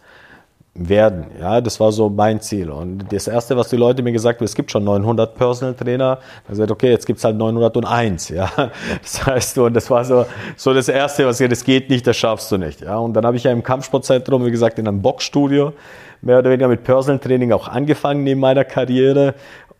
werden. 0.73 1.25
Ja, 1.39 1.59
das 1.59 1.79
war 1.79 1.91
so 1.91 2.09
mein 2.09 2.39
Ziel. 2.39 2.69
Und 2.69 3.11
das 3.11 3.27
Erste, 3.27 3.57
was 3.57 3.69
die 3.69 3.75
Leute 3.75 4.03
mir 4.03 4.13
gesagt 4.13 4.39
haben, 4.39 4.45
es 4.45 4.55
gibt 4.55 4.71
schon 4.71 4.83
900 4.85 5.35
Personal 5.35 5.73
Trainer. 5.73 6.19
Da 6.45 6.49
gesagt, 6.49 6.71
okay, 6.71 6.89
jetzt 6.91 7.05
gibt's 7.05 7.23
halt 7.23 7.35
901. 7.35 8.29
Ja, 8.29 8.49
das 9.01 9.25
heißt, 9.25 9.57
und 9.57 9.73
das 9.73 9.89
war 9.89 10.05
so, 10.05 10.25
so 10.55 10.73
das 10.73 10.87
Erste, 10.87 11.25
was 11.25 11.39
ich, 11.41 11.49
das 11.49 11.63
geht 11.63 11.89
nicht, 11.89 12.07
das 12.07 12.15
schaffst 12.15 12.51
du 12.51 12.57
nicht. 12.57 12.81
Ja, 12.81 12.97
und 12.97 13.13
dann 13.13 13.25
habe 13.25 13.35
ich 13.35 13.43
ja 13.43 13.51
im 13.51 13.63
Kampfsportzentrum, 13.63 14.45
wie 14.45 14.51
gesagt, 14.51 14.79
in 14.79 14.87
einem 14.87 15.01
Boxstudio 15.01 15.73
mehr 16.21 16.39
oder 16.39 16.49
weniger 16.49 16.67
mit 16.67 16.83
Personal 16.83 17.19
Training 17.19 17.51
auch 17.51 17.67
angefangen 17.67 18.23
neben 18.23 18.39
meiner 18.39 18.63
Karriere. 18.63 19.33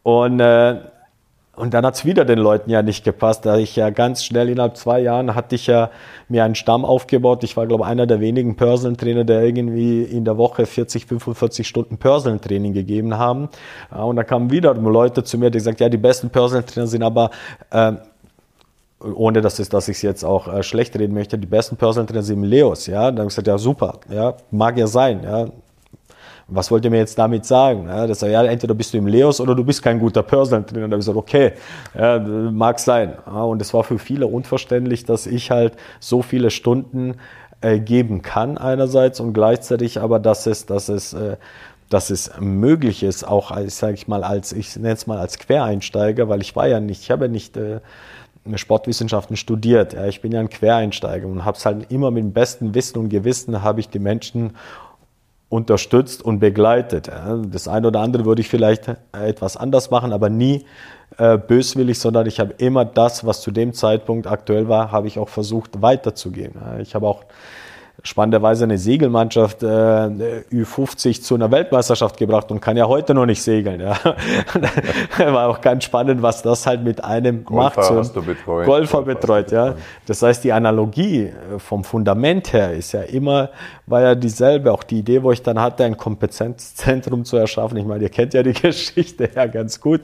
Und 0.03 0.39
äh, 0.39 0.75
und 1.54 1.74
dann 1.74 1.86
hat's 1.86 2.06
wieder 2.06 2.24
den 2.24 2.39
Leuten 2.39 2.70
ja 2.70 2.82
nicht 2.82 3.04
gepasst. 3.04 3.45
Da 3.45 3.58
ich 3.58 3.76
ja 3.76 3.89
ganz 3.89 4.24
schnell 4.24 4.47
innerhalb 4.49 4.78
zwei 4.78 5.02
Jahren 5.02 5.36
hatte 5.36 5.56
ich 5.56 5.68
ja 5.68 5.91
mir 6.30 6.45
einen 6.45 6.56
Stamm 6.56 6.86
aufgebaut. 6.86 7.43
Ich 7.43 7.58
war, 7.58 7.68
glaube 7.68 7.84
ich, 7.84 7.89
einer 7.89 8.08
der 8.08 8.22
wenigen 8.22 8.56
Personal 8.56 8.95
Trainer, 8.95 9.26
der 9.26 9.43
irgendwie 9.43 10.04
in 10.04 10.24
der 10.24 10.38
Woche 10.38 10.66
40, 10.66 11.06
45 11.06 11.68
Stunden 11.68 11.97
Personal 11.97 12.39
Training 12.39 12.74
gegeben 12.74 13.18
haben. 13.18 13.49
Und 13.89 14.16
da 14.16 14.24
kamen 14.24 14.49
wieder 14.49 14.74
Leute 14.74 15.24
zu 15.24 15.38
mir, 15.38 15.52
die 15.52 15.58
gesagt, 15.58 15.82
ja, 15.82 15.89
die 15.89 15.97
besten 15.97 16.30
Personal 16.30 16.64
Trainer 16.64 16.88
sind 16.88 17.04
aber 17.04 17.32
äh, 17.70 17.93
ohne 19.02 19.41
dass, 19.41 19.60
es, 19.60 19.68
dass 19.68 19.88
ich 19.88 19.97
es 19.97 20.02
jetzt 20.04 20.24
auch 20.24 20.47
äh, 20.47 20.64
schlecht 20.64 20.97
reden 20.97 21.14
möchte, 21.14 21.38
die 21.38 21.47
besten 21.47 21.76
Personal 21.76 22.08
Trainer 22.08 22.24
sind 22.24 22.43
Leos, 22.43 22.88
ja. 22.88 23.06
Dann 23.12 23.20
habe 23.20 23.24
ich 23.24 23.30
gesagt, 23.30 23.47
ja 23.47 23.58
super, 23.58 23.99
ja, 24.10 24.36
mag 24.52 24.78
ja 24.78 24.88
sein, 24.88 25.24
ja 25.24 25.47
was 26.52 26.70
wollt 26.70 26.84
ihr 26.84 26.91
mir 26.91 26.97
jetzt 26.97 27.18
damit 27.18 27.45
sagen? 27.45 27.88
Ja, 27.88 28.06
das 28.06 28.22
ja, 28.22 28.43
entweder 28.43 28.74
bist 28.74 28.93
du 28.93 28.97
im 28.97 29.08
Leos 29.08 29.39
oder 29.39 29.56
du 29.56 29.64
bist 29.64 29.82
kein 29.82 29.99
guter 29.99 30.22
Personal 30.22 30.64
Trainer. 30.64 30.88
Da 30.88 30.93
habe 30.93 30.95
ich 30.95 31.08
gesagt, 31.08 31.18
okay, 31.18 31.54
ja, 31.97 32.20
mag 32.20 32.80
sein. 32.80 33.14
Ja, 33.26 33.43
und 33.43 33.62
es 33.62 33.74
war 33.74 33.84
für 33.84 33.97
viele 33.97 34.28
unverständlich, 34.28 35.06
dass 35.06 35.28
ich 35.28 35.49
halt 35.49 35.74
so 35.99 36.22
viele 36.22 36.52
Stunden 36.52 37.16
äh, 37.62 37.80
geben 37.80 38.22
kann 38.22 38.58
einerseits 38.58 39.20
und 39.20 39.34
gleichzeitig 39.34 40.02
aber, 40.02 40.20
dass 40.20 40.45
es, 40.45 40.66
dass 40.66 40.89
es, 40.89 41.14
äh, 41.14 41.38
dass 41.89 42.10
es 42.10 42.32
möglich 42.39 43.04
ist, 43.04 43.26
auch 43.26 43.52
als, 43.52 43.78
sage 43.78 43.93
ich 43.93 44.08
mal, 44.08 44.24
als, 44.24 44.52
ich 44.52 44.76
nenne 44.76 44.93
es 44.93 45.08
mal 45.08 45.20
als 45.20 45.39
Quereinsteiger, 45.39 46.28
weil 46.28 46.41
ich 46.41 46.56
war 46.56 46.68
ja 46.68 46.80
nicht, 46.80 47.04
ich 47.04 47.12
habe 47.12 47.26
ja 47.26 47.32
nicht 47.32 47.56
äh, 47.56 47.80
Sportwissenschaften 48.56 49.38
studiert. 49.38 49.93
Ich 49.93 50.22
bin 50.22 50.32
ja 50.32 50.39
ein 50.39 50.49
Quereinsteiger 50.49 51.28
und 51.28 51.45
habe 51.45 51.58
es 51.58 51.66
halt 51.66 51.91
immer 51.91 52.12
mit 52.12 52.24
dem 52.24 52.34
besten 52.34 52.74
Wissen 52.74 52.97
und 52.97 53.10
Gewissen 53.10 53.62
habe 53.62 53.80
ich 53.80 53.89
die 53.89 53.99
Menschen 53.99 54.54
unterstützt 55.52 56.24
und 56.24 56.39
begleitet. 56.39 57.12
Das 57.52 57.68
eine 57.68 57.88
oder 57.88 57.99
andere 57.99 58.24
würde 58.24 58.41
ich 58.41 58.47
vielleicht 58.47 58.86
etwas 59.12 59.58
anders 59.58 59.91
machen, 59.91 60.14
aber 60.14 60.30
nie 60.30 60.66
äh, 61.18 61.38
böswillig, 61.38 61.99
sondern 61.99 62.26
ich 62.26 62.39
habe 62.39 62.54
immer 62.58 62.86
das, 62.86 63.26
was 63.26 63.41
zu 63.41 63.52
dem 63.52 63.74
Zeitpunkt 63.74 64.28
aktuell 64.28 64.70
war, 64.70 64.93
habe 64.93 65.08
ich 65.08 65.20
auch 65.20 65.28
versucht 65.28 65.82
weiterzugeben. 65.82 66.62
Ich 66.80 66.95
habe 66.95 67.06
auch 67.06 67.26
spannenderweise 68.04 68.64
eine 68.64 68.78
Segelmannschaft 68.78 69.62
äh, 69.64 69.68
Ü50 69.68 71.22
zu 71.22 71.36
einer 71.36 71.52
Weltmeisterschaft 71.52 72.18
gebracht 72.18 72.52
und 72.52 72.60
kann 72.60 72.76
ja 72.78 72.88
heute 72.88 73.14
noch 73.14 73.26
nicht 73.26 73.43
segeln. 73.43 73.80
Ja. 73.80 73.97
War 75.18 75.49
auch 75.49 75.62
ganz 75.62 75.84
spannend, 75.84 76.22
was 76.22 76.41
das 76.41 76.66
halt 76.66 76.84
mit 76.84 77.04
einem 77.04 77.45
Golfer 77.45 77.82
macht. 77.82 77.91
Hast 77.91 78.16
du 78.16 78.22
betreut. 78.22 78.66
Golfer, 78.66 78.66
Golfer 78.66 79.02
betreut, 79.04 79.52
ja. 79.52 79.76
Das 80.06 80.22
heißt, 80.22 80.43
die 80.43 80.52
Analogie 80.52 81.26
äh, 81.26 81.60
vom 81.60 81.84
Fundament 81.84 82.54
her 82.54 82.74
ist 82.74 82.91
ja 82.93 83.02
immer, 83.02 83.49
war 83.86 84.02
ja 84.02 84.16
dieselbe. 84.16 84.72
Auch 84.72 84.84
die 84.84 84.99
Idee, 84.99 85.22
wo 85.22 85.32
ich 85.32 85.43
dann 85.43 85.60
hatte, 85.60 85.84
ein 85.84 85.97
Kompetenzzentrum 85.97 87.26
zu 87.26 87.38
erschaffen. 87.38 87.78
Ich 87.78 87.86
meine, 87.86 88.04
ihr 88.04 88.10
kennt 88.10 88.34
ja 88.34 88.41
die 88.41 88.54
Geschichte 88.62 89.30
ja 89.36 89.45
ganz 89.45 89.80
gut. 89.80 90.02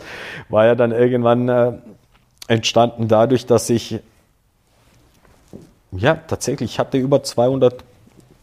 War 0.49 0.65
ja 0.65 0.75
dann 0.75 0.91
irgendwann 0.91 1.49
äh, 1.49 1.73
entstanden 2.47 3.07
dadurch, 3.07 3.45
dass 3.45 3.69
ich 3.69 3.99
ja, 5.91 6.15
tatsächlich. 6.15 6.71
Ich 6.71 6.79
hatte 6.79 6.97
über 6.97 7.23
200 7.23 7.83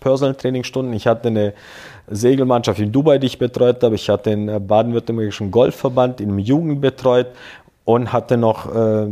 Personal 0.00 0.34
Trainingstunden. 0.34 0.92
Ich 0.92 1.06
hatte 1.06 1.28
eine 1.28 1.54
Segelmannschaft 2.08 2.78
in 2.78 2.92
Dubai, 2.92 3.18
die 3.18 3.26
ich 3.26 3.38
betreut 3.38 3.82
habe. 3.82 3.94
Ich 3.94 4.08
hatte 4.08 4.30
den 4.30 4.48
äh, 4.48 4.60
baden-württembergischen 4.60 5.50
Golfverband 5.50 6.20
in 6.20 6.38
Jugend 6.38 6.80
betreut 6.80 7.28
und 7.84 8.12
hatte 8.12 8.36
noch 8.36 8.74
äh, 8.74 9.08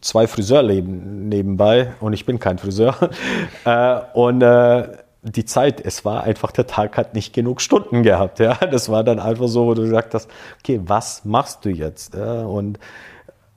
zwei 0.00 0.26
Friseurleben 0.26 1.28
nebenbei. 1.28 1.94
Und 2.00 2.12
ich 2.12 2.26
bin 2.26 2.38
kein 2.38 2.58
Friseur. 2.58 2.94
äh, 3.64 4.00
und 4.12 4.42
äh, 4.42 4.88
die 5.22 5.44
Zeit, 5.44 5.80
es 5.84 6.04
war 6.04 6.24
einfach, 6.24 6.52
der 6.52 6.66
Tag 6.66 6.96
hat 6.96 7.14
nicht 7.14 7.32
genug 7.32 7.60
Stunden 7.60 8.02
gehabt. 8.02 8.38
Ja, 8.38 8.54
das 8.54 8.88
war 8.88 9.04
dann 9.04 9.18
einfach 9.18 9.48
so, 9.48 9.66
wo 9.66 9.74
du 9.74 9.82
gesagt 9.82 10.14
hast, 10.14 10.30
okay, 10.60 10.80
was 10.84 11.24
machst 11.24 11.64
du 11.64 11.70
jetzt? 11.70 12.14
Ja, 12.14 12.42
und, 12.42 12.78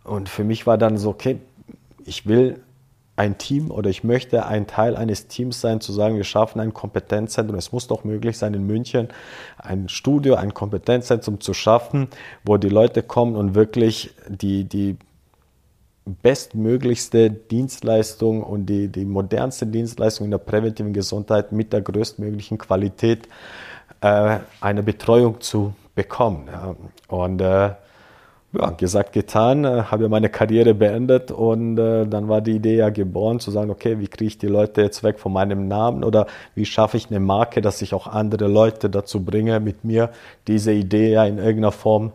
und 0.04 0.30
für 0.30 0.44
mich 0.44 0.66
war 0.66 0.78
dann 0.78 0.98
so, 0.98 1.10
okay, 1.10 1.40
ich 2.06 2.26
will 2.26 2.62
ein 3.22 3.38
Team 3.38 3.70
oder 3.70 3.92
ich 3.92 4.04
möchte 4.04 4.48
ein 4.48 4.66
Teil 4.66 4.96
eines 4.96 5.28
Teams 5.28 5.62
sein, 5.62 5.80
zu 5.80 5.92
sagen, 5.92 6.16
wir 6.18 6.24
schaffen 6.24 6.60
ein 6.60 6.74
Kompetenzzentrum. 6.74 7.56
Es 7.56 7.72
muss 7.72 7.86
doch 7.86 8.04
möglich 8.04 8.36
sein, 8.40 8.56
in 8.56 8.66
München 8.66 9.10
ein 9.60 9.90
Studio, 9.90 10.34
ein 10.36 10.56
Kompetenzzentrum 10.56 11.40
zu 11.40 11.54
schaffen, 11.54 12.08
wo 12.44 12.58
die 12.58 12.70
Leute 12.70 13.04
kommen 13.04 13.36
und 13.36 13.54
wirklich 13.54 14.16
die, 14.28 14.64
die 14.64 14.98
bestmöglichste 16.04 17.30
Dienstleistung 17.30 18.42
und 18.42 18.66
die, 18.66 18.88
die 18.88 19.06
modernste 19.06 19.68
Dienstleistung 19.68 20.26
in 20.26 20.32
der 20.32 20.40
präventiven 20.40 20.92
Gesundheit 20.92 21.52
mit 21.52 21.74
der 21.74 21.82
größtmöglichen 21.82 22.58
Qualität 22.58 23.28
äh, 24.02 24.40
eine 24.62 24.82
Betreuung 24.82 25.42
zu 25.42 25.76
bekommen. 25.94 26.50
Ja. 26.52 26.76
Und 27.08 27.40
äh, 27.40 27.70
ja, 28.54 28.70
gesagt, 28.72 29.14
getan, 29.14 29.64
äh, 29.64 29.84
habe 29.84 30.10
meine 30.10 30.30
Karriere 30.30 30.74
beendet 30.74 31.32
und 31.32 31.78
äh, 31.78 32.06
dann 32.06 32.28
war 32.28 32.42
die 32.42 32.58
Idee 32.58 32.78
ja 32.78 32.90
geboren, 32.90 33.40
zu 33.40 33.50
sagen, 33.52 33.72
okay, 33.72 34.00
wie 34.00 34.08
kriege 34.08 34.28
ich 34.28 34.38
die 34.38 34.48
Leute 34.48 34.82
jetzt 34.82 35.04
weg 35.04 35.20
von 35.20 35.32
meinem 35.32 35.68
Namen 35.68 36.04
oder 36.04 36.28
wie 36.54 36.66
schaffe 36.66 36.98
ich 36.98 37.10
eine 37.10 37.20
Marke, 37.20 37.62
dass 37.62 37.82
ich 37.82 37.94
auch 37.94 38.08
andere 38.08 38.48
Leute 38.48 38.90
dazu 38.90 39.24
bringe, 39.24 39.60
mit 39.60 39.84
mir 39.84 40.10
diese 40.48 40.74
Idee 40.74 41.12
ja 41.12 41.26
in 41.26 41.38
irgendeiner 41.38 41.72
Form 41.72 42.12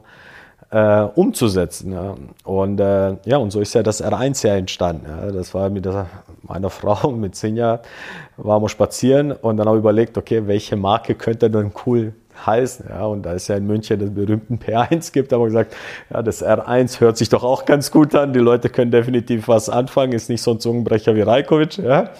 äh, 0.71 1.03
umzusetzen. 1.03 1.93
Ja. 1.93 2.15
Und 2.45 2.81
äh, 2.81 3.17
ja, 3.25 3.39
und 3.39 3.51
so 3.51 3.61
ist 3.61 3.75
ja 3.75 3.83
das 3.83 4.05
R1 4.05 4.47
ja 4.47 4.57
entstanden. 4.57 5.07
Ja. 5.09 5.33
Das 5.33 5.55
war 5.55 5.71
mit 5.71 5.85
der, 5.85 6.07
meiner 6.43 6.71
Frau, 6.71 7.13
mit 7.13 7.35
Sinja, 7.35 7.81
waren 8.37 8.63
wir 8.63 8.69
spazieren 8.69 9.33
und 9.33 9.57
dann 9.57 9.67
haben 9.67 9.77
wir 9.77 9.81
überlegt, 9.81 10.19
okay, 10.19 10.47
welche 10.47 10.77
Marke 10.77 11.15
könnte 11.15 11.51
denn 11.51 11.73
cool 11.87 12.13
heißen. 12.45 12.87
Ja, 12.89 13.05
und 13.07 13.23
da 13.23 13.35
es 13.35 13.49
ja 13.49 13.57
in 13.57 13.67
München 13.67 13.99
den 13.99 14.15
berühmten 14.15 14.59
P1 14.59 15.13
gibt, 15.13 15.33
haben 15.33 15.41
wir 15.41 15.47
gesagt, 15.47 15.75
ja, 16.13 16.23
das 16.23 16.45
R1 16.45 17.01
hört 17.01 17.17
sich 17.17 17.29
doch 17.29 17.45
auch 17.45 17.65
ganz 17.65 17.91
gut 17.91 18.15
an. 18.15 18.33
Die 18.33 18.41
Leute 18.41 18.69
können 18.69 18.91
definitiv 18.91 19.49
was 19.49 19.69
anfangen, 19.69 20.13
ist 20.13 20.29
nicht 20.29 20.43
so 20.43 20.53
ein 20.53 20.61
Zungenbrecher 20.61 21.15
wie 21.15 21.23
Rajkovic. 21.23 21.79
Ja. 21.79 22.11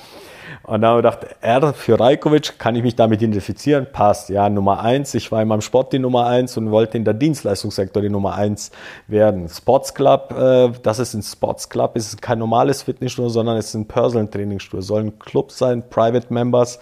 Und 0.67 0.83
dann 0.83 0.91
haben 0.91 0.97
wir 0.97 1.11
gedacht, 1.11 1.27
R 1.43 1.73
für 1.75 2.01
Rajkovic, 2.01 2.59
kann 2.59 2.75
ich 2.75 2.83
mich 2.83 2.97
damit 2.97 3.23
identifizieren? 3.23 3.87
Passt. 3.93 4.31
Ja, 4.31 4.49
Nummer 4.49 4.81
eins. 4.81 5.15
Ich 5.15 5.31
war 5.31 5.41
in 5.41 5.47
meinem 5.47 5.61
Sport 5.61 5.93
die 5.93 6.01
Nummer 6.01 6.27
eins 6.27 6.57
und 6.57 6.73
wollte 6.73 6.97
in 6.97 7.05
der 7.05 7.15
Dienstleistungssektor 7.15 8.03
die 8.03 8.09
Nummer 8.09 8.35
eins 8.35 8.73
werden. 9.07 9.49
Sports 9.49 9.95
Club, 9.95 10.35
äh, 10.37 10.71
das 10.83 10.99
ist 10.99 11.15
ein 11.15 11.23
Sports 11.23 11.69
Club, 11.69 11.95
ist 11.95 12.21
kein 12.21 12.41
normales 12.41 12.83
Fitnessstudio, 12.83 13.29
sondern 13.29 13.57
es 13.59 13.67
ist 13.69 13.75
ein 13.75 13.87
Personal 13.87 14.27
Trainingsstudio. 14.27 14.83
Soll 14.83 15.03
ein 15.03 15.19
Club 15.21 15.53
sein, 15.53 15.85
Private 15.89 16.35
Members. 16.35 16.81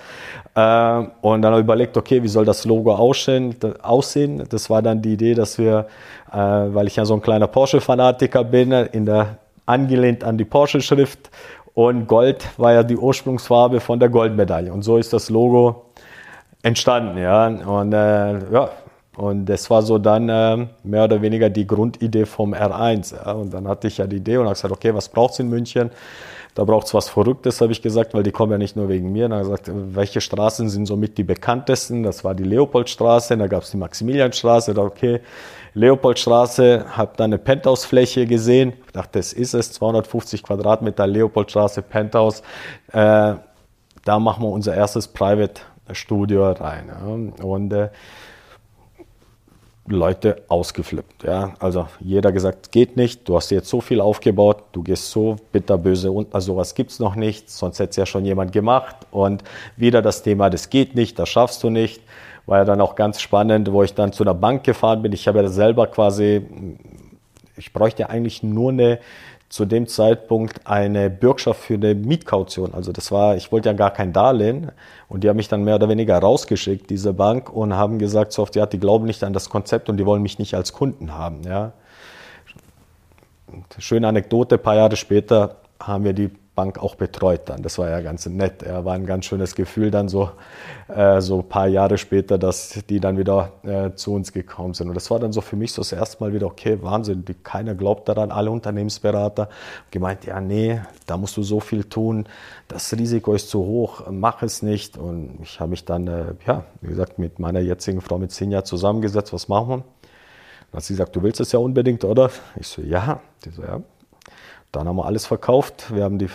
Äh, 0.55 1.03
und 1.21 1.43
dann 1.43 1.53
habe 1.53 1.59
ich 1.59 1.65
überlegt, 1.65 1.99
okay, 1.99 2.23
wie 2.23 2.29
soll 2.29 2.47
das 2.47 2.65
Logo 2.65 2.95
aussehen? 2.95 3.55
aussehen? 3.83 4.45
Das 4.49 4.71
war 4.71 4.81
dann 4.81 5.03
die 5.03 5.13
Idee, 5.13 5.35
dass 5.35 5.59
wir, 5.59 5.89
äh, 6.33 6.39
weil 6.39 6.87
ich 6.87 6.97
ja 6.97 7.05
so 7.05 7.13
ein 7.13 7.21
kleiner 7.21 7.49
Porsche-Fanatiker 7.49 8.45
bin, 8.45 8.73
in 8.73 9.05
der 9.05 9.37
angelehnt 9.67 10.25
an 10.25 10.39
die 10.39 10.45
Porsche-Schrift 10.45 11.31
und 11.75 12.07
Gold 12.07 12.49
war 12.57 12.73
ja 12.73 12.83
die 12.83 12.97
Ursprungsfarbe 12.97 13.81
von 13.81 13.99
der 13.99 14.09
Goldmedaille. 14.09 14.73
Und 14.73 14.83
so 14.83 14.97
ist 14.97 15.13
das 15.13 15.29
Logo 15.29 15.87
entstanden, 16.63 17.19
ja. 17.19 17.47
Und 17.47 17.93
äh, 17.93 18.53
ja, 18.53 18.71
und 19.17 19.47
das 19.47 19.71
war 19.71 19.83
so 19.83 19.99
dann 19.99 20.29
äh, 20.29 20.67
mehr 20.83 21.05
oder 21.05 21.23
weniger 21.23 21.51
die 21.51 21.67
Grundidee 21.67 22.27
vom 22.27 22.55
R1. 22.55 23.15
Ja. 23.15 23.33
Und 23.33 23.53
dann 23.53 23.69
hatte 23.69 23.89
ich 23.89 23.99
ja 23.99 24.07
die 24.07 24.17
Idee 24.17 24.39
und 24.39 24.45
habe 24.45 24.55
gesagt, 24.55 24.73
okay, 24.73 24.95
was 24.95 25.09
braucht 25.09 25.35
es 25.35 25.41
in 25.41 25.49
München? 25.49 25.91
Da 26.55 26.63
braucht 26.63 26.87
es 26.87 26.95
was 26.95 27.09
Verrücktes, 27.09 27.61
habe 27.61 27.73
ich 27.73 27.83
gesagt, 27.83 28.15
weil 28.15 28.23
die 28.23 28.31
kommen 28.31 28.53
ja 28.53 28.59
nicht 28.59 28.77
nur 28.77 28.89
wegen 28.89 29.11
mir. 29.11 29.29
Dann 29.29 29.41
habe 29.41 29.43
ich 29.43 29.63
gesagt, 29.63 29.71
welche 29.97 30.21
Straßen 30.21 30.69
sind 30.69 30.87
somit 30.87 31.19
die 31.19 31.25
bekanntesten? 31.25 32.05
Das 32.05 32.23
war 32.23 32.35
die 32.35 32.45
Leopoldstraße, 32.45 33.37
da 33.37 33.49
gab 33.49 33.65
es 33.65 33.73
die 33.73 33.77
Maximilianstraße. 33.77 34.73
Da 34.73 34.83
okay, 34.83 35.21
Leopoldstraße, 35.75 36.87
habe 36.97 37.13
dann 37.17 37.33
eine 37.33 37.39
Penthouse-Fläche 37.39 38.27
gesehen. 38.27 38.75
Ich 38.87 38.93
dachte, 38.93 39.19
das 39.19 39.33
ist 39.33 39.55
es, 39.55 39.73
250 39.73 40.43
Quadratmeter 40.43 41.07
Leopoldstraße, 41.07 41.83
Penthouse. 41.83 42.43
Äh, 42.93 43.35
da 44.05 44.19
machen 44.19 44.45
wir 44.45 44.51
unser 44.51 44.75
erstes 44.75 45.09
Private-Studio 45.09 46.53
rein. 46.53 46.89
Ja. 46.89 47.45
Und 47.45 47.73
äh, 47.73 47.89
Leute 49.87 50.43
ausgeflippt. 50.49 51.25
Ja? 51.25 51.55
Also 51.59 51.89
jeder 52.01 52.33
gesagt, 52.33 52.73
geht 52.73 52.97
nicht, 52.97 53.29
du 53.29 53.37
hast 53.37 53.51
jetzt 53.51 53.69
so 53.69 53.81
viel 53.81 54.01
aufgebaut, 54.01 54.65
du 54.73 54.83
gehst 54.83 55.11
so 55.11 55.37
bitterböse 55.53 56.11
und 56.11 56.35
also 56.35 56.55
sowas 56.55 56.75
gibt 56.75 56.91
es 56.91 56.99
noch 57.01 57.17
nicht, 57.17 57.51
sonst 57.51 57.79
hätte 57.79 57.91
es 57.91 57.97
ja 57.97 58.07
schon 58.07 58.25
jemand 58.25 58.53
gemacht. 58.53 58.97
Und 59.11 59.45
wieder 59.77 60.01
das 60.01 60.23
Thema, 60.23 60.49
das 60.49 60.71
geht 60.71 60.95
nicht, 60.95 61.19
das 61.19 61.29
schaffst 61.29 61.63
du 61.63 61.71
nicht. 61.71 62.01
War 62.47 62.59
ja 62.59 62.65
dann 62.65 62.81
auch 62.81 62.95
ganz 62.95 63.21
spannend, 63.21 63.73
wo 63.73 63.83
ich 63.83 63.95
dann 63.95 64.13
zu 64.13 64.25
einer 64.25 64.35
Bank 64.35 64.65
gefahren 64.65 65.03
bin. 65.03 65.13
Ich 65.13 65.27
habe 65.29 65.43
ja 65.43 65.49
selber 65.49 65.87
quasi, 65.87 66.43
ich 67.57 67.73
bräuchte 67.73 68.11
eigentlich 68.11 68.43
nur 68.43 68.71
eine 68.71 68.99
zu 69.55 69.65
dem 69.67 69.87
Zeitpunkt 69.87 70.67
eine 70.67 71.09
Bürgschaft 71.11 71.61
für 71.61 71.75
eine 71.75 71.95
Mietkaution. 71.95 72.75
Also 72.75 72.91
das 72.91 73.13
war, 73.13 73.37
ich 73.37 73.53
wollte 73.53 73.69
ja 73.69 73.73
gar 73.73 73.93
kein 73.93 74.13
Darlehen 74.13 74.73
und 75.09 75.23
die 75.23 75.29
haben 75.29 75.37
mich 75.37 75.47
dann 75.47 75.63
mehr 75.63 75.77
oder 75.77 75.89
weniger 75.89 76.19
rausgeschickt, 76.19 76.91
diese 76.91 77.13
Bank, 77.13 77.51
und 77.51 77.73
haben 77.75 78.01
gesagt, 78.01 78.33
so 78.33 78.43
oft, 78.43 78.57
ja, 78.57 78.67
die 78.67 78.81
glauben 78.81 79.05
nicht 79.05 79.23
an 79.23 79.33
das 79.33 79.49
Konzept 79.49 79.89
und 79.89 79.97
die 79.97 80.07
wollen 80.07 80.23
mich 80.23 80.41
nicht 80.41 80.55
als 80.55 80.73
Kunden 80.73 81.15
haben. 81.15 81.43
Ja. 81.45 81.73
Schöne 83.79 84.09
Anekdote, 84.09 84.57
ein 84.57 84.63
paar 84.63 84.75
Jahre 84.75 84.97
später 84.97 85.57
haben 85.79 86.03
wir 86.03 86.15
die 86.15 86.31
Bank 86.55 86.79
auch 86.79 86.95
betreut 86.95 87.49
dann. 87.49 87.63
Das 87.63 87.79
war 87.79 87.91
ja 87.91 88.01
ganz 88.01 88.27
nett. 88.27 88.63
Ja, 88.63 88.85
war 88.85 88.95
ein 88.95 89.07
ganz 89.07 89.25
schönes 89.25 89.55
Gefühl 89.55 89.91
dann 89.91 90.09
so, 90.09 90.31
äh, 90.89 91.21
so 91.21 91.41
ein 91.41 91.49
paar 91.49 91.67
Jahre 91.67 91.99
später, 91.99 92.39
dass 92.39 92.81
die 92.89 93.01
dann 93.01 93.19
wieder 93.19 93.53
äh, 93.65 93.93
zu 93.95 94.15
uns 94.15 94.33
gekommen 94.33 94.75
sind. 94.75 94.89
Und 94.89 94.95
das 94.95 95.11
war 95.11 95.19
dann 95.19 95.33
so 95.33 95.41
für 95.41 95.57
mich 95.57 95.73
so 95.73 95.83
das 95.83 95.93
erste 95.93 96.23
Mal 96.23 96.33
wieder, 96.33 96.47
okay, 96.47 96.79
Wahnsinn, 96.81 97.25
die, 97.25 97.35
keiner 97.35 97.75
glaubt 97.75 98.09
daran, 98.09 98.31
alle 98.31 98.51
Unternehmensberater 98.51 99.49
gemeint, 99.91 100.25
ja, 100.27 100.41
nee, 100.41 100.81
da 101.07 101.17
musst 101.17 101.37
du 101.37 101.43
so 101.43 101.59
viel 101.59 101.85
tun, 101.85 102.27
das 102.69 102.93
Risiko 102.93 103.35
ist 103.35 103.51
zu 103.51 103.61
hoch, 103.65 104.05
mach 104.11 104.43
es 104.43 104.63
nicht. 104.63 104.97
Und 104.97 105.41
ich 105.43 105.59
habe 105.59 105.71
mich 105.71 105.85
dann, 105.85 106.07
äh, 106.07 106.35
ja, 106.47 106.65
wie 106.81 106.89
gesagt, 106.89 107.19
mit 107.19 107.41
meiner 107.41 107.61
jetzigen 107.61 108.01
Frau 108.01 108.19
mit 108.19 108.31
Sinja 108.31 108.63
zusammengesetzt, 108.63 109.33
was 109.33 109.49
machen 109.49 109.69
wir? 109.69 109.77
Dann 110.71 110.79
hat 110.79 110.85
sie 110.85 110.95
gesagt, 110.95 111.17
du 111.17 111.23
willst 111.23 111.41
es 111.41 111.51
ja 111.53 111.59
unbedingt, 111.59 112.05
oder? 112.05 112.31
Ich 112.57 112.69
so, 112.69 112.83
ja. 112.83 113.21
Die 113.45 113.51
so, 113.51 113.63
ja, 113.63 113.81
dann 114.75 114.89
haben 114.89 114.97
wir 114.97 115.07
alles 115.07 115.27
verkauft. 115.27 115.95
Wir 115.95 116.05
haben 116.05 116.19
die 116.19 116.29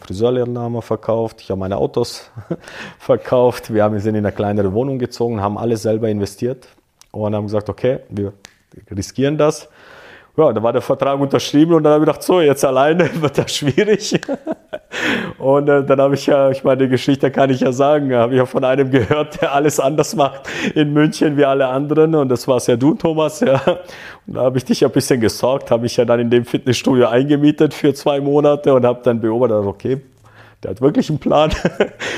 Friseurlehre 0.00 0.82
verkauft. 0.82 1.40
Ich 1.40 1.50
habe 1.50 1.60
meine 1.60 1.76
Autos 1.76 2.30
verkauft. 2.98 3.72
Wir 3.72 3.88
sind 4.00 4.14
in 4.14 4.24
eine 4.24 4.34
kleinere 4.34 4.72
Wohnung 4.72 4.98
gezogen, 4.98 5.40
haben 5.40 5.58
alles 5.58 5.82
selber 5.82 6.08
investiert 6.08 6.68
und 7.10 7.34
haben 7.34 7.46
gesagt, 7.46 7.68
okay, 7.68 8.00
wir 8.08 8.32
riskieren 8.90 9.36
das 9.36 9.68
ja, 10.36 10.50
da 10.52 10.62
war 10.62 10.72
der 10.72 10.80
Vertrag 10.80 11.20
unterschrieben 11.20 11.74
und 11.74 11.82
dann 11.82 11.92
habe 11.92 12.04
ich 12.04 12.06
gedacht, 12.06 12.22
so, 12.22 12.40
jetzt 12.40 12.64
alleine 12.64 13.10
wird 13.20 13.36
das 13.36 13.54
schwierig. 13.54 14.18
und 15.38 15.68
äh, 15.68 15.84
dann 15.84 16.00
habe 16.00 16.14
ich 16.14 16.26
ja, 16.26 16.50
ich 16.50 16.64
meine, 16.64 16.84
die 16.84 16.88
Geschichte 16.88 17.30
kann 17.30 17.50
ich 17.50 17.60
ja 17.60 17.72
sagen, 17.72 18.14
habe 18.14 18.32
ich 18.32 18.38
ja 18.38 18.46
von 18.46 18.64
einem 18.64 18.90
gehört, 18.90 19.42
der 19.42 19.52
alles 19.52 19.78
anders 19.78 20.16
macht 20.16 20.48
in 20.74 20.92
München 20.92 21.36
wie 21.36 21.44
alle 21.44 21.66
anderen 21.68 22.14
und 22.14 22.30
das 22.30 22.48
war's 22.48 22.66
ja 22.66 22.76
du, 22.76 22.94
Thomas, 22.94 23.40
ja. 23.40 23.60
Und 24.26 24.36
da 24.36 24.42
habe 24.42 24.56
ich 24.56 24.64
dich 24.64 24.80
ja 24.80 24.88
ein 24.88 24.92
bisschen 24.92 25.20
gesorgt, 25.20 25.70
habe 25.70 25.84
ich 25.84 25.96
ja 25.98 26.04
dann 26.06 26.20
in 26.20 26.30
dem 26.30 26.46
Fitnessstudio 26.46 27.08
eingemietet 27.08 27.74
für 27.74 27.92
zwei 27.92 28.20
Monate 28.20 28.72
und 28.72 28.86
habe 28.86 29.00
dann 29.02 29.20
beobachtet, 29.20 29.66
okay, 29.66 30.00
der 30.62 30.72
hat 30.72 30.80
wirklich 30.80 31.08
einen 31.08 31.18
Plan. 31.18 31.50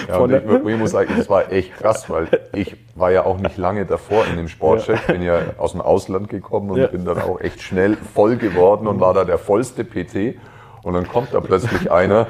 Ja, 0.08 0.18
und 0.18 0.32
ich, 0.32 0.42
ich, 0.44 0.76
muss 0.76 0.90
sagen, 0.90 1.14
das 1.16 1.30
war 1.30 1.50
echt 1.50 1.78
krass, 1.78 2.10
weil 2.10 2.28
ich 2.52 2.76
war 2.94 3.10
ja 3.10 3.24
auch 3.24 3.38
nicht 3.38 3.56
lange 3.56 3.86
davor 3.86 4.26
in 4.26 4.36
dem 4.36 4.48
Sportcheck, 4.48 5.06
bin 5.06 5.22
ja 5.22 5.38
aus 5.56 5.72
dem 5.72 5.80
Ausland 5.80 6.28
gekommen 6.28 6.70
und 6.70 6.78
ja. 6.78 6.88
bin 6.88 7.06
dann 7.06 7.22
auch 7.22 7.40
echt 7.40 7.62
schnell 7.62 7.96
voll 7.96 8.36
geworden 8.36 8.86
und 8.86 9.00
war 9.00 9.14
da 9.14 9.24
der 9.24 9.38
vollste 9.38 9.82
PT. 9.82 10.36
Und 10.82 10.92
dann 10.92 11.08
kommt 11.08 11.32
da 11.32 11.40
plötzlich 11.40 11.90
einer, 11.90 12.26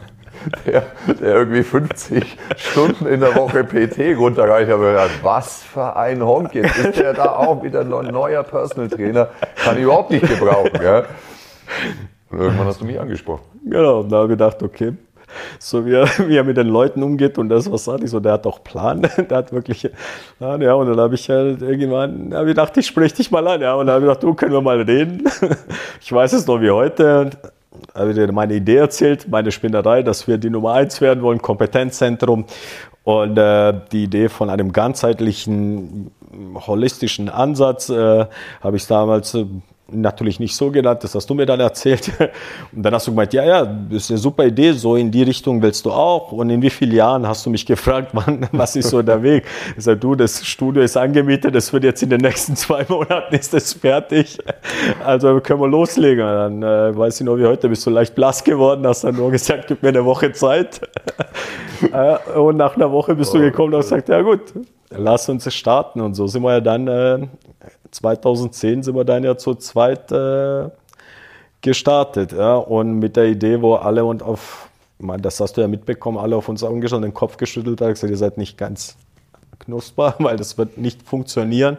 der, 0.66 0.84
der 1.06 1.34
irgendwie 1.34 1.62
50 1.62 2.38
Stunden 2.56 3.06
in 3.06 3.20
der 3.20 3.36
Woche 3.36 3.62
PT 3.62 4.16
runterreicht. 4.16 4.68
Ich 4.68 4.72
habe 4.72 4.86
gedacht, 4.86 5.10
was 5.22 5.62
für 5.62 5.94
ein 5.94 6.24
Honk 6.24 6.54
jetzt. 6.54 6.78
Ist 6.78 6.98
der 6.98 7.12
da 7.12 7.36
auch 7.36 7.62
wieder 7.62 7.80
ein 7.80 7.88
neuer 7.88 8.42
Personal 8.42 8.88
Trainer? 8.88 9.28
Kann 9.56 9.76
ich 9.76 9.82
überhaupt 9.82 10.10
nicht 10.10 10.26
gebrauchen. 10.26 10.80
Ja? 10.82 11.04
Und 12.30 12.40
irgendwann 12.40 12.66
hast 12.66 12.80
du 12.80 12.86
mich 12.86 12.98
angesprochen. 12.98 13.42
Genau, 13.66 14.00
und 14.00 14.10
da 14.10 14.16
habe 14.16 14.26
ich 14.26 14.38
gedacht, 14.38 14.62
okay, 14.62 14.94
so 15.58 15.86
wie 15.86 15.94
er, 15.94 16.06
wie 16.28 16.36
er 16.36 16.44
mit 16.44 16.56
den 16.56 16.68
Leuten 16.68 17.02
umgeht 17.02 17.38
und 17.38 17.48
das, 17.48 17.70
was 17.70 17.84
sagt 17.84 18.04
ich 18.04 18.10
so, 18.10 18.20
der 18.20 18.32
hat 18.32 18.46
doch 18.46 18.62
Plan, 18.62 19.02
der 19.30 19.36
hat 19.36 19.52
wirklich 19.52 19.88
Plan, 20.38 20.60
ja, 20.60 20.74
und 20.74 20.88
dann 20.88 20.98
habe 21.00 21.14
ich 21.14 21.28
halt 21.28 21.62
irgendwann, 21.62 22.34
habe 22.34 22.44
ich 22.44 22.54
gedacht, 22.54 22.76
ich 22.76 22.86
spreche 22.86 23.16
dich 23.16 23.30
mal 23.30 23.46
an, 23.46 23.60
ja, 23.60 23.74
und 23.74 23.86
dann 23.86 23.94
habe 23.94 24.04
ich 24.04 24.08
gedacht, 24.08 24.22
du, 24.22 24.34
können 24.34 24.52
wir 24.52 24.60
mal 24.60 24.80
reden, 24.80 25.24
ich 26.00 26.12
weiß 26.12 26.32
es 26.32 26.46
noch 26.46 26.60
wie 26.60 26.70
heute, 26.70 27.30
habe 27.94 28.14
dir 28.14 28.30
meine 28.32 28.54
Idee 28.54 28.76
erzählt, 28.76 29.28
meine 29.28 29.50
Spinnerei, 29.50 30.02
dass 30.02 30.26
wir 30.28 30.38
die 30.38 30.50
Nummer 30.50 30.74
eins 30.74 31.00
werden 31.00 31.22
wollen, 31.22 31.40
Kompetenzzentrum. 31.40 32.46
Und 33.04 33.36
äh, 33.36 33.74
die 33.90 34.04
Idee 34.04 34.28
von 34.28 34.48
einem 34.48 34.72
ganzheitlichen 34.72 36.12
holistischen 36.54 37.28
Ansatz 37.28 37.88
äh, 37.88 38.26
habe 38.60 38.76
ich 38.76 38.86
damals 38.86 39.34
äh, 39.34 39.44
natürlich 39.92 40.40
nicht 40.40 40.54
so 40.54 40.70
genannt, 40.70 41.04
das 41.04 41.14
hast 41.14 41.28
du 41.28 41.34
mir 41.34 41.46
dann 41.46 41.60
erzählt. 41.60 42.10
Und 42.74 42.82
dann 42.82 42.94
hast 42.94 43.06
du 43.06 43.10
gemeint, 43.10 43.32
ja, 43.32 43.44
ja, 43.44 43.64
das 43.64 44.04
ist 44.04 44.10
eine 44.10 44.18
super 44.18 44.44
Idee, 44.44 44.72
so 44.72 44.96
in 44.96 45.10
die 45.10 45.22
Richtung 45.22 45.60
willst 45.62 45.84
du 45.86 45.90
auch. 45.90 46.32
Und 46.32 46.50
in 46.50 46.62
wie 46.62 46.70
vielen 46.70 46.92
Jahren 46.92 47.26
hast 47.26 47.44
du 47.46 47.50
mich 47.50 47.66
gefragt, 47.66 48.10
wann, 48.12 48.48
was 48.52 48.76
ist 48.76 48.90
so 48.90 49.02
der 49.02 49.22
Weg? 49.22 49.44
Ich 49.76 49.84
sage, 49.84 49.98
du, 49.98 50.14
das 50.14 50.44
Studio 50.44 50.82
ist 50.82 50.96
angemietet, 50.96 51.54
das 51.54 51.72
wird 51.72 51.84
jetzt 51.84 52.02
in 52.02 52.10
den 52.10 52.20
nächsten 52.20 52.56
zwei 52.56 52.84
Monaten 52.88 53.34
ist 53.34 53.54
das 53.54 53.72
fertig. 53.72 54.38
Also 55.04 55.40
können 55.40 55.60
wir 55.60 55.68
loslegen. 55.68 56.24
Dann 56.24 56.62
äh, 56.62 56.96
weiß 56.96 57.20
ich 57.20 57.26
noch, 57.26 57.36
wie 57.36 57.46
heute 57.46 57.68
bist 57.68 57.86
du 57.86 57.90
leicht 57.90 58.14
blass 58.14 58.42
geworden, 58.42 58.86
hast 58.86 59.04
dann 59.04 59.16
nur 59.16 59.30
gesagt, 59.30 59.66
gib 59.68 59.82
mir 59.82 59.90
eine 59.90 60.04
Woche 60.04 60.32
Zeit. 60.32 60.80
äh, 61.92 62.38
und 62.38 62.56
nach 62.56 62.76
einer 62.76 62.90
Woche 62.90 63.14
bist 63.14 63.34
du 63.34 63.38
gekommen 63.38 63.74
und 63.74 63.78
hast 63.78 63.90
gesagt, 63.90 64.08
ja 64.08 64.20
gut, 64.22 64.40
lass 64.96 65.28
uns 65.28 65.52
starten. 65.52 66.00
Und 66.00 66.14
so 66.14 66.26
sind 66.26 66.42
wir 66.42 66.52
ja 66.52 66.60
dann 66.60 66.88
äh, 66.88 67.26
2010 67.90 68.82
sind 68.82 68.94
wir 68.96 69.04
dann 69.04 69.22
ja 69.22 69.36
zu 69.36 69.54
zweit 69.54 70.10
äh, 70.10 70.68
gestartet. 71.60 72.32
Ja? 72.32 72.56
Und 72.56 72.98
mit 72.98 73.16
der 73.16 73.26
Idee, 73.26 73.60
wo 73.60 73.74
alle 73.74 74.04
und 74.04 74.22
auf, 74.22 74.68
meine, 74.98 75.22
das 75.22 75.40
hast 75.40 75.56
du 75.56 75.60
ja 75.60 75.68
mitbekommen, 75.68 76.18
alle 76.18 76.36
auf 76.36 76.48
uns 76.48 76.64
angeschaut, 76.64 77.04
den 77.04 77.14
Kopf 77.14 77.36
geschüttelt 77.36 77.80
haben, 77.80 77.90
gesagt, 77.90 78.10
ihr 78.10 78.16
seid 78.16 78.38
nicht 78.38 78.58
ganz 78.58 78.96
knusper, 79.60 80.14
weil 80.18 80.36
das 80.36 80.58
wird 80.58 80.78
nicht 80.78 81.02
funktionieren. 81.02 81.78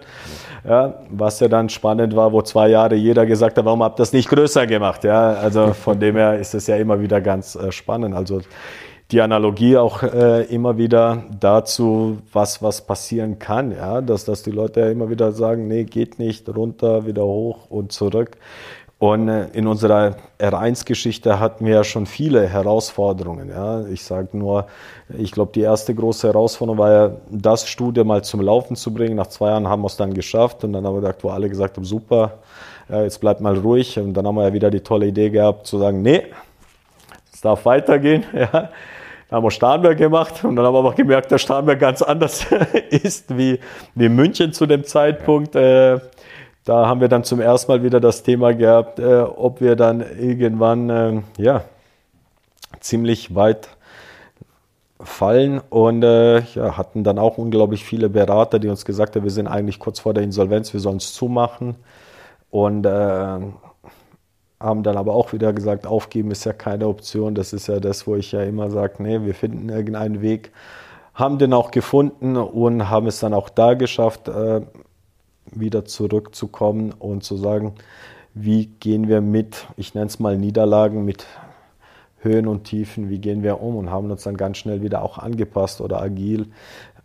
Ja, 0.68 1.02
was 1.10 1.40
ja 1.40 1.48
dann 1.48 1.70
spannend 1.70 2.16
war, 2.16 2.32
wo 2.32 2.42
zwei 2.42 2.70
Jahre 2.70 2.96
jeder 2.96 3.26
gesagt 3.26 3.58
hat, 3.58 3.66
warum 3.66 3.84
habt 3.84 4.00
ihr 4.00 4.04
das 4.04 4.14
nicht 4.14 4.30
größer 4.30 4.68
gemacht? 4.68 5.04
Ja, 5.04 5.34
also 5.34 5.74
von 5.74 6.00
dem 6.00 6.16
her 6.16 6.40
ist 6.40 6.54
es 6.54 6.68
ja 6.68 6.78
immer 6.78 7.02
wieder 7.02 7.20
ganz 7.20 7.56
äh, 7.56 7.72
spannend. 7.72 8.16
Also 8.16 8.42
die 9.14 9.22
Analogie 9.22 9.78
auch 9.78 10.02
äh, 10.02 10.44
immer 10.46 10.78
wieder 10.78 11.24
dazu, 11.40 12.18
was, 12.32 12.64
was 12.64 12.82
passieren 12.82 13.38
kann, 13.38 13.72
ja, 13.72 14.02
dass, 14.02 14.26
dass 14.26 14.42
die 14.42 14.52
Leute 14.52 14.82
immer 14.82 15.10
wieder 15.10 15.32
sagen, 15.32 15.68
nee, 15.68 15.84
geht 15.84 16.18
nicht, 16.18 16.50
runter, 16.50 17.06
wieder 17.06 17.24
hoch 17.24 17.70
und 17.70 17.92
zurück. 17.92 18.38
Und 18.98 19.30
äh, 19.30 19.50
in 19.54 19.68
unserer 19.68 20.16
R1-Geschichte 20.40 21.40
hatten 21.40 21.66
wir 21.66 21.76
ja 21.76 21.84
schon 21.84 22.08
viele 22.08 22.48
Herausforderungen. 22.48 23.50
Ja. 23.50 23.86
Ich 23.88 24.04
sage 24.04 24.30
nur, 24.36 24.66
ich 25.16 25.32
glaube, 25.32 25.52
die 25.54 25.62
erste 25.62 25.94
große 25.94 26.28
Herausforderung 26.28 26.80
war 26.80 26.92
ja, 26.92 27.12
das 27.30 27.68
Studio 27.68 28.06
mal 28.06 28.24
zum 28.24 28.42
Laufen 28.42 28.76
zu 28.76 28.92
bringen. 28.92 29.16
Nach 29.16 29.28
zwei 29.28 29.50
Jahren 29.50 29.68
haben 29.68 29.84
wir 29.84 29.88
es 29.88 29.98
dann 29.98 30.16
geschafft 30.16 30.64
und 30.64 30.74
dann 30.74 30.88
haben 30.88 30.96
wir 30.96 31.02
gesagt, 31.02 31.24
wo 31.24 31.30
alle 31.30 31.50
gesagt 31.50 31.78
haben, 31.78 31.86
super, 31.86 32.40
ja, 32.90 33.04
jetzt 33.04 33.22
bleibt 33.22 33.42
mal 33.42 33.58
ruhig. 33.58 34.00
Und 34.00 34.16
dann 34.16 34.26
haben 34.26 34.36
wir 34.36 34.48
ja 34.48 34.54
wieder 34.54 34.72
die 34.72 34.82
tolle 34.82 35.06
Idee 35.06 35.30
gehabt 35.30 35.68
zu 35.68 35.78
sagen, 35.78 36.02
nee, 36.02 36.24
es 37.32 37.42
darf 37.42 37.64
weitergehen. 37.66 38.24
Ja. 38.34 38.70
Da 39.34 39.38
haben 39.38 39.46
wir 39.46 39.50
Starnberg 39.50 39.98
gemacht 39.98 40.44
und 40.44 40.56
dann 40.58 40.64
haben 40.64 40.76
wir 40.76 40.78
aber 40.78 40.94
gemerkt, 40.94 41.32
dass 41.32 41.42
Starnberg 41.42 41.80
ganz 41.80 42.04
anders 42.04 42.46
ist 42.92 43.36
wie, 43.36 43.60
wie 43.96 44.08
München 44.08 44.54
zu 44.54 44.68
dem 44.68 44.84
Zeitpunkt. 44.84 45.56
Äh, 45.56 46.00
da 46.66 46.86
haben 46.86 47.02
wir 47.02 47.08
dann 47.08 47.24
zum 47.24 47.42
ersten 47.42 47.72
Mal 47.72 47.82
wieder 47.82 48.00
das 48.00 48.22
Thema 48.22 48.54
gehabt, 48.54 49.00
äh, 49.00 49.22
ob 49.22 49.60
wir 49.60 49.76
dann 49.76 50.02
irgendwann 50.02 50.90
äh, 50.92 51.22
ja, 51.38 51.64
ziemlich 52.80 53.34
weit 53.34 53.70
fallen 55.00 55.62
und 55.68 56.04
äh, 56.04 56.42
ja, 56.42 56.78
hatten 56.78 57.04
dann 57.04 57.18
auch 57.18 57.40
unglaublich 57.40 57.84
viele 57.84 58.10
Berater, 58.10 58.60
die 58.60 58.68
uns 58.68 58.86
gesagt 58.86 59.16
haben, 59.16 59.24
wir 59.24 59.32
sind 59.32 59.48
eigentlich 59.48 59.80
kurz 59.80 60.00
vor 60.00 60.14
der 60.14 60.22
Insolvenz, 60.24 60.74
wir 60.74 60.80
sollen 60.80 60.98
es 60.98 61.12
zumachen. 61.12 61.78
Und 62.52 62.86
äh, 62.86 63.40
haben 64.64 64.84
dann 64.84 64.98
aber 64.98 65.14
auch 65.14 65.34
wieder 65.34 65.54
gesagt, 65.54 65.86
aufgeben 65.86 66.32
ist 66.32 66.46
ja 66.46 66.54
keine 66.54 66.88
Option. 66.88 67.36
Das 67.36 67.54
ist 67.54 67.68
ja 67.68 67.80
das, 67.80 68.08
wo 68.08 68.16
ich 68.16 68.32
ja 68.32 68.42
immer 68.44 68.72
sage, 68.72 69.04
nee, 69.04 69.22
wir 69.22 69.36
finden 69.36 69.70
irgendeinen 69.70 70.22
Weg. 70.22 70.52
haben 71.14 71.38
den 71.38 71.54
auch 71.54 71.70
gefunden 71.70 72.38
und 72.38 72.90
haben 72.90 73.06
es 73.08 73.20
dann 73.20 73.36
auch 73.36 73.50
da 73.50 73.76
geschafft, 73.76 74.30
äh, 74.30 74.62
wieder 75.52 75.86
zurückzukommen 75.86 76.92
und 76.92 77.24
zu 77.24 77.38
sagen, 77.38 77.76
wie 78.34 78.66
gehen 78.66 79.08
wir 79.08 79.22
mit, 79.22 79.68
ich 79.78 79.94
nenne 79.94 80.08
es 80.08 80.20
mal 80.20 80.38
Niederlagen, 80.38 81.06
mit 81.06 81.28
Höhen 82.22 82.48
und 82.48 82.64
Tiefen, 82.64 83.10
wie 83.10 83.20
gehen 83.20 83.44
wir 83.44 83.62
um 83.62 83.76
und 83.76 83.92
haben 83.92 84.10
uns 84.10 84.24
dann 84.24 84.38
ganz 84.38 84.58
schnell 84.58 84.82
wieder 84.82 85.04
auch 85.04 85.18
angepasst 85.18 85.82
oder 85.82 86.02
agil 86.02 86.48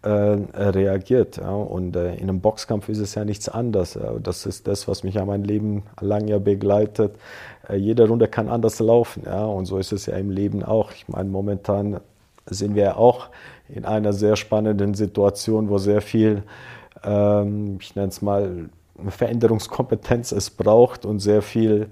äh, 0.03 0.09
reagiert. 0.09 1.39
Ja. 1.39 1.51
Und 1.51 1.97
äh, 1.97 2.15
in 2.15 2.25
einem 2.25 2.41
Boxkampf 2.41 2.89
ist 2.89 2.99
es 2.99 3.15
ja 3.15 3.25
nichts 3.25 3.49
anderes. 3.49 3.95
Ja. 3.95 4.15
Das 4.23 4.47
ist 4.47 4.69
das, 4.69 4.87
was 4.89 5.03
mich 5.03 5.15
ja 5.15 5.25
mein 5.25 5.45
Leben 5.45 5.85
lang 6.01 6.29
ja 6.29 6.39
begleitet. 6.39 7.17
Äh, 7.69 7.77
jede 7.77 8.07
Runde 8.07 8.29
kann 8.29 8.49
anders 8.49 8.79
laufen. 8.79 9.25
Ja. 9.27 9.45
Und 9.45 9.67
so 9.67 9.79
ist 9.79 9.93
es 9.93 10.07
ja 10.07 10.17
im 10.17 10.31
Leben 10.31 10.63
auch. 10.63 10.93
Ich 10.93 11.09
meine, 11.09 11.29
momentan 11.29 12.01
sind 12.47 12.75
wir 12.75 12.97
auch 12.97 13.29
in 13.69 13.85
einer 13.85 14.13
sehr 14.13 14.37
spannenden 14.37 14.95
Situation, 14.95 15.69
wo 15.69 15.79
sehr 15.79 16.01
viel, 16.01 16.43
ähm, 17.05 17.79
ich 17.81 17.95
nenne 17.95 18.09
es 18.09 18.23
mal, 18.23 18.71
Veränderungskompetenz 19.07 20.33
es 20.33 20.51
braucht 20.51 21.05
und 21.05 21.21
sehr 21.21 21.43
viel 21.43 21.89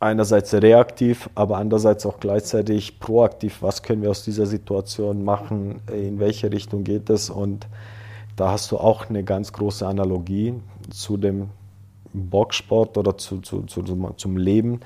einerseits 0.00 0.54
reaktiv, 0.54 1.28
aber 1.34 1.58
andererseits 1.58 2.06
auch 2.06 2.18
gleichzeitig 2.18 2.98
proaktiv. 2.98 3.58
Was 3.60 3.82
können 3.82 4.02
wir 4.02 4.10
aus 4.10 4.24
dieser 4.24 4.46
Situation 4.46 5.22
machen? 5.22 5.82
In 5.92 6.18
welche 6.18 6.50
Richtung 6.50 6.82
geht 6.84 7.10
es? 7.10 7.28
Und 7.28 7.66
da 8.36 8.50
hast 8.52 8.72
du 8.72 8.78
auch 8.78 9.10
eine 9.10 9.22
ganz 9.22 9.52
große 9.52 9.86
Analogie 9.86 10.54
zu 10.90 11.18
dem 11.18 11.50
Boxsport 12.12 12.96
oder 12.96 13.18
zu, 13.18 13.40
zu, 13.40 13.62
zu, 13.62 13.82
zum 14.16 14.36
Leben. 14.36 14.80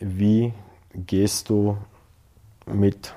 Wie 0.00 0.52
gehst 0.94 1.50
du 1.50 1.76
mit 2.66 3.14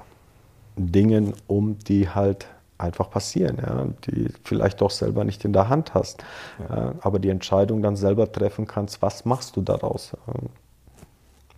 Dingen 0.75 1.33
um, 1.47 1.79
die 1.79 2.09
halt 2.09 2.47
einfach 2.77 3.09
passieren, 3.09 3.57
ja, 3.61 3.87
die 4.05 4.29
vielleicht 4.43 4.79
doch 4.81 4.89
selber 4.89 5.25
nicht 5.25 5.43
in 5.43 5.51
der 5.51 5.67
Hand 5.67 5.93
hast, 5.93 6.23
ja. 6.69 6.93
aber 7.01 7.19
die 7.19 7.27
Entscheidung 7.27 7.81
dann 7.81 7.97
selber 7.97 8.31
treffen 8.31 8.67
kannst, 8.67 9.01
was 9.01 9.25
machst 9.25 9.57
du 9.57 9.61
daraus? 9.61 10.15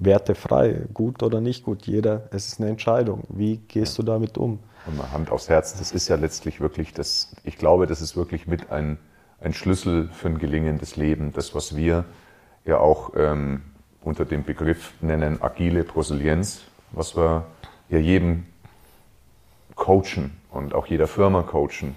Wertefrei, 0.02 0.82
gut 0.94 1.24
oder 1.24 1.40
nicht 1.40 1.64
gut. 1.64 1.86
Jeder, 1.86 2.24
es 2.32 2.48
ist 2.48 2.60
eine 2.60 2.70
Entscheidung. 2.70 3.24
Wie 3.30 3.58
gehst 3.58 3.98
du 3.98 4.04
damit 4.04 4.38
um? 4.38 4.60
Und 4.88 4.98
mal 4.98 5.12
Hand 5.12 5.32
aufs 5.32 5.48
Herz, 5.48 5.78
das 5.78 5.92
ist 5.92 6.08
ja 6.08 6.16
letztlich 6.16 6.60
wirklich 6.60 6.94
das, 6.94 7.34
ich 7.44 7.58
glaube, 7.58 7.86
das 7.86 8.02
ist 8.02 8.18
wirklich 8.18 8.48
mit 8.48 8.72
ein, 8.72 8.98
ein 9.40 9.54
Schlüssel 9.54 10.10
für 10.12 10.28
ein 10.28 10.40
gelingendes 10.40 10.96
Leben. 10.96 11.32
Das, 11.34 11.54
was 11.54 11.76
wir 11.76 12.06
ja 12.66 12.80
auch 12.80 13.12
ähm, 13.16 13.62
unter 14.04 14.26
dem 14.26 14.44
Begriff 14.44 14.94
nennen, 15.02 15.42
agile 15.42 15.84
Prosilienz, 15.84 16.62
was 16.92 17.16
wir 17.16 17.46
ja 17.90 18.00
jedem 18.00 18.46
coachen 19.76 20.32
und 20.50 20.74
auch 20.74 20.88
jeder 20.88 21.08
Firma 21.08 21.44
coachen, 21.44 21.96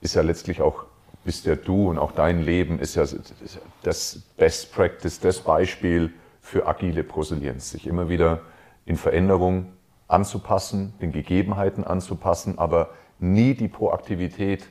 ist 0.00 0.14
ja 0.14 0.22
letztlich 0.22 0.60
auch, 0.60 0.84
bist 1.24 1.46
ja 1.46 1.54
du 1.54 1.90
und 1.90 1.98
auch 1.98 2.12
dein 2.12 2.42
Leben 2.42 2.80
ist 2.80 2.96
ja 2.96 3.04
das 3.82 4.20
Best 4.36 4.72
Practice, 4.72 5.20
das 5.20 5.40
Beispiel, 5.40 6.12
für 6.46 6.68
agile 6.68 7.02
Prosilienz, 7.02 7.72
sich 7.72 7.88
immer 7.88 8.08
wieder 8.08 8.38
in 8.84 8.96
Veränderung 8.96 9.72
anzupassen, 10.06 10.94
den 11.00 11.10
Gegebenheiten 11.10 11.82
anzupassen, 11.82 12.56
aber 12.56 12.90
nie 13.18 13.54
die 13.54 13.66
Proaktivität 13.66 14.64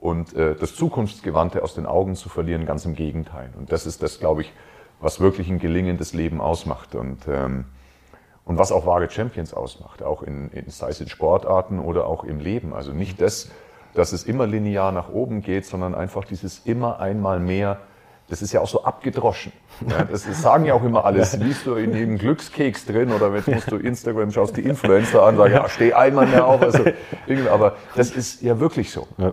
und 0.00 0.34
äh, 0.34 0.56
das 0.56 0.74
Zukunftsgewandte 0.74 1.62
aus 1.62 1.76
den 1.76 1.86
Augen 1.86 2.16
zu 2.16 2.28
verlieren, 2.28 2.66
ganz 2.66 2.84
im 2.86 2.96
Gegenteil. 2.96 3.50
Und 3.56 3.70
das 3.70 3.86
ist 3.86 4.02
das, 4.02 4.18
glaube 4.18 4.40
ich, 4.40 4.52
was 5.00 5.20
wirklich 5.20 5.48
ein 5.48 5.60
gelingendes 5.60 6.12
Leben 6.12 6.40
ausmacht 6.40 6.96
und, 6.96 7.28
ähm, 7.28 7.66
und 8.44 8.58
was 8.58 8.72
auch 8.72 8.84
wahre 8.84 9.08
Champions 9.08 9.54
ausmacht, 9.54 10.02
auch 10.02 10.24
in, 10.24 10.50
in, 10.50 10.70
sei 10.70 10.88
es 10.88 11.00
in 11.00 11.08
Sportarten 11.08 11.78
oder 11.78 12.08
auch 12.08 12.24
im 12.24 12.40
Leben. 12.40 12.74
Also 12.74 12.92
nicht 12.92 13.20
das, 13.20 13.48
dass 13.94 14.12
es 14.12 14.24
immer 14.24 14.48
linear 14.48 14.90
nach 14.90 15.08
oben 15.08 15.40
geht, 15.40 15.66
sondern 15.66 15.94
einfach 15.94 16.24
dieses 16.24 16.66
immer 16.66 16.98
einmal 16.98 17.38
mehr 17.38 17.78
das 18.28 18.42
ist 18.42 18.52
ja 18.52 18.60
auch 18.60 18.68
so 18.68 18.84
abgedroschen. 18.84 19.52
Ja, 19.88 20.04
das, 20.04 20.24
sagen 20.40 20.64
ja 20.64 20.74
auch 20.74 20.84
immer 20.84 21.04
alles. 21.04 21.36
Liest 21.38 21.66
du 21.66 21.74
in 21.74 21.92
jedem 21.94 22.18
Glückskeks 22.18 22.86
drin 22.86 23.12
oder 23.12 23.32
wenn 23.32 23.54
musst 23.54 23.70
du 23.70 23.76
Instagram 23.76 24.30
schaust 24.30 24.56
die 24.56 24.62
Influencer 24.62 25.22
an, 25.22 25.36
sag 25.36 25.52
ja, 25.52 25.68
steh 25.68 25.92
einmal 25.92 26.26
mehr 26.26 26.46
auf. 26.46 26.62
Also, 26.62 26.84
aber 27.50 27.76
das 27.94 28.10
ist 28.10 28.42
ja 28.42 28.58
wirklich 28.58 28.90
so. 28.90 29.06
Ja. 29.18 29.32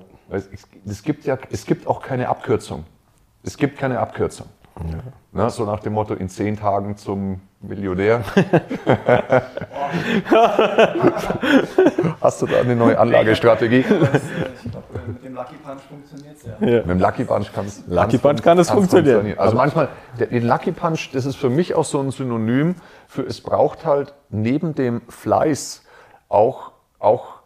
Es, 0.85 1.03
gibt 1.03 1.25
ja, 1.25 1.37
es 1.49 1.65
gibt 1.65 1.87
auch 1.87 2.01
keine 2.01 2.29
Abkürzung. 2.29 2.85
Es 3.43 3.57
gibt 3.57 3.79
keine 3.79 3.99
Abkürzung. 3.99 4.47
Ja. 4.77 4.99
Na, 5.31 5.49
so 5.49 5.65
nach 5.65 5.79
dem 5.81 5.93
Motto, 5.93 6.13
in 6.13 6.29
zehn 6.29 6.57
Tagen 6.57 6.97
zum 6.97 7.41
Millionär. 7.61 8.23
Hast 12.21 12.41
du 12.41 12.45
da 12.45 12.61
eine 12.61 12.75
neue 12.75 12.97
Anlagestrategie? 12.97 13.83
mit 15.07 15.23
dem 15.23 15.35
Lucky 15.35 15.55
Punch 15.55 15.81
funktioniert 15.81 16.37
es 16.37 16.43
ja. 16.45 16.55
ja. 16.59 16.77
Mit 16.77 16.89
dem 16.89 16.99
Lucky 16.99 17.25
Punch 17.25 17.51
kann 17.53 17.65
es 17.65 17.83
Lucky 17.87 18.17
Punch 18.17 18.41
kann 18.41 18.57
es 18.59 18.69
funktionieren. 18.69 19.15
funktionieren. 19.15 19.39
Also 19.39 19.57
manchmal, 19.57 19.89
den 20.17 20.47
Lucky 20.47 20.71
Punch, 20.71 21.09
das 21.13 21.25
ist 21.25 21.35
für 21.35 21.49
mich 21.49 21.75
auch 21.75 21.85
so 21.85 21.99
ein 21.99 22.11
Synonym 22.11 22.75
für, 23.07 23.23
es 23.23 23.41
braucht 23.41 23.85
halt 23.85 24.13
neben 24.29 24.73
dem 24.75 25.01
Fleiß 25.09 25.83
auch, 26.29 26.71
auch 26.99 27.39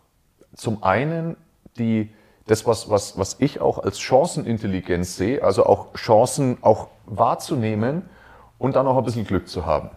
zum 0.55 0.83
einen 0.83 1.37
die, 1.77 2.13
das, 2.45 2.67
was, 2.67 2.89
was, 2.89 3.17
was 3.17 3.37
ich 3.39 3.61
auch 3.61 3.79
als 3.79 3.99
Chancenintelligenz 3.99 5.15
sehe, 5.15 5.43
also 5.43 5.65
auch 5.65 5.93
Chancen 5.95 6.57
auch 6.61 6.89
wahrzunehmen 7.05 8.03
und 8.57 8.75
dann 8.75 8.87
auch 8.87 8.97
ein 8.97 9.03
bisschen 9.03 9.25
Glück 9.25 9.47
zu 9.47 9.65
haben. 9.65 9.89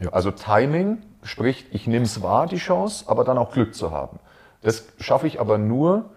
Ja. 0.00 0.10
Also 0.10 0.30
Timing, 0.30 0.98
sprich, 1.22 1.66
ich 1.70 1.86
nehme 1.86 2.04
es 2.04 2.22
wahr, 2.22 2.46
die 2.46 2.56
Chance, 2.56 3.04
aber 3.08 3.24
dann 3.24 3.38
auch 3.38 3.52
Glück 3.52 3.74
zu 3.74 3.90
haben. 3.90 4.18
Das 4.62 4.86
schaffe 5.00 5.26
ich 5.26 5.40
aber 5.40 5.58
nur, 5.58 6.10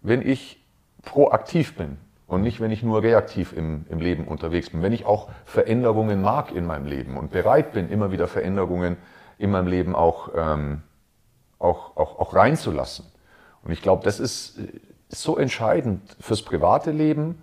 wenn 0.00 0.26
ich 0.26 0.62
proaktiv 1.02 1.76
bin 1.76 1.98
und 2.26 2.42
nicht, 2.42 2.60
wenn 2.60 2.70
ich 2.70 2.82
nur 2.82 3.02
reaktiv 3.02 3.52
im, 3.52 3.84
im 3.88 3.98
Leben 3.98 4.26
unterwegs 4.26 4.70
bin. 4.70 4.82
Wenn 4.82 4.92
ich 4.92 5.04
auch 5.04 5.28
Veränderungen 5.44 6.22
mag 6.22 6.52
in 6.52 6.66
meinem 6.66 6.86
Leben 6.86 7.16
und 7.16 7.30
bereit 7.30 7.72
bin, 7.72 7.90
immer 7.90 8.10
wieder 8.10 8.28
Veränderungen 8.28 8.96
in 9.38 9.50
meinem 9.50 9.66
Leben 9.66 9.94
auch, 9.94 10.30
ähm, 10.34 10.82
auch, 11.58 11.96
auch, 11.96 12.18
auch 12.18 12.34
reinzulassen. 12.34 13.04
Und 13.64 13.72
ich 13.72 13.82
glaube, 13.82 14.04
das 14.04 14.18
ist, 14.18 14.58
ist 15.08 15.22
so 15.22 15.36
entscheidend 15.36 16.16
fürs 16.20 16.42
private 16.42 16.90
Leben, 16.90 17.42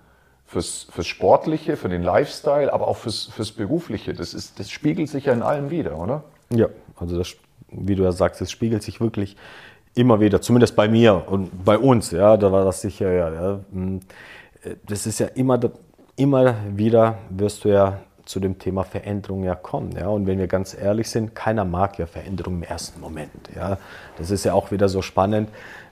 fürs, 0.49 0.87
fürs 0.91 1.05
Sportliche, 1.05 1.77
für 1.77 1.89
den 1.89 2.01
Lifestyle, 2.01 2.73
aber 2.73 2.87
auch 2.87 2.97
fürs, 2.97 3.25
fürs 3.25 3.51
Berufliche. 3.51 4.13
Das, 4.13 4.33
ist, 4.33 4.59
das 4.59 4.71
spiegelt 4.71 5.07
sich 5.07 5.25
ja 5.25 5.33
in 5.33 5.43
allem 5.43 5.69
wieder, 5.69 5.97
oder? 5.97 6.23
Ja, 6.51 6.67
also 6.95 7.17
das, 7.17 7.35
wie 7.69 7.95
du 7.95 8.03
ja 8.03 8.11
sagst, 8.11 8.41
es 8.41 8.49
spiegelt 8.49 8.81
sich 8.81 8.99
wirklich 8.99 9.37
immer 9.93 10.19
wieder, 10.19 10.41
zumindest 10.41 10.75
bei 10.75 10.87
mir 10.87 11.23
und 11.27 11.63
bei 11.63 11.77
uns, 11.77 12.09
ja, 12.11 12.35
da 12.35 12.51
war 12.51 12.65
das 12.65 12.81
sicher, 12.81 13.11
ja, 13.11 13.31
ja. 13.31 13.59
Hm. 13.71 13.99
Das 14.87 15.05
ist 15.05 15.19
ja 15.19 15.27
immer, 15.27 15.59
immer 16.15 16.55
wieder 16.75 17.19
wirst 17.29 17.63
du 17.63 17.69
ja 17.69 17.99
zu 18.25 18.39
dem 18.39 18.59
Thema 18.59 18.83
Veränderung 18.83 19.43
ja 19.43 19.55
kommen. 19.55 19.93
Ja? 19.93 20.09
Und 20.09 20.27
wenn 20.27 20.37
wir 20.37 20.47
ganz 20.47 20.75
ehrlich 20.75 21.09
sind, 21.09 21.33
keiner 21.33 21.63
mag 21.63 21.97
ja 21.97 22.05
Veränderung 22.05 22.55
im 22.55 22.63
ersten 22.63 22.99
Moment. 22.99 23.49
Ja? 23.55 23.77
Das 24.17 24.29
ist 24.29 24.43
ja 24.43 24.53
auch 24.53 24.71
wieder 24.71 24.89
so 24.89 25.01
spannend. 25.01 25.49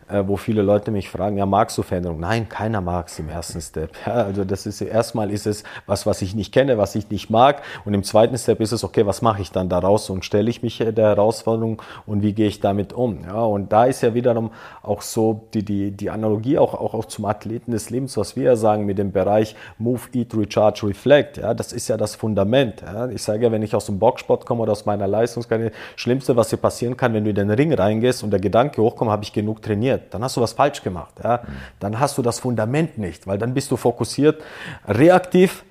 Äh, 0.10 0.24
wo 0.26 0.38
viele 0.38 0.62
Leute 0.62 0.90
mich 0.90 1.10
fragen, 1.10 1.38
ja, 1.38 1.46
magst 1.46 1.78
du 1.78 1.84
Veränderung? 1.84 2.22
Nein, 2.22 2.48
keiner 2.48 2.80
mag 2.80 3.08
es 3.08 3.20
im 3.20 3.28
ersten 3.28 3.60
Step. 3.60 3.92
Ja, 4.06 4.14
also 4.14 4.46
das 4.46 4.66
ist 4.66 4.80
erstmal 4.80 5.32
ist 5.32 5.46
es 5.46 5.64
was, 5.86 6.06
was 6.06 6.22
ich 6.22 6.34
nicht 6.34 6.54
kenne, 6.54 6.78
was 6.78 6.96
ich 6.96 7.10
nicht 7.10 7.30
mag. 7.30 7.62
Und 7.84 7.94
im 7.94 8.04
zweiten 8.04 8.38
Step 8.38 8.62
ist 8.62 8.72
es, 8.72 8.86
okay, 8.86 9.06
was 9.06 9.22
mache 9.22 9.42
ich 9.42 9.52
dann 9.52 9.68
daraus 9.68 10.10
und 10.10 10.24
stelle 10.24 10.50
ich 10.50 10.64
mich 10.64 10.78
der 10.78 11.08
Herausforderung 11.08 11.82
und 12.06 12.22
wie 12.22 12.32
gehe 12.32 12.48
ich 12.48 12.62
damit 12.62 12.94
um? 12.94 13.20
Ja, 13.26 13.42
und 13.42 13.74
da 13.74 13.84
ist 13.84 14.02
ja 14.02 14.14
wiederum 14.14 14.52
auch 14.82 15.02
so 15.02 15.42
die, 15.54 15.66
die, 15.66 15.92
die 15.92 16.10
Analogie 16.10 16.58
auch, 16.58 16.74
auch, 16.74 16.94
auch 16.94 17.06
zum 17.06 17.26
Athleten 17.26 17.72
des 17.72 17.90
Lebens, 17.90 18.16
was 18.16 18.38
wir 18.38 18.44
ja 18.44 18.56
sagen 18.56 18.86
mit 18.86 18.98
dem 18.98 19.12
Bereich 19.12 19.58
Move, 19.78 20.02
Eat, 20.14 20.34
Recharge, 20.34 20.88
Reflect. 20.88 21.38
Ja, 21.38 21.54
das 21.54 21.74
ist 21.74 21.90
ja 21.90 21.98
das 21.98 22.16
Fundament. 22.16 22.82
Ja. 22.82 23.10
Ich 23.10 23.24
sage 23.24 23.44
ja, 23.44 23.52
wenn 23.52 23.62
ich 23.62 23.76
aus 23.76 23.88
dem 23.88 24.00
Boxsport 24.00 24.46
komme 24.46 24.64
oder 24.64 24.72
aus 24.72 24.86
meiner 24.86 25.08
Leistungskarriere, 25.08 25.72
Schlimmste, 25.98 26.38
was 26.38 26.48
dir 26.48 26.58
passieren 26.58 26.96
kann, 26.96 27.14
wenn 27.14 27.26
du 27.26 27.32
in 27.32 27.36
den 27.36 27.52
Ring 27.52 27.74
reingehst 27.74 28.24
und 28.24 28.32
der 28.32 28.40
Gedanke 28.40 28.82
hochkommt, 28.82 29.12
habe 29.12 29.24
ich 29.24 29.34
genug 29.34 29.62
trainiert 29.62 29.97
trainiert, 29.98 30.14
dann 30.14 30.24
hast 30.24 30.38
du 30.38 30.42
was 30.42 30.54
falsch 30.54 30.82
gemacht. 30.82 31.14
Ja? 31.24 31.42
Dann 31.80 32.00
hast 32.00 32.18
du 32.18 32.22
das 32.22 32.40
Fundament 32.40 32.98
nicht, 32.98 33.28
weil 33.28 33.38
dann 33.38 33.54
bist 33.54 33.72
du 33.72 33.78
fokussiert, 33.78 34.42
reaktiv, 34.88 35.64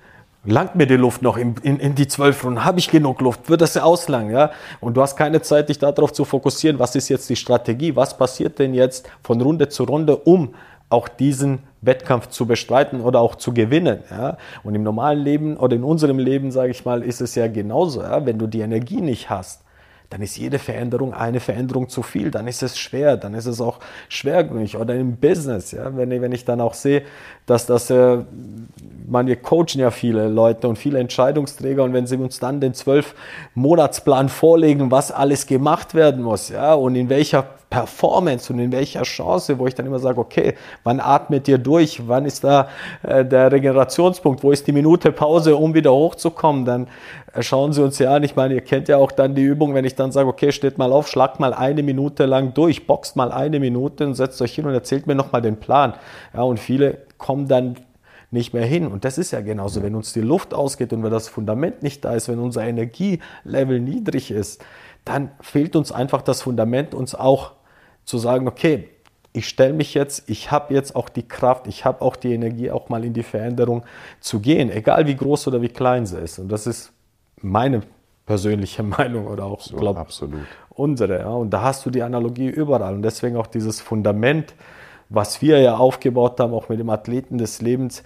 langt 0.45 0.75
mir 0.75 0.87
die 0.87 0.95
Luft 0.95 1.21
noch 1.21 1.37
in, 1.37 1.55
in, 1.63 1.79
in 1.79 1.95
die 1.95 2.07
zwölf 2.07 2.43
Runden, 2.43 2.63
habe 2.63 2.79
ich 2.79 2.89
genug 2.89 3.21
Luft, 3.21 3.49
wird 3.49 3.61
das 3.61 3.73
ja 3.73 3.83
auslangen, 3.83 4.31
ja? 4.31 4.51
Und 4.79 4.95
du 4.95 5.01
hast 5.01 5.17
keine 5.17 5.41
Zeit, 5.41 5.67
dich 5.67 5.79
darauf 5.79 6.13
zu 6.13 6.23
fokussieren, 6.23 6.79
was 6.79 6.95
ist 6.95 7.09
jetzt 7.09 7.29
die 7.29 7.35
Strategie, 7.35 7.95
was 7.95 8.17
passiert 8.17 8.59
denn 8.59 8.73
jetzt 8.73 9.09
von 9.23 9.41
Runde 9.41 9.67
zu 9.67 9.83
Runde, 9.83 10.15
um 10.15 10.53
auch 10.89 11.09
diesen 11.09 11.59
Wettkampf 11.81 12.27
zu 12.29 12.45
bestreiten 12.45 13.01
oder 13.01 13.19
auch 13.19 13.35
zu 13.35 13.53
gewinnen. 13.53 14.03
Ja? 14.09 14.37
Und 14.63 14.73
im 14.73 14.83
normalen 14.83 15.19
Leben 15.19 15.57
oder 15.57 15.75
in 15.75 15.83
unserem 15.83 16.17
Leben, 16.17 16.51
sage 16.51 16.71
ich 16.71 16.85
mal, 16.85 17.03
ist 17.03 17.19
es 17.19 17.35
ja 17.35 17.47
genauso. 17.47 18.01
Ja? 18.01 18.25
Wenn 18.25 18.39
du 18.39 18.47
die 18.47 18.61
Energie 18.61 19.01
nicht 19.01 19.29
hast, 19.29 19.63
dann 20.09 20.21
ist 20.21 20.37
jede 20.37 20.57
Veränderung 20.57 21.13
eine 21.13 21.39
Veränderung 21.39 21.89
zu 21.89 22.01
viel, 22.01 22.31
dann 22.31 22.47
ist 22.47 22.63
es 22.63 22.77
schwer, 22.77 23.17
dann 23.17 23.33
ist 23.33 23.45
es 23.45 23.59
auch 23.59 23.79
schwergründig 24.07 24.77
oder 24.77 24.95
im 24.95 25.17
Business, 25.17 25.71
ja, 25.71 25.95
wenn, 25.97 26.09
wenn 26.09 26.31
ich 26.31 26.45
dann 26.45 26.61
auch 26.61 26.73
sehe, 26.73 27.03
dass 27.45 27.65
das, 27.65 27.89
äh, 27.89 28.19
man, 29.07 29.27
wir 29.27 29.35
coachen 29.35 29.79
ja 29.79 29.91
viele 29.91 30.29
Leute 30.29 30.67
und 30.67 30.77
viele 30.77 30.99
Entscheidungsträger 30.99 31.83
und 31.83 31.93
wenn 31.93 32.07
sie 32.07 32.17
uns 32.17 32.39
dann 32.39 32.61
den 32.61 32.73
zwölf 32.73 33.15
Monatsplan 33.53 34.29
vorlegen, 34.29 34.91
was 34.91 35.11
alles 35.11 35.45
gemacht 35.45 35.93
werden 35.93 36.23
muss, 36.23 36.49
ja, 36.49 36.73
und 36.73 36.95
in 36.95 37.09
welcher 37.09 37.56
Performance 37.69 38.51
und 38.51 38.59
in 38.59 38.71
welcher 38.71 39.03
Chance, 39.03 39.59
wo 39.59 39.67
ich 39.67 39.75
dann 39.75 39.85
immer 39.85 39.99
sage, 39.99 40.19
okay, 40.19 40.53
wann 40.83 41.01
atmet 41.01 41.47
ihr 41.47 41.57
durch, 41.57 42.07
wann 42.07 42.25
ist 42.25 42.43
da 42.43 42.69
äh, 43.03 43.25
der 43.25 43.51
Regenerationspunkt, 43.51 44.41
wo 44.43 44.51
ist 44.51 44.67
die 44.67 44.71
Minute 44.71 45.11
Pause, 45.11 45.55
um 45.57 45.73
wieder 45.73 45.91
hochzukommen, 45.91 46.63
dann 46.63 46.87
äh, 47.33 47.41
schauen 47.41 47.73
Sie 47.73 47.83
uns 47.83 47.99
ja 47.99 48.13
an. 48.15 48.23
Ich 48.23 48.35
meine, 48.37 48.53
ihr 48.53 48.61
kennt 48.61 48.87
ja 48.87 48.97
auch 48.97 49.11
dann 49.11 49.35
die 49.35 49.43
Übung, 49.43 49.73
wenn 49.73 49.83
ich 49.83 49.95
dann 49.95 50.13
sage, 50.13 50.29
okay, 50.29 50.51
steht 50.53 50.77
mal 50.77 50.93
auf, 50.93 51.09
schlagt 51.09 51.41
mal 51.41 51.53
eine 51.53 51.83
Minute 51.83 52.25
lang 52.25 52.53
durch, 52.53 52.87
boxt 52.87 53.17
mal 53.17 53.31
eine 53.31 53.59
Minute 53.59 54.05
und 54.05 54.13
setzt 54.13 54.41
euch 54.41 54.53
hin 54.53 54.65
und 54.65 54.73
erzählt 54.73 55.05
mir 55.05 55.15
nochmal 55.15 55.41
den 55.41 55.57
Plan. 55.57 55.93
Ja, 56.33 56.43
und 56.43 56.59
viele 56.59 56.99
kommen 57.17 57.47
dann 57.49 57.75
nicht 58.31 58.53
mehr 58.53 58.65
hin. 58.65 58.87
Und 58.87 59.05
das 59.05 59.17
ist 59.17 59.31
ja 59.31 59.41
genauso, 59.41 59.83
wenn 59.83 59.95
uns 59.95 60.13
die 60.13 60.21
Luft 60.21 60.53
ausgeht 60.53 60.93
und 60.93 61.03
wenn 61.03 61.11
das 61.11 61.27
Fundament 61.27 61.83
nicht 61.83 62.03
da 62.03 62.13
ist, 62.13 62.27
wenn 62.27 62.39
unser 62.39 62.63
Energielevel 62.63 63.79
niedrig 63.79 64.31
ist, 64.31 64.63
dann 65.05 65.31
fehlt 65.39 65.75
uns 65.75 65.91
einfach 65.91 66.21
das 66.21 66.41
Fundament, 66.41 66.93
uns 66.93 67.15
auch 67.15 67.53
zu 68.07 68.17
sagen, 68.17 68.47
okay, 68.47 68.87
ich 69.33 69.49
stelle 69.49 69.73
mich 69.73 69.93
jetzt, 69.93 70.29
ich 70.29 70.49
habe 70.49 70.73
jetzt 70.73 70.95
auch 70.95 71.09
die 71.09 71.27
Kraft, 71.27 71.67
ich 71.67 71.83
habe 71.83 72.01
auch 72.01 72.15
die 72.15 72.33
Energie, 72.33 72.71
auch 72.71 72.87
mal 72.87 73.03
in 73.03 73.13
die 73.13 73.21
Veränderung 73.21 73.83
zu 74.21 74.39
gehen, 74.39 74.71
egal 74.71 75.05
wie 75.05 75.15
groß 75.15 75.49
oder 75.49 75.61
wie 75.61 75.67
klein 75.67 76.05
sie 76.05 76.17
ist. 76.17 76.39
Und 76.39 76.49
das 76.49 76.65
ist 76.65 76.93
meine 77.41 77.81
persönliche 78.25 78.81
Meinung 78.97 79.27
oder 79.27 79.43
auch, 79.43 79.59
so, 79.59 79.75
glaube 79.75 79.99
absolut. 79.99 80.39
unsere. 80.69 81.19
Ja. 81.19 81.29
Und 81.29 81.51
da 81.51 81.61
hast 81.61 81.85
du 81.85 81.89
die 81.89 82.01
Analogie 82.01 82.47
überall. 82.47 82.95
Und 82.95 83.01
deswegen 83.01 83.35
auch 83.35 83.47
dieses 83.47 83.81
Fundament, 83.81 84.55
was 85.09 85.41
wir 85.41 85.59
ja 85.59 85.75
aufgebaut 85.75 86.39
haben, 86.39 86.53
auch 86.53 86.69
mit 86.69 86.79
dem 86.79 86.89
Athleten 86.89 87.37
des 87.37 87.61
Lebens, 87.61 88.03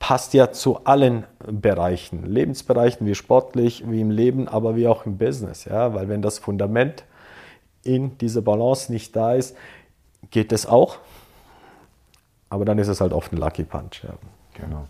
passt 0.00 0.34
ja 0.34 0.50
zu 0.50 0.84
allen 0.84 1.24
Bereichen, 1.46 2.26
Lebensbereichen, 2.26 3.06
wie 3.06 3.14
sportlich, 3.14 3.84
wie 3.88 4.00
im 4.00 4.10
Leben, 4.10 4.48
aber 4.48 4.74
wie 4.74 4.88
auch 4.88 5.06
im 5.06 5.18
Business. 5.18 5.66
Ja? 5.66 5.94
Weil 5.94 6.08
wenn 6.08 6.20
das 6.20 6.40
Fundament 6.40 7.04
in 7.84 8.18
dieser 8.18 8.42
Balance 8.42 8.92
nicht 8.92 9.14
da 9.14 9.34
ist, 9.34 9.56
geht 10.30 10.52
es 10.52 10.66
auch, 10.66 10.98
aber 12.48 12.64
dann 12.64 12.78
ist 12.78 12.88
es 12.88 13.00
halt 13.00 13.12
oft 13.12 13.32
ein 13.32 13.38
Lucky 13.38 13.64
Punch. 13.64 14.02
Ja. 14.02 14.14
Genau. 14.54 14.86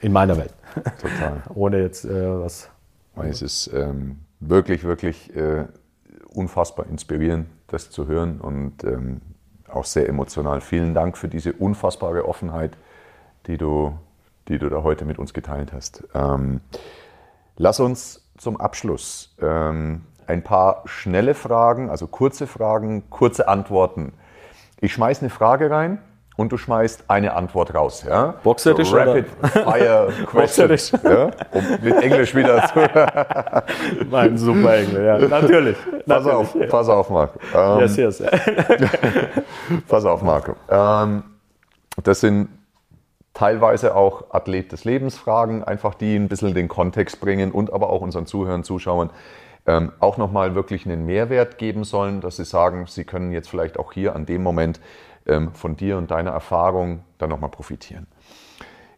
In 0.00 0.12
meiner 0.12 0.36
Welt. 0.36 0.54
Total. 1.00 1.42
Ohne 1.54 1.80
jetzt 1.80 2.04
äh, 2.04 2.40
was. 2.40 2.70
Es 3.16 3.42
ist 3.42 3.70
ähm, 3.74 4.20
wirklich, 4.38 4.84
wirklich 4.84 5.34
äh, 5.34 5.64
unfassbar 6.28 6.86
inspirierend, 6.86 7.48
das 7.66 7.90
zu 7.90 8.06
hören 8.06 8.40
und 8.40 8.84
ähm, 8.84 9.20
auch 9.66 9.84
sehr 9.84 10.08
emotional. 10.08 10.60
Vielen 10.60 10.94
Dank 10.94 11.18
für 11.18 11.28
diese 11.28 11.52
unfassbare 11.52 12.26
Offenheit, 12.26 12.76
die 13.46 13.58
du, 13.58 13.98
die 14.46 14.58
du 14.58 14.68
da 14.68 14.82
heute 14.82 15.04
mit 15.04 15.18
uns 15.18 15.34
geteilt 15.34 15.72
hast. 15.72 16.04
Ähm, 16.14 16.60
lass 17.56 17.80
uns 17.80 18.24
zum 18.36 18.56
Abschluss 18.60 19.34
ähm, 19.40 20.02
ein 20.28 20.42
paar 20.42 20.82
schnelle 20.84 21.34
Fragen, 21.34 21.90
also 21.90 22.06
kurze 22.06 22.46
Fragen, 22.46 23.08
kurze 23.10 23.48
Antworten. 23.48 24.12
Ich 24.80 24.92
schmeiße 24.92 25.22
eine 25.22 25.30
Frage 25.30 25.70
rein 25.70 25.98
und 26.36 26.52
du 26.52 26.58
schmeißt 26.58 27.04
eine 27.08 27.34
Antwort 27.34 27.74
raus. 27.74 28.04
Ja? 28.06 28.34
Boxerisch 28.44 28.90
so 28.90 28.96
Rapid 28.96 29.26
Fire 29.52 30.12
Questions. 30.26 30.92
ja? 31.02 31.30
Um 31.50 31.64
mit 31.82 32.02
Englisch 32.02 32.34
wieder 32.34 32.64
zu. 32.72 34.04
mein 34.10 34.36
super 34.36 34.76
Englisch, 34.76 35.02
ja. 35.02 35.18
Natürlich. 35.28 35.76
Pass 36.06 36.26
auf, 36.26 36.54
pass 36.68 36.88
auf, 36.88 37.10
Marco. 37.10 37.38
Ähm, 37.54 37.80
yes, 37.80 37.96
yes. 37.96 38.22
pass 39.88 40.04
auf, 40.04 40.22
Marco. 40.22 40.54
Ähm, 40.70 41.24
das 42.04 42.20
sind 42.20 42.48
teilweise 43.32 43.96
auch 43.96 44.32
Athlet 44.34 44.72
des 44.72 44.84
Lebens 44.84 45.16
Fragen, 45.16 45.64
einfach 45.64 45.94
die 45.94 46.16
ein 46.16 46.28
bisschen 46.28 46.54
den 46.54 46.68
Kontext 46.68 47.20
bringen 47.20 47.50
und 47.50 47.72
aber 47.72 47.90
auch 47.90 48.02
unseren 48.02 48.26
Zuhörern, 48.26 48.62
Zuschauern 48.62 49.10
ähm, 49.68 49.92
auch 50.00 50.16
nochmal 50.16 50.54
wirklich 50.54 50.86
einen 50.86 51.04
Mehrwert 51.04 51.58
geben 51.58 51.84
sollen, 51.84 52.22
dass 52.22 52.36
sie 52.36 52.44
sagen, 52.46 52.86
sie 52.88 53.04
können 53.04 53.32
jetzt 53.32 53.50
vielleicht 53.50 53.78
auch 53.78 53.92
hier 53.92 54.16
an 54.16 54.24
dem 54.24 54.42
Moment 54.42 54.80
ähm, 55.26 55.52
von 55.52 55.76
dir 55.76 55.98
und 55.98 56.10
deiner 56.10 56.30
Erfahrung 56.30 57.04
dann 57.18 57.28
nochmal 57.28 57.50
profitieren. 57.50 58.06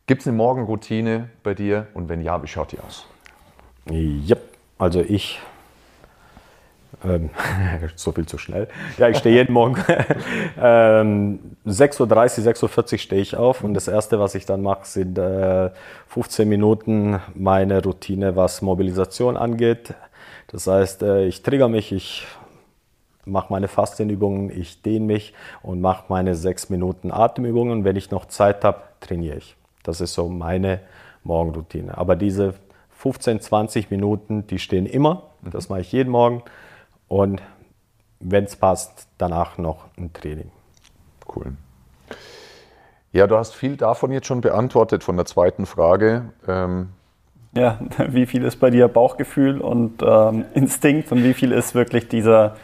Gibt 0.07 0.23
es 0.23 0.29
eine 0.29 0.37
Morgenroutine 0.37 1.29
bei 1.43 1.55
dir 1.55 1.89
und 1.93 2.09
wenn 2.09 2.21
ja, 2.21 2.41
wie 2.43 2.47
schaut 2.47 2.71
die 2.71 2.79
aus? 2.79 3.05
Ja, 3.91 4.37
also 4.79 5.01
ich 5.01 5.41
ähm, 7.05 7.31
so 7.97 8.13
viel 8.13 8.27
zu 8.27 8.39
schnell. 8.39 8.69
Ja, 8.97 9.09
ich 9.09 9.19
stehe 9.19 9.35
jeden 9.35 9.53
Morgen 9.53 9.77
ähm, 10.61 11.57
6.30 11.67 12.01
Uhr, 12.01 12.53
6.40 12.53 12.93
Uhr 12.93 12.99
stehe 12.99 13.23
ich 13.23 13.35
auf 13.35 13.65
und 13.65 13.75
das 13.75 13.89
Erste, 13.89 14.21
was 14.21 14.37
ich 14.37 14.47
dann 14.47 14.63
mache, 14.63 14.87
sind 14.87 15.19
äh, 15.19 15.71
15 16.07 16.49
Minuten 16.49 17.19
meine 17.35 17.83
Routine, 17.83 18.37
was 18.37 18.63
Mobilisation 18.63 19.37
angeht. 19.37 19.95
Das 20.51 20.67
heißt, 20.67 21.03
äh, 21.03 21.27
ich 21.27 21.43
trigger 21.43 21.69
mich, 21.69 21.93
ich 21.93 22.27
mache 23.25 23.53
meine 23.53 23.69
Fastenübungen, 23.69 24.51
ich 24.51 24.83
dehne 24.83 25.07
mich 25.07 25.33
und 25.63 25.81
mache 25.81 26.05
meine 26.09 26.35
sechs 26.35 26.71
Minuten 26.71 27.13
Atemübungen. 27.13 27.85
Wenn 27.85 27.97
ich 27.97 28.11
noch 28.11 28.27
Zeit 28.27 28.65
habe, 28.65 28.83
trainiere 29.01 29.37
ich. 29.37 29.57
Das 29.85 30.01
ist 30.01 30.15
so 30.15 30.29
meine 30.29 30.81
Morgenroutine. 31.23 31.97
Aber 31.97 32.17
diese 32.17 32.55
15, 32.91 33.41
20 33.41 33.91
Minuten, 33.91 34.47
die 34.49 34.59
stehen 34.59 34.87
immer. 34.87 35.23
Das 35.43 35.69
mache 35.69 35.83
ich 35.83 35.93
jeden 35.93 36.11
Morgen. 36.11 36.43
Und 37.09 37.41
wenn 38.19 38.45
es 38.45 38.57
passt, 38.57 39.07
danach 39.19 39.57
noch 39.57 39.87
ein 39.97 40.13
Training. 40.13 40.51
Cool. 41.35 41.53
Ja, 43.13 43.27
du 43.27 43.37
hast 43.37 43.55
viel 43.55 43.77
davon 43.77 44.13
jetzt 44.13 44.27
schon 44.27 44.41
beantwortet 44.41 45.05
von 45.05 45.17
der 45.17 45.27
zweiten 45.27 45.67
Frage. 45.67 46.33
Ähm 46.47 46.91
ja, 47.55 47.79
wie 48.09 48.27
viel 48.27 48.45
ist 48.45 48.57
bei 48.57 48.71
dir 48.71 48.89
Bauchgefühl 48.89 49.61
und 49.61 50.03
ähm, 50.03 50.45
Instinkt 50.55 51.11
und 51.13 51.25
wie 51.25 51.35
viel 51.35 51.53
ist 51.53 51.75
wirklich 51.75 52.09
dieser, 52.09 52.57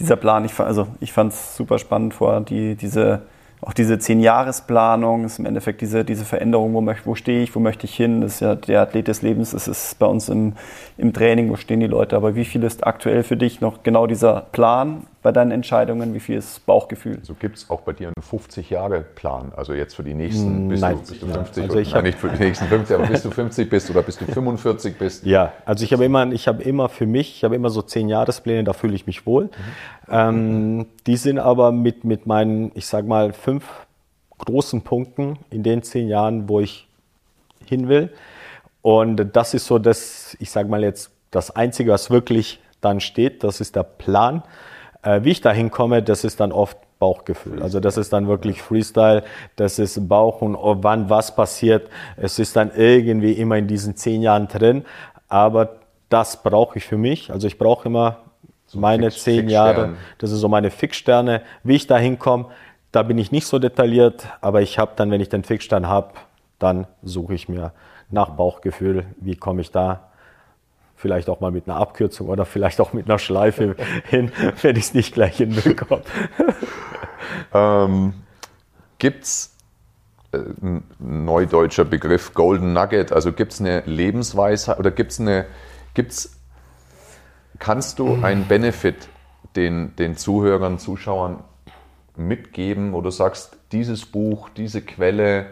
dieser 0.00 0.16
Plan? 0.16 0.44
Ich, 0.44 0.58
also 0.58 0.88
ich 1.00 1.12
fand 1.12 1.32
es 1.32 1.56
super 1.56 1.78
spannend 1.78 2.14
vor, 2.14 2.40
die, 2.40 2.74
diese 2.74 3.22
auch 3.64 3.72
diese 3.72 3.98
Zehn-Jahres-Planung 3.98 5.24
ist 5.24 5.38
im 5.38 5.46
Endeffekt 5.46 5.80
diese, 5.80 6.04
diese 6.04 6.26
Veränderung, 6.26 6.74
wo, 6.74 6.94
wo 7.04 7.14
stehe 7.14 7.42
ich, 7.42 7.54
wo 7.54 7.60
möchte 7.60 7.86
ich 7.86 7.94
hin, 7.94 8.20
das 8.20 8.34
ist 8.34 8.40
ja 8.40 8.56
der 8.56 8.82
Athlet 8.82 9.08
des 9.08 9.22
Lebens, 9.22 9.52
das 9.52 9.68
ist 9.68 9.98
bei 9.98 10.04
uns 10.04 10.28
im, 10.28 10.52
im 10.98 11.14
Training, 11.14 11.48
wo 11.48 11.56
stehen 11.56 11.80
die 11.80 11.86
Leute, 11.86 12.14
aber 12.14 12.34
wie 12.34 12.44
viel 12.44 12.62
ist 12.62 12.86
aktuell 12.86 13.22
für 13.22 13.38
dich 13.38 13.62
noch 13.62 13.82
genau 13.82 14.06
dieser 14.06 14.42
Plan 14.52 15.06
bei 15.24 15.32
deinen 15.32 15.52
Entscheidungen, 15.52 16.12
wie 16.12 16.20
viel 16.20 16.36
ist 16.36 16.66
Bauchgefühl? 16.66 17.18
So 17.22 17.32
gibt 17.32 17.56
es 17.56 17.70
auch 17.70 17.80
bei 17.80 17.94
dir 17.94 18.08
einen 18.08 18.22
50-Jahre-Plan, 18.22 19.52
also 19.56 19.72
jetzt 19.72 19.96
für 19.96 20.02
die 20.02 20.12
nächsten, 20.12 20.68
bis 20.68 20.82
Nein, 20.82 20.96
du, 20.96 21.00
bis 21.00 21.18
du 21.18 21.26
50, 21.26 21.64
also 21.64 21.94
nein, 21.94 22.04
nicht 22.04 22.18
für 22.18 22.28
die 22.28 22.44
nächsten 22.44 22.66
50, 22.66 22.94
aber 22.94 23.06
bis 23.06 23.22
du 23.22 23.30
50 23.30 23.70
bist 23.70 23.90
oder 23.90 24.02
bis 24.02 24.18
du 24.18 24.26
45 24.26 24.98
bist? 24.98 25.24
Ja, 25.24 25.54
also 25.64 25.82
ich 25.82 25.94
habe 25.94 26.04
immer, 26.04 26.30
ich 26.30 26.46
habe 26.46 26.62
immer 26.62 26.90
für 26.90 27.06
mich, 27.06 27.36
ich 27.36 27.44
habe 27.44 27.54
immer 27.54 27.70
so 27.70 27.80
10-Jahrespläne, 27.80 28.64
da 28.64 28.74
fühle 28.74 28.94
ich 28.94 29.06
mich 29.06 29.24
wohl. 29.24 29.44
Mhm. 29.44 29.50
Ähm, 30.10 30.86
die 31.06 31.16
sind 31.16 31.38
aber 31.38 31.72
mit, 31.72 32.04
mit 32.04 32.26
meinen, 32.26 32.70
ich 32.74 32.86
sage 32.86 33.06
mal, 33.06 33.32
fünf 33.32 33.64
großen 34.36 34.82
Punkten 34.82 35.38
in 35.48 35.62
den 35.62 35.82
zehn 35.82 36.06
Jahren, 36.06 36.50
wo 36.50 36.60
ich 36.60 36.86
hin 37.64 37.88
will. 37.88 38.12
Und 38.82 39.34
das 39.34 39.54
ist 39.54 39.64
so 39.64 39.78
das, 39.78 40.36
ich 40.38 40.50
sage 40.50 40.68
mal 40.68 40.82
jetzt, 40.82 41.12
das 41.30 41.50
Einzige, 41.50 41.92
was 41.92 42.10
wirklich 42.10 42.60
dann 42.82 43.00
steht, 43.00 43.42
das 43.42 43.62
ist 43.62 43.74
der 43.74 43.84
Plan. 43.84 44.42
Äh, 45.04 45.22
wie 45.22 45.30
ich 45.30 45.40
da 45.40 45.52
hinkomme, 45.52 46.02
das 46.02 46.24
ist 46.24 46.40
dann 46.40 46.50
oft 46.50 46.78
Bauchgefühl. 46.98 47.62
Also 47.62 47.80
das 47.80 47.96
ist 47.98 48.12
dann 48.12 48.26
wirklich 48.26 48.62
Freestyle, 48.62 49.22
das 49.56 49.78
ist 49.78 50.08
Bauch 50.08 50.40
und 50.40 50.56
wann 50.82 51.10
was 51.10 51.36
passiert. 51.36 51.90
Es 52.16 52.38
ist 52.38 52.56
dann 52.56 52.70
irgendwie 52.74 53.32
immer 53.32 53.56
in 53.56 53.66
diesen 53.66 53.96
zehn 53.96 54.22
Jahren 54.22 54.48
drin. 54.48 54.84
Aber 55.28 55.76
das 56.08 56.42
brauche 56.42 56.78
ich 56.78 56.86
für 56.86 56.96
mich. 56.96 57.30
Also 57.30 57.46
ich 57.46 57.58
brauche 57.58 57.88
immer 57.88 58.18
so 58.66 58.78
meine 58.78 59.10
Fix, 59.10 59.24
zehn 59.24 59.48
Jahre. 59.48 59.96
Das 60.18 60.30
ist 60.30 60.38
so 60.38 60.48
meine 60.48 60.70
Fixsterne. 60.70 61.42
Wie 61.62 61.74
ich 61.74 61.86
da 61.86 61.98
hinkomme, 61.98 62.46
da 62.90 63.02
bin 63.02 63.18
ich 63.18 63.32
nicht 63.32 63.46
so 63.46 63.58
detailliert, 63.58 64.26
aber 64.40 64.62
ich 64.62 64.78
habe 64.78 64.92
dann, 64.96 65.10
wenn 65.10 65.20
ich 65.20 65.28
den 65.28 65.44
Fixstern 65.44 65.88
habe, 65.88 66.12
dann 66.58 66.86
suche 67.02 67.34
ich 67.34 67.48
mir 67.48 67.72
nach 68.10 68.30
Bauchgefühl, 68.30 69.04
wie 69.20 69.36
komme 69.36 69.60
ich 69.60 69.70
da 69.70 70.10
vielleicht 71.04 71.28
auch 71.28 71.40
mal 71.40 71.50
mit 71.50 71.68
einer 71.68 71.76
Abkürzung 71.76 72.30
oder 72.30 72.46
vielleicht 72.46 72.80
auch 72.80 72.94
mit 72.94 73.04
einer 73.04 73.18
Schleife 73.18 73.76
hin, 74.08 74.32
wenn 74.62 74.74
ich 74.74 74.84
es 74.84 74.94
nicht 74.94 75.12
gleich 75.12 75.36
hinbekomme. 75.36 76.00
ähm, 77.52 78.14
gibt 78.96 79.24
es 79.24 79.54
äh, 80.32 80.38
ein 80.38 80.82
neudeutscher 80.98 81.84
Begriff 81.84 82.32
Golden 82.32 82.72
Nugget, 82.72 83.12
also 83.12 83.34
gibt 83.34 83.52
es 83.52 83.60
eine 83.60 83.82
Lebensweisheit 83.82 84.78
oder 84.78 84.90
gibt 84.90 85.12
es 85.12 85.20
eine, 85.20 85.44
gibt's, 85.92 86.40
kannst 87.58 87.98
du 87.98 88.18
einen 88.22 88.46
Benefit 88.46 89.10
den, 89.56 89.94
den 89.96 90.16
Zuhörern, 90.16 90.78
Zuschauern 90.78 91.44
mitgeben, 92.16 92.94
wo 92.94 93.02
du 93.02 93.10
sagst, 93.10 93.58
dieses 93.72 94.06
Buch, 94.06 94.48
diese 94.56 94.80
Quelle, 94.80 95.48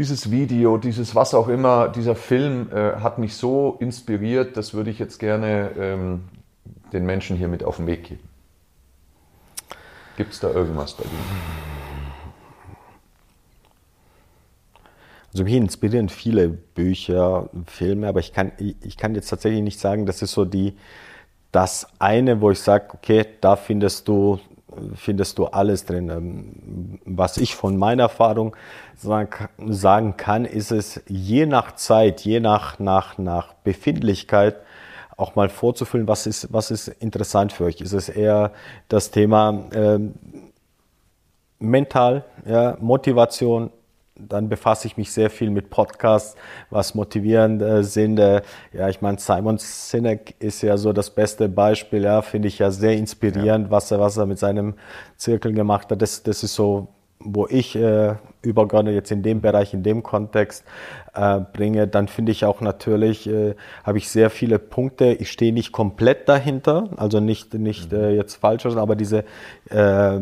dieses 0.00 0.30
Video, 0.30 0.78
dieses 0.78 1.14
was 1.14 1.34
auch 1.34 1.48
immer, 1.48 1.90
dieser 1.90 2.16
Film 2.16 2.70
äh, 2.72 2.94
hat 3.00 3.18
mich 3.18 3.36
so 3.36 3.76
inspiriert, 3.80 4.56
das 4.56 4.72
würde 4.72 4.88
ich 4.88 4.98
jetzt 4.98 5.18
gerne 5.18 5.72
ähm, 5.78 6.22
den 6.90 7.04
Menschen 7.04 7.36
hier 7.36 7.48
mit 7.48 7.62
auf 7.62 7.76
den 7.76 7.86
Weg 7.86 8.04
geben. 8.04 8.22
Gibt 10.16 10.32
es 10.32 10.40
da 10.40 10.48
irgendwas 10.48 10.94
bei 10.94 11.02
dir? 11.02 11.10
Also 15.32 15.44
mich 15.44 15.52
inspirieren 15.52 16.08
viele 16.08 16.48
Bücher, 16.48 17.50
Filme, 17.66 18.08
aber 18.08 18.20
ich 18.20 18.32
kann, 18.32 18.52
ich 18.58 18.96
kann 18.96 19.14
jetzt 19.14 19.28
tatsächlich 19.28 19.60
nicht 19.60 19.80
sagen, 19.80 20.06
das 20.06 20.22
ist 20.22 20.32
so 20.32 20.46
die, 20.46 20.78
das 21.52 21.86
eine, 21.98 22.40
wo 22.40 22.50
ich 22.50 22.60
sage, 22.60 22.94
okay, 22.94 23.26
da 23.42 23.54
findest 23.54 24.08
du, 24.08 24.40
findest 24.94 25.38
du 25.38 25.46
alles 25.46 25.84
drin. 25.84 26.08
Ähm, 26.08 26.98
was 27.04 27.36
ich 27.36 27.54
von 27.54 27.76
meiner 27.76 28.04
Erfahrung 28.04 28.56
sagen 28.96 30.16
kann, 30.16 30.44
ist 30.44 30.72
es 30.72 31.00
je 31.08 31.46
nach 31.46 31.74
Zeit, 31.74 32.20
je 32.22 32.40
nach, 32.40 32.78
nach, 32.78 33.18
nach 33.18 33.54
Befindlichkeit, 33.64 34.56
auch 35.16 35.34
mal 35.34 35.48
vorzufüllen, 35.48 36.08
was 36.08 36.26
ist, 36.26 36.52
was 36.52 36.70
ist 36.70 36.88
interessant 36.88 37.52
für 37.52 37.64
euch. 37.64 37.80
Ist 37.80 37.92
es 37.92 38.08
eher 38.08 38.52
das 38.88 39.10
Thema 39.10 39.64
ähm, 39.72 40.14
mental, 41.58 42.24
ja, 42.46 42.76
Motivation, 42.80 43.70
dann 44.28 44.48
befasse 44.48 44.86
ich 44.86 44.96
mich 44.96 45.12
sehr 45.12 45.30
viel 45.30 45.50
mit 45.50 45.70
Podcasts, 45.70 46.36
was 46.70 46.94
motivierend 46.94 47.62
äh, 47.62 47.82
sind. 47.82 48.18
Äh, 48.18 48.42
ja, 48.72 48.88
ich 48.88 49.00
meine, 49.00 49.18
Simon 49.18 49.58
Sinek 49.58 50.34
ist 50.38 50.62
ja 50.62 50.76
so 50.76 50.92
das 50.92 51.10
beste 51.10 51.48
Beispiel, 51.48 52.04
ja, 52.04 52.22
finde 52.22 52.48
ich 52.48 52.58
ja 52.58 52.70
sehr 52.70 52.92
inspirierend, 52.92 53.66
ja. 53.66 53.70
was 53.70 53.90
er, 53.90 54.00
was 54.00 54.16
er 54.16 54.26
mit 54.26 54.38
seinem 54.38 54.74
Zirkel 55.16 55.52
gemacht 55.52 55.90
hat. 55.90 56.02
Das, 56.02 56.22
das 56.22 56.42
ist 56.42 56.54
so, 56.54 56.88
wo 57.20 57.46
ich 57.46 57.76
äh, 57.76 58.14
übergeordnet 58.42 58.94
jetzt 58.94 59.10
in 59.12 59.22
dem 59.22 59.40
Bereich, 59.40 59.74
in 59.74 59.82
dem 59.82 60.02
Kontext 60.02 60.64
äh, 61.14 61.40
bringe. 61.52 61.86
Dann 61.86 62.08
finde 62.08 62.32
ich 62.32 62.44
auch 62.44 62.60
natürlich, 62.62 63.28
äh, 63.28 63.54
habe 63.84 63.98
ich 63.98 64.08
sehr 64.08 64.30
viele 64.30 64.58
Punkte. 64.58 65.12
Ich 65.12 65.30
stehe 65.30 65.52
nicht 65.52 65.72
komplett 65.72 66.28
dahinter, 66.28 66.88
also 66.96 67.20
nicht, 67.20 67.52
nicht 67.54 67.92
mhm. 67.92 67.98
äh, 67.98 68.14
jetzt 68.16 68.36
falsch, 68.36 68.64
aber 68.64 68.96
diese 68.96 69.24
äh, 69.68 70.18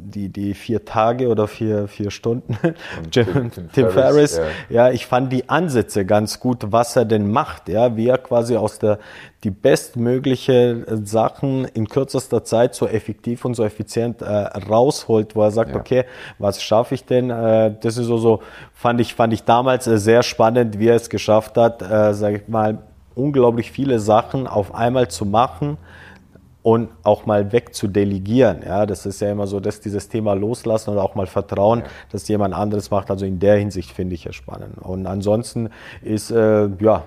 die, 0.00 0.28
die 0.28 0.54
vier 0.54 0.84
Tage 0.84 1.28
oder 1.28 1.46
vier, 1.46 1.88
vier 1.88 2.10
Stunden. 2.10 2.56
Tim, 3.10 3.26
Tim, 3.26 3.50
Tim, 3.50 3.72
Tim 3.72 3.90
Ferriss, 3.90 4.38
ja. 4.68 4.86
ja. 4.86 4.90
ich 4.90 5.06
fand 5.06 5.32
die 5.32 5.48
Ansätze 5.48 6.04
ganz 6.04 6.40
gut, 6.40 6.66
was 6.70 6.96
er 6.96 7.04
denn 7.04 7.30
macht, 7.30 7.68
ja, 7.68 7.96
wie 7.96 8.08
er 8.08 8.18
quasi 8.18 8.56
aus 8.56 8.78
der, 8.78 8.98
die 9.44 9.50
bestmögliche 9.50 10.86
Sachen 11.04 11.64
in 11.64 11.88
kürzester 11.88 12.44
Zeit 12.44 12.74
so 12.74 12.86
effektiv 12.86 13.44
und 13.44 13.54
so 13.54 13.64
effizient 13.64 14.22
äh, 14.22 14.26
rausholt, 14.26 15.36
wo 15.36 15.42
er 15.42 15.50
sagt, 15.50 15.70
ja. 15.70 15.76
okay, 15.76 16.04
was 16.38 16.62
schaffe 16.62 16.94
ich 16.94 17.04
denn? 17.04 17.30
Äh, 17.30 17.74
das 17.80 17.96
ist 17.96 18.06
so, 18.06 18.18
so, 18.18 18.42
fand 18.72 19.00
ich, 19.00 19.14
fand 19.14 19.32
ich 19.32 19.44
damals 19.44 19.86
äh, 19.86 19.98
sehr 19.98 20.22
spannend, 20.22 20.78
wie 20.78 20.88
er 20.88 20.96
es 20.96 21.10
geschafft 21.10 21.56
hat, 21.56 21.82
äh, 21.82 22.14
sage 22.14 22.38
ich 22.38 22.48
mal, 22.48 22.78
unglaublich 23.14 23.70
viele 23.70 23.98
Sachen 23.98 24.46
auf 24.46 24.74
einmal 24.74 25.08
zu 25.08 25.26
machen 25.26 25.76
und 26.62 26.90
auch 27.02 27.26
mal 27.26 27.52
weg 27.52 27.74
zu 27.74 27.88
delegieren. 27.88 28.60
Ja, 28.64 28.86
das 28.86 29.06
ist 29.06 29.20
ja 29.20 29.30
immer 29.30 29.46
so, 29.46 29.60
dass 29.60 29.80
dieses 29.80 30.08
Thema 30.08 30.34
loslassen 30.34 30.90
oder 30.90 31.02
auch 31.02 31.14
mal 31.14 31.26
vertrauen, 31.26 31.80
ja. 31.80 31.86
dass 32.12 32.28
jemand 32.28 32.54
anderes 32.54 32.90
macht. 32.90 33.10
Also 33.10 33.24
in 33.24 33.38
der 33.38 33.56
Hinsicht 33.56 33.90
finde 33.90 34.14
ich 34.14 34.26
es 34.26 34.36
spannend. 34.36 34.78
Und 34.78 35.06
ansonsten 35.06 35.70
ist, 36.02 36.30
äh, 36.30 36.68
ja, 36.80 37.04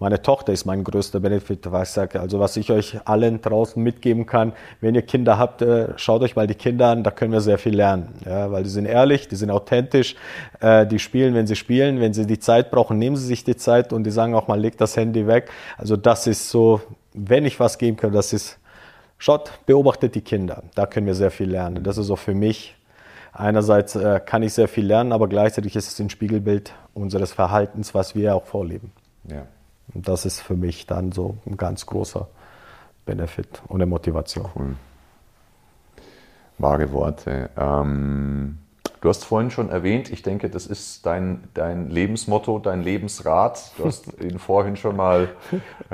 meine 0.00 0.22
Tochter 0.22 0.54
ist 0.54 0.64
mein 0.64 0.82
größter 0.82 1.20
Benefit, 1.20 1.70
was 1.70 1.90
ich 1.90 1.94
sage. 1.94 2.20
Also 2.20 2.40
was 2.40 2.56
ich 2.56 2.70
euch 2.70 2.98
allen 3.04 3.42
draußen 3.42 3.82
mitgeben 3.82 4.24
kann, 4.24 4.54
wenn 4.80 4.94
ihr 4.94 5.02
Kinder 5.02 5.36
habt, 5.36 5.60
äh, 5.60 5.88
schaut 5.96 6.22
euch 6.22 6.36
mal 6.36 6.46
die 6.46 6.54
Kinder 6.54 6.88
an, 6.88 7.04
da 7.04 7.10
können 7.10 7.32
wir 7.32 7.42
sehr 7.42 7.58
viel 7.58 7.76
lernen. 7.76 8.14
Ja, 8.24 8.50
weil 8.50 8.62
die 8.62 8.70
sind 8.70 8.86
ehrlich, 8.86 9.28
die 9.28 9.36
sind 9.36 9.50
authentisch, 9.50 10.16
äh, 10.60 10.86
die 10.86 10.98
spielen, 10.98 11.34
wenn 11.34 11.46
sie 11.46 11.56
spielen, 11.56 12.00
wenn 12.00 12.14
sie 12.14 12.26
die 12.26 12.38
Zeit 12.38 12.70
brauchen, 12.70 12.98
nehmen 12.98 13.16
sie 13.16 13.26
sich 13.26 13.44
die 13.44 13.56
Zeit 13.56 13.92
und 13.92 14.04
die 14.04 14.10
sagen 14.10 14.34
auch 14.34 14.48
mal, 14.48 14.58
legt 14.58 14.80
das 14.80 14.96
Handy 14.96 15.26
weg. 15.26 15.50
Also 15.76 15.98
das 15.98 16.26
ist 16.26 16.48
so, 16.48 16.80
wenn 17.12 17.44
ich 17.44 17.60
was 17.60 17.76
geben 17.76 17.98
kann, 17.98 18.12
das 18.12 18.32
ist 18.32 18.59
Schaut, 19.22 19.52
beobachtet 19.66 20.14
die 20.14 20.22
Kinder. 20.22 20.62
Da 20.74 20.86
können 20.86 21.06
wir 21.06 21.14
sehr 21.14 21.30
viel 21.30 21.50
lernen. 21.50 21.84
Das 21.84 21.98
ist 21.98 22.10
auch 22.10 22.18
für 22.18 22.34
mich. 22.34 22.74
Einerseits 23.34 23.94
äh, 23.94 24.18
kann 24.24 24.42
ich 24.42 24.54
sehr 24.54 24.66
viel 24.66 24.86
lernen, 24.86 25.12
aber 25.12 25.28
gleichzeitig 25.28 25.76
ist 25.76 25.88
es 25.88 26.00
ein 26.00 26.08
Spiegelbild 26.08 26.72
unseres 26.94 27.34
Verhaltens, 27.34 27.92
was 27.92 28.14
wir 28.14 28.34
auch 28.34 28.46
vorleben. 28.46 28.92
Ja. 29.28 29.46
Und 29.94 30.08
das 30.08 30.24
ist 30.24 30.40
für 30.40 30.56
mich 30.56 30.86
dann 30.86 31.12
so 31.12 31.36
ein 31.44 31.58
ganz 31.58 31.84
großer 31.84 32.28
Benefit 33.04 33.60
und 33.68 33.82
eine 33.82 33.86
Motivation. 33.86 34.48
Cool. 34.56 34.76
Wahre 36.56 36.90
Worte. 36.90 37.50
Ähm, 37.58 38.56
du 39.02 39.08
hast 39.10 39.26
vorhin 39.26 39.50
schon 39.50 39.68
erwähnt, 39.68 40.10
ich 40.10 40.22
denke, 40.22 40.48
das 40.48 40.66
ist 40.66 41.04
dein, 41.04 41.44
dein 41.52 41.90
Lebensmotto, 41.90 42.58
dein 42.58 42.82
Lebensrat. 42.82 43.72
Du 43.76 43.84
hast 43.84 44.18
ihn 44.22 44.38
vorhin 44.38 44.76
schon 44.76 44.96
mal 44.96 45.28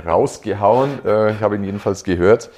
rausgehauen. 0.07 1.05
Äh, 1.05 1.33
ich 1.33 1.41
habe 1.41 1.57
ihn 1.57 1.65
jedenfalls 1.65 2.05
gehört. 2.05 2.51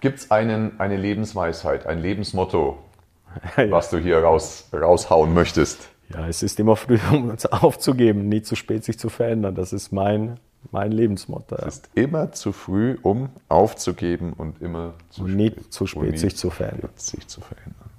Gibt 0.00 0.18
es 0.18 0.30
eine 0.30 0.96
Lebensweisheit, 0.96 1.86
ein 1.86 1.98
Lebensmotto, 1.98 2.78
ja. 3.56 3.70
was 3.70 3.90
du 3.90 3.98
hier 3.98 4.18
raus, 4.18 4.68
raushauen 4.72 5.32
möchtest? 5.32 5.88
Ja, 6.10 6.28
es 6.28 6.42
ist 6.42 6.60
immer 6.60 6.76
früh, 6.76 6.98
um 7.10 7.30
uns 7.30 7.46
aufzugeben, 7.46 8.28
nie 8.28 8.42
zu 8.42 8.56
spät 8.56 8.84
sich 8.84 8.98
zu 8.98 9.08
verändern. 9.08 9.54
Das 9.54 9.72
ist 9.72 9.92
mein, 9.92 10.38
mein 10.70 10.92
Lebensmotto. 10.92 11.56
Ja. 11.56 11.66
Es 11.66 11.76
ist 11.76 11.90
immer 11.94 12.32
zu 12.32 12.52
früh, 12.52 12.98
um 13.02 13.30
aufzugeben 13.48 14.32
und 14.32 14.60
immer 14.60 14.94
zu 15.10 15.24
und 15.24 15.36
nie 15.36 15.50
spät, 15.50 15.72
zu 15.72 15.86
spät 15.86 16.18
sich 16.18 16.36
zu 16.36 16.50
verändern. 16.50 16.90
Sich 16.96 17.26
zu 17.26 17.40
verändern. 17.40 17.90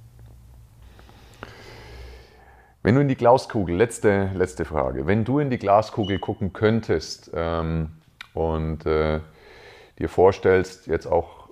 Wenn 2.84 2.94
du 2.94 3.02
in 3.02 3.08
die 3.08 3.16
Glaskugel, 3.16 3.76
letzte, 3.76 4.30
letzte 4.36 4.64
Frage, 4.64 5.08
wenn 5.08 5.26
du 5.26 5.40
in 5.40 5.50
die 5.50 5.58
Glaskugel 5.58 6.20
gucken 6.20 6.54
könntest 6.54 7.32
ähm, 7.34 7.90
und 8.36 8.86
äh, 8.86 9.22
dir 9.98 10.08
vorstellst, 10.08 10.86
jetzt 10.86 11.08
auch 11.08 11.45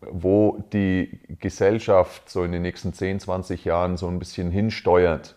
wo 0.00 0.58
die 0.72 1.20
Gesellschaft 1.40 2.28
so 2.30 2.42
in 2.44 2.52
den 2.52 2.62
nächsten 2.62 2.92
10, 2.92 3.20
20 3.20 3.64
Jahren 3.64 3.96
so 3.96 4.08
ein 4.08 4.18
bisschen 4.18 4.50
hinsteuert. 4.50 5.36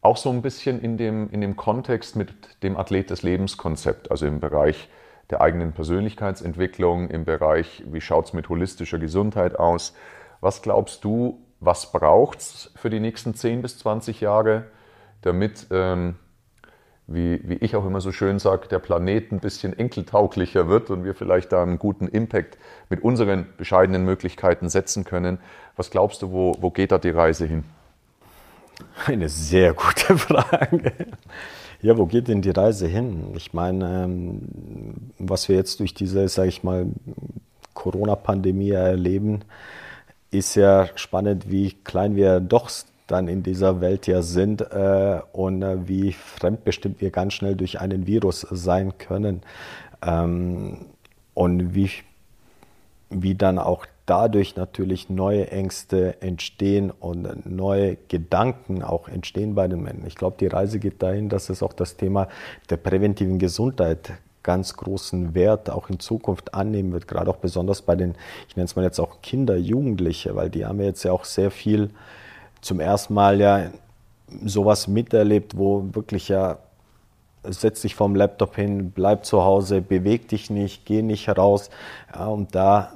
Auch 0.00 0.16
so 0.16 0.30
ein 0.30 0.42
bisschen 0.42 0.80
in 0.80 0.96
dem, 0.96 1.30
in 1.30 1.40
dem 1.40 1.56
Kontext 1.56 2.14
mit 2.14 2.32
dem 2.62 2.76
Athlet 2.76 3.10
des 3.10 3.22
Lebenskonzept, 3.22 4.10
also 4.10 4.26
im 4.26 4.38
Bereich 4.38 4.88
der 5.30 5.40
eigenen 5.40 5.72
Persönlichkeitsentwicklung, 5.72 7.10
im 7.10 7.24
Bereich, 7.24 7.82
wie 7.86 8.00
schaut 8.00 8.26
es 8.26 8.32
mit 8.32 8.48
holistischer 8.48 8.98
Gesundheit 8.98 9.58
aus. 9.58 9.94
Was 10.40 10.62
glaubst 10.62 11.02
du, 11.02 11.42
was 11.58 11.90
braucht 11.90 12.38
es 12.38 12.72
für 12.76 12.90
die 12.90 13.00
nächsten 13.00 13.34
10 13.34 13.62
bis 13.62 13.78
20 13.78 14.20
Jahre, 14.20 14.66
damit 15.22 15.66
ähm, 15.72 16.16
wie, 17.06 17.40
wie 17.48 17.54
ich 17.54 17.76
auch 17.76 17.86
immer 17.86 18.00
so 18.00 18.10
schön 18.10 18.38
sage, 18.38 18.68
der 18.68 18.80
Planet 18.80 19.32
ein 19.32 19.38
bisschen 19.38 19.78
enkeltauglicher 19.78 20.68
wird 20.68 20.90
und 20.90 21.04
wir 21.04 21.14
vielleicht 21.14 21.52
da 21.52 21.62
einen 21.62 21.78
guten 21.78 22.08
Impact 22.08 22.58
mit 22.90 23.02
unseren 23.02 23.46
bescheidenen 23.56 24.04
Möglichkeiten 24.04 24.68
setzen 24.68 25.04
können. 25.04 25.38
Was 25.76 25.90
glaubst 25.90 26.22
du, 26.22 26.32
wo, 26.32 26.56
wo 26.60 26.70
geht 26.70 26.90
da 26.90 26.98
die 26.98 27.10
Reise 27.10 27.46
hin? 27.46 27.64
Eine 29.06 29.28
sehr 29.28 29.72
gute 29.72 30.18
Frage. 30.18 30.92
Ja, 31.80 31.96
wo 31.96 32.06
geht 32.06 32.28
denn 32.28 32.42
die 32.42 32.50
Reise 32.50 32.88
hin? 32.88 33.32
Ich 33.36 33.52
meine, 33.52 34.04
ähm, 34.04 34.40
was 35.18 35.48
wir 35.48 35.56
jetzt 35.56 35.78
durch 35.80 35.94
diese, 35.94 36.26
sage 36.28 36.48
ich 36.48 36.64
mal, 36.64 36.86
Corona-Pandemie 37.74 38.70
erleben, 38.70 39.40
ist 40.30 40.56
ja 40.56 40.88
spannend, 40.96 41.50
wie 41.50 41.72
klein 41.72 42.16
wir 42.16 42.40
doch 42.40 42.68
dann 43.06 43.28
in 43.28 43.42
dieser 43.42 43.80
Welt 43.80 44.06
ja 44.06 44.22
sind 44.22 44.60
äh, 44.60 45.20
und 45.32 45.62
äh, 45.62 45.88
wie 45.88 46.12
fremdbestimmt 46.12 47.00
wir 47.00 47.10
ganz 47.10 47.34
schnell 47.34 47.54
durch 47.54 47.80
einen 47.80 48.06
Virus 48.06 48.46
sein 48.50 48.98
können 48.98 49.42
ähm, 50.04 50.86
und 51.34 51.74
wie, 51.74 51.90
wie 53.10 53.34
dann 53.34 53.58
auch 53.58 53.86
dadurch 54.06 54.56
natürlich 54.56 55.10
neue 55.10 55.50
Ängste 55.50 56.20
entstehen 56.22 56.90
und 56.90 57.44
neue 57.44 57.96
Gedanken 58.08 58.82
auch 58.82 59.08
entstehen 59.08 59.54
bei 59.54 59.66
den 59.66 59.82
Menschen. 59.82 60.06
Ich 60.06 60.14
glaube, 60.14 60.36
die 60.38 60.46
Reise 60.46 60.78
geht 60.78 61.02
dahin, 61.02 61.28
dass 61.28 61.50
es 61.50 61.62
auch 61.62 61.72
das 61.72 61.96
Thema 61.96 62.28
der 62.70 62.76
präventiven 62.76 63.38
Gesundheit 63.38 64.12
ganz 64.44 64.76
großen 64.76 65.34
Wert 65.34 65.70
auch 65.70 65.90
in 65.90 65.98
Zukunft 65.98 66.54
annehmen 66.54 66.92
wird, 66.92 67.08
gerade 67.08 67.28
auch 67.28 67.38
besonders 67.38 67.82
bei 67.82 67.96
den, 67.96 68.14
ich 68.48 68.56
nenne 68.56 68.66
es 68.66 68.76
mal 68.76 68.84
jetzt 68.84 69.00
auch 69.00 69.20
Kinder, 69.20 69.56
Jugendliche, 69.56 70.36
weil 70.36 70.50
die 70.50 70.64
haben 70.64 70.78
ja 70.78 70.86
jetzt 70.86 71.02
ja 71.02 71.10
auch 71.10 71.24
sehr 71.24 71.50
viel 71.50 71.90
zum 72.60 72.80
ersten 72.80 73.14
Mal 73.14 73.40
ja 73.40 73.70
sowas 74.44 74.88
miterlebt, 74.88 75.56
wo 75.56 75.84
wirklich 75.92 76.28
ja 76.28 76.58
setz 77.44 77.82
dich 77.82 77.94
vom 77.94 78.14
Laptop 78.14 78.56
hin, 78.56 78.90
bleib 78.90 79.24
zu 79.24 79.44
Hause, 79.44 79.80
beweg 79.80 80.28
dich 80.28 80.50
nicht, 80.50 80.84
geh 80.84 81.02
nicht 81.02 81.28
raus. 81.28 81.70
Ja, 82.12 82.26
und 82.26 82.54
da 82.54 82.92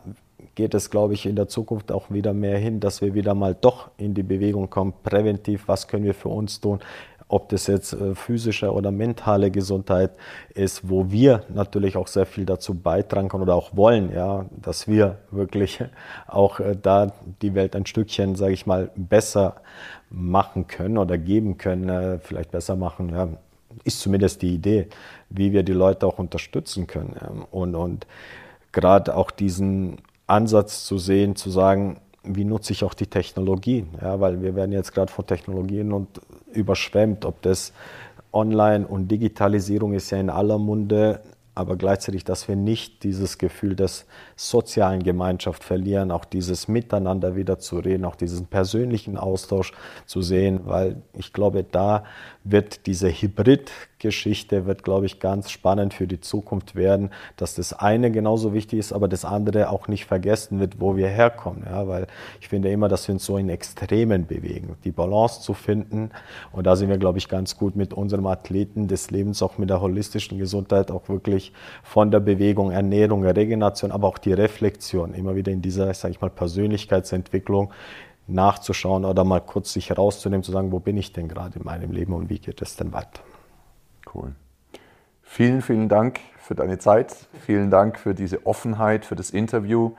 geht 0.55 0.75
es, 0.75 0.91
glaube 0.91 1.15
ich, 1.15 1.27
in 1.27 1.37
der 1.37 1.49
Zukunft 1.49 1.93
auch 1.93 2.11
wieder 2.11 2.33
mehr 2.33 2.59
hin, 2.59 2.81
dass 2.81 3.01
wir 3.01 3.15
wieder 3.15 3.35
mal 3.35 3.55
doch 3.59 3.91
in 3.97 4.15
die 4.15 4.23
Bewegung 4.23 4.69
kommen, 4.69 4.93
präventiv, 5.03 5.69
was 5.69 5.89
können 5.89 6.05
wir 6.05 6.15
für 6.15 6.29
uns 6.29 6.61
tun, 6.61 6.81
ob 7.31 7.49
das 7.49 7.69
jetzt 7.69 7.93
äh, 7.93 8.15
physische 8.15 8.73
oder 8.73 8.91
mentale 8.91 9.51
Gesundheit 9.53 10.11
ist, 10.55 10.89
wo 10.91 11.11
wir 11.11 11.45
natürlich 11.49 11.97
auch 11.97 12.09
sehr 12.09 12.27
viel 12.27 12.45
dazu 12.45 12.75
beitragen 12.75 13.29
können 13.29 13.45
oder 13.45 13.55
auch 13.55 13.77
wollen, 13.77 14.13
ja, 14.13 14.47
dass 14.51 14.89
wir 14.89 15.19
wirklich 15.31 15.83
auch 16.27 16.59
äh, 16.59 16.77
da 16.81 17.13
die 17.41 17.55
Welt 17.55 17.77
ein 17.77 17.87
Stückchen, 17.87 18.35
sage 18.35 18.53
ich 18.53 18.67
mal, 18.67 18.91
besser 18.97 19.57
machen 20.11 20.67
können 20.67 20.99
oder 20.99 21.19
geben 21.19 21.57
können, 21.57 21.89
äh, 21.89 22.19
vielleicht 22.19 22.51
besser 22.51 22.75
machen, 22.75 23.11
ja, 23.11 23.29
ist 23.85 24.01
zumindest 24.01 24.43
die 24.43 24.55
Idee, 24.55 24.89
wie 25.29 25.53
wir 25.53 25.63
die 25.63 25.73
Leute 25.73 26.07
auch 26.09 26.19
unterstützen 26.19 26.89
können. 26.89 27.45
Und, 27.53 27.77
und 27.77 28.09
gerade 28.73 29.17
auch 29.17 29.31
diesen 29.31 29.99
Ansatz 30.27 30.85
zu 30.85 30.99
sehen, 30.99 31.37
zu 31.37 31.51
sagen, 31.51 32.01
wie 32.25 32.45
nutze 32.45 32.73
ich 32.73 32.85
auch 32.85 32.95
die 32.95 33.07
Technologie? 33.07 33.87
Ja, 34.01 34.21
weil 34.21 34.43
wir 34.43 34.55
werden 34.55 34.73
jetzt 34.73 34.93
gerade 34.93 35.13
von 35.13 35.27
Technologien 35.27 35.93
und 35.93 36.21
überschwemmt, 36.53 37.25
ob 37.25 37.41
das 37.43 37.73
Online 38.33 38.87
und 38.87 39.09
Digitalisierung 39.09 39.93
ist 39.95 40.11
ja 40.11 40.19
in 40.19 40.31
aller 40.31 40.59
Munde, 40.59 41.21
aber 41.55 41.77
gleichzeitig, 41.77 42.25
dass 42.25 42.47
wir 42.49 42.57
nicht 42.57 43.03
dieses 43.03 43.37
Gefühl 43.37 43.75
des 43.75 44.07
sozialen 44.37 45.03
Gemeinschaft 45.03 45.65
verlieren, 45.65 46.11
auch 46.11 46.25
dieses 46.25 46.69
Miteinander 46.69 47.35
wieder 47.35 47.59
zu 47.59 47.79
reden, 47.81 48.05
auch 48.05 48.15
diesen 48.15 48.47
persönlichen 48.47 49.19
Austausch 49.19 49.73
zu 50.07 50.23
sehen, 50.23 50.61
weil 50.65 51.03
ich 51.13 51.33
glaube, 51.33 51.65
da 51.65 52.05
wird 52.45 52.87
diese 52.87 53.09
Hybrid-Geschichte, 54.01 54.67
wird, 54.67 54.83
glaube 54.83 55.07
ich, 55.07 55.21
ganz 55.21 55.51
spannend 55.51 55.95
für 55.95 56.07
die 56.07 56.21
Zukunft 56.21 56.75
werden, 56.75 57.11
dass 57.37 57.55
das 57.55 57.73
eine 57.73 58.11
genauso 58.11 58.53
wichtig 58.53 58.79
ist, 58.79 58.93
aber 58.93 59.09
das 59.09 59.25
andere 59.25 59.71
auch 59.71 59.89
nicht 59.89 60.07
vergessen 60.07 60.59
wird, 60.59 60.81
wo 60.81 60.97
wir 60.97 61.09
herkommen. 61.09 61.65
Ja, 61.67 61.87
weil 61.87 62.07
ich 62.41 62.49
finde 62.49 62.71
immer, 62.71 62.89
dass 62.89 63.07
wir 63.09 63.15
uns 63.15 63.25
so 63.25 63.37
in 63.37 63.49
Extremen 63.49 64.27
bewegen, 64.27 64.77
die 64.85 64.91
Balance 64.91 65.43
zu 65.43 65.55
finden. 65.55 66.11
Und 66.53 66.67
da 66.67 66.77
sind 66.77 66.89
wir, 66.89 66.99
glaube 66.99 67.19
ich, 67.19 67.29
ganz 67.29 67.57
gut 67.57 67.77
mit 67.77 67.93
unserem 67.93 68.27
Athleten 68.27 68.89
des 68.89 69.11
Lebens, 69.11 69.43
auch 69.43 69.59
mit 69.59 69.71
der 69.71 69.81
holistischen 69.81 70.39
Gesundheit, 70.39 70.91
auch 70.91 71.09
wirklich 71.09 71.53
von 71.83 72.11
der 72.11 72.21
Bewegung, 72.21 72.71
Ernährung, 72.71 73.25
Regeneration, 73.25 73.93
aber 73.93 74.09
auch 74.09 74.19
die 74.19 74.33
Reflexion, 74.33 75.15
immer 75.15 75.37
wieder 75.37 75.53
in 75.53 75.63
dieser, 75.63 75.93
sage 75.95 76.13
ich 76.13 76.21
mal, 76.21 76.31
Persönlichkeitsentwicklung 76.31 77.73
nachzuschauen 78.27 79.05
oder 79.05 79.25
mal 79.25 79.41
kurz 79.41 79.73
sich 79.73 79.97
rauszunehmen, 79.97 80.45
zu 80.45 80.53
sagen, 80.53 80.71
wo 80.71 80.79
bin 80.79 80.97
ich 80.97 81.13
denn 81.13 81.27
gerade 81.27 81.59
in 81.59 81.65
meinem 81.65 81.91
Leben 81.91 82.13
und 82.13 82.31
wie 82.31 82.39
geht 82.39 82.63
es 82.63 82.77
denn 82.77 82.93
weiter. 82.93 83.21
Cool. 84.13 84.35
Vielen, 85.23 85.63
vielen 85.63 85.89
Dank 85.89 86.21
für 86.39 86.55
deine 86.55 86.79
Zeit. 86.79 87.15
Vielen 87.47 87.71
Dank 87.71 87.99
für 87.99 88.15
diese 88.15 88.47
Offenheit, 88.47 89.05
für 89.05 89.17
das 89.17 89.31
Interview. 89.31 89.93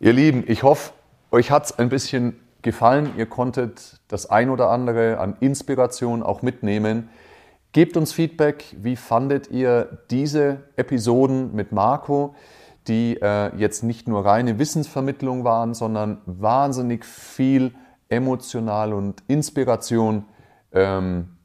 Ihr 0.00 0.12
Lieben, 0.12 0.44
ich 0.46 0.62
hoffe, 0.62 0.92
euch 1.30 1.50
hat 1.50 1.66
es 1.66 1.78
ein 1.78 1.88
bisschen 1.88 2.40
gefallen. 2.62 3.10
Ihr 3.16 3.26
konntet 3.26 4.00
das 4.08 4.30
ein 4.30 4.50
oder 4.50 4.70
andere 4.70 5.18
an 5.18 5.36
Inspiration 5.40 6.22
auch 6.22 6.42
mitnehmen. 6.42 7.10
Gebt 7.72 7.96
uns 7.96 8.12
Feedback. 8.12 8.76
Wie 8.78 8.96
fandet 8.96 9.50
ihr 9.50 9.98
diese 10.10 10.62
Episoden 10.76 11.54
mit 11.54 11.72
Marco? 11.72 12.34
die 12.88 13.18
äh, 13.20 13.54
jetzt 13.56 13.82
nicht 13.82 14.08
nur 14.08 14.24
reine 14.24 14.58
Wissensvermittlung 14.58 15.44
waren, 15.44 15.74
sondern 15.74 16.20
wahnsinnig 16.26 17.04
viel 17.04 17.74
emotional 18.08 18.92
und 18.92 19.22
Inspiration 19.28 20.24
ähm, 20.72 21.36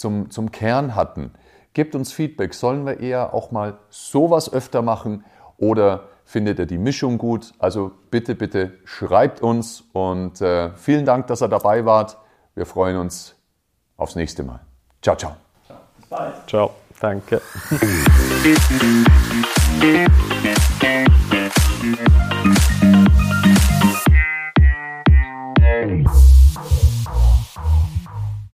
zum, 0.00 0.30
zum 0.30 0.50
Kern 0.50 0.94
hatten. 0.94 1.32
Gebt 1.72 1.94
uns 1.94 2.12
Feedback. 2.12 2.54
Sollen 2.54 2.84
wir 2.84 2.98
eher 3.00 3.32
auch 3.32 3.52
mal 3.52 3.78
sowas 3.90 4.52
öfter 4.52 4.82
machen 4.82 5.24
oder 5.56 6.08
findet 6.24 6.58
ihr 6.58 6.66
die 6.66 6.78
Mischung 6.78 7.18
gut? 7.18 7.52
Also 7.58 7.92
bitte, 8.10 8.34
bitte 8.34 8.72
schreibt 8.84 9.40
uns 9.40 9.84
und 9.92 10.40
äh, 10.40 10.70
vielen 10.76 11.04
Dank, 11.04 11.28
dass 11.28 11.42
ihr 11.42 11.48
dabei 11.48 11.84
wart. 11.84 12.18
Wir 12.54 12.66
freuen 12.66 12.96
uns 12.96 13.36
aufs 13.96 14.16
nächste 14.16 14.42
Mal. 14.42 14.60
Ciao, 15.02 15.16
ciao. 15.16 15.36
Ciao. 15.66 15.78
Bis 15.96 16.06
bald. 16.06 16.34
Ciao. 16.48 16.70
Danke. 17.00 17.40
Thank 19.80 21.32
you. 21.32 21.39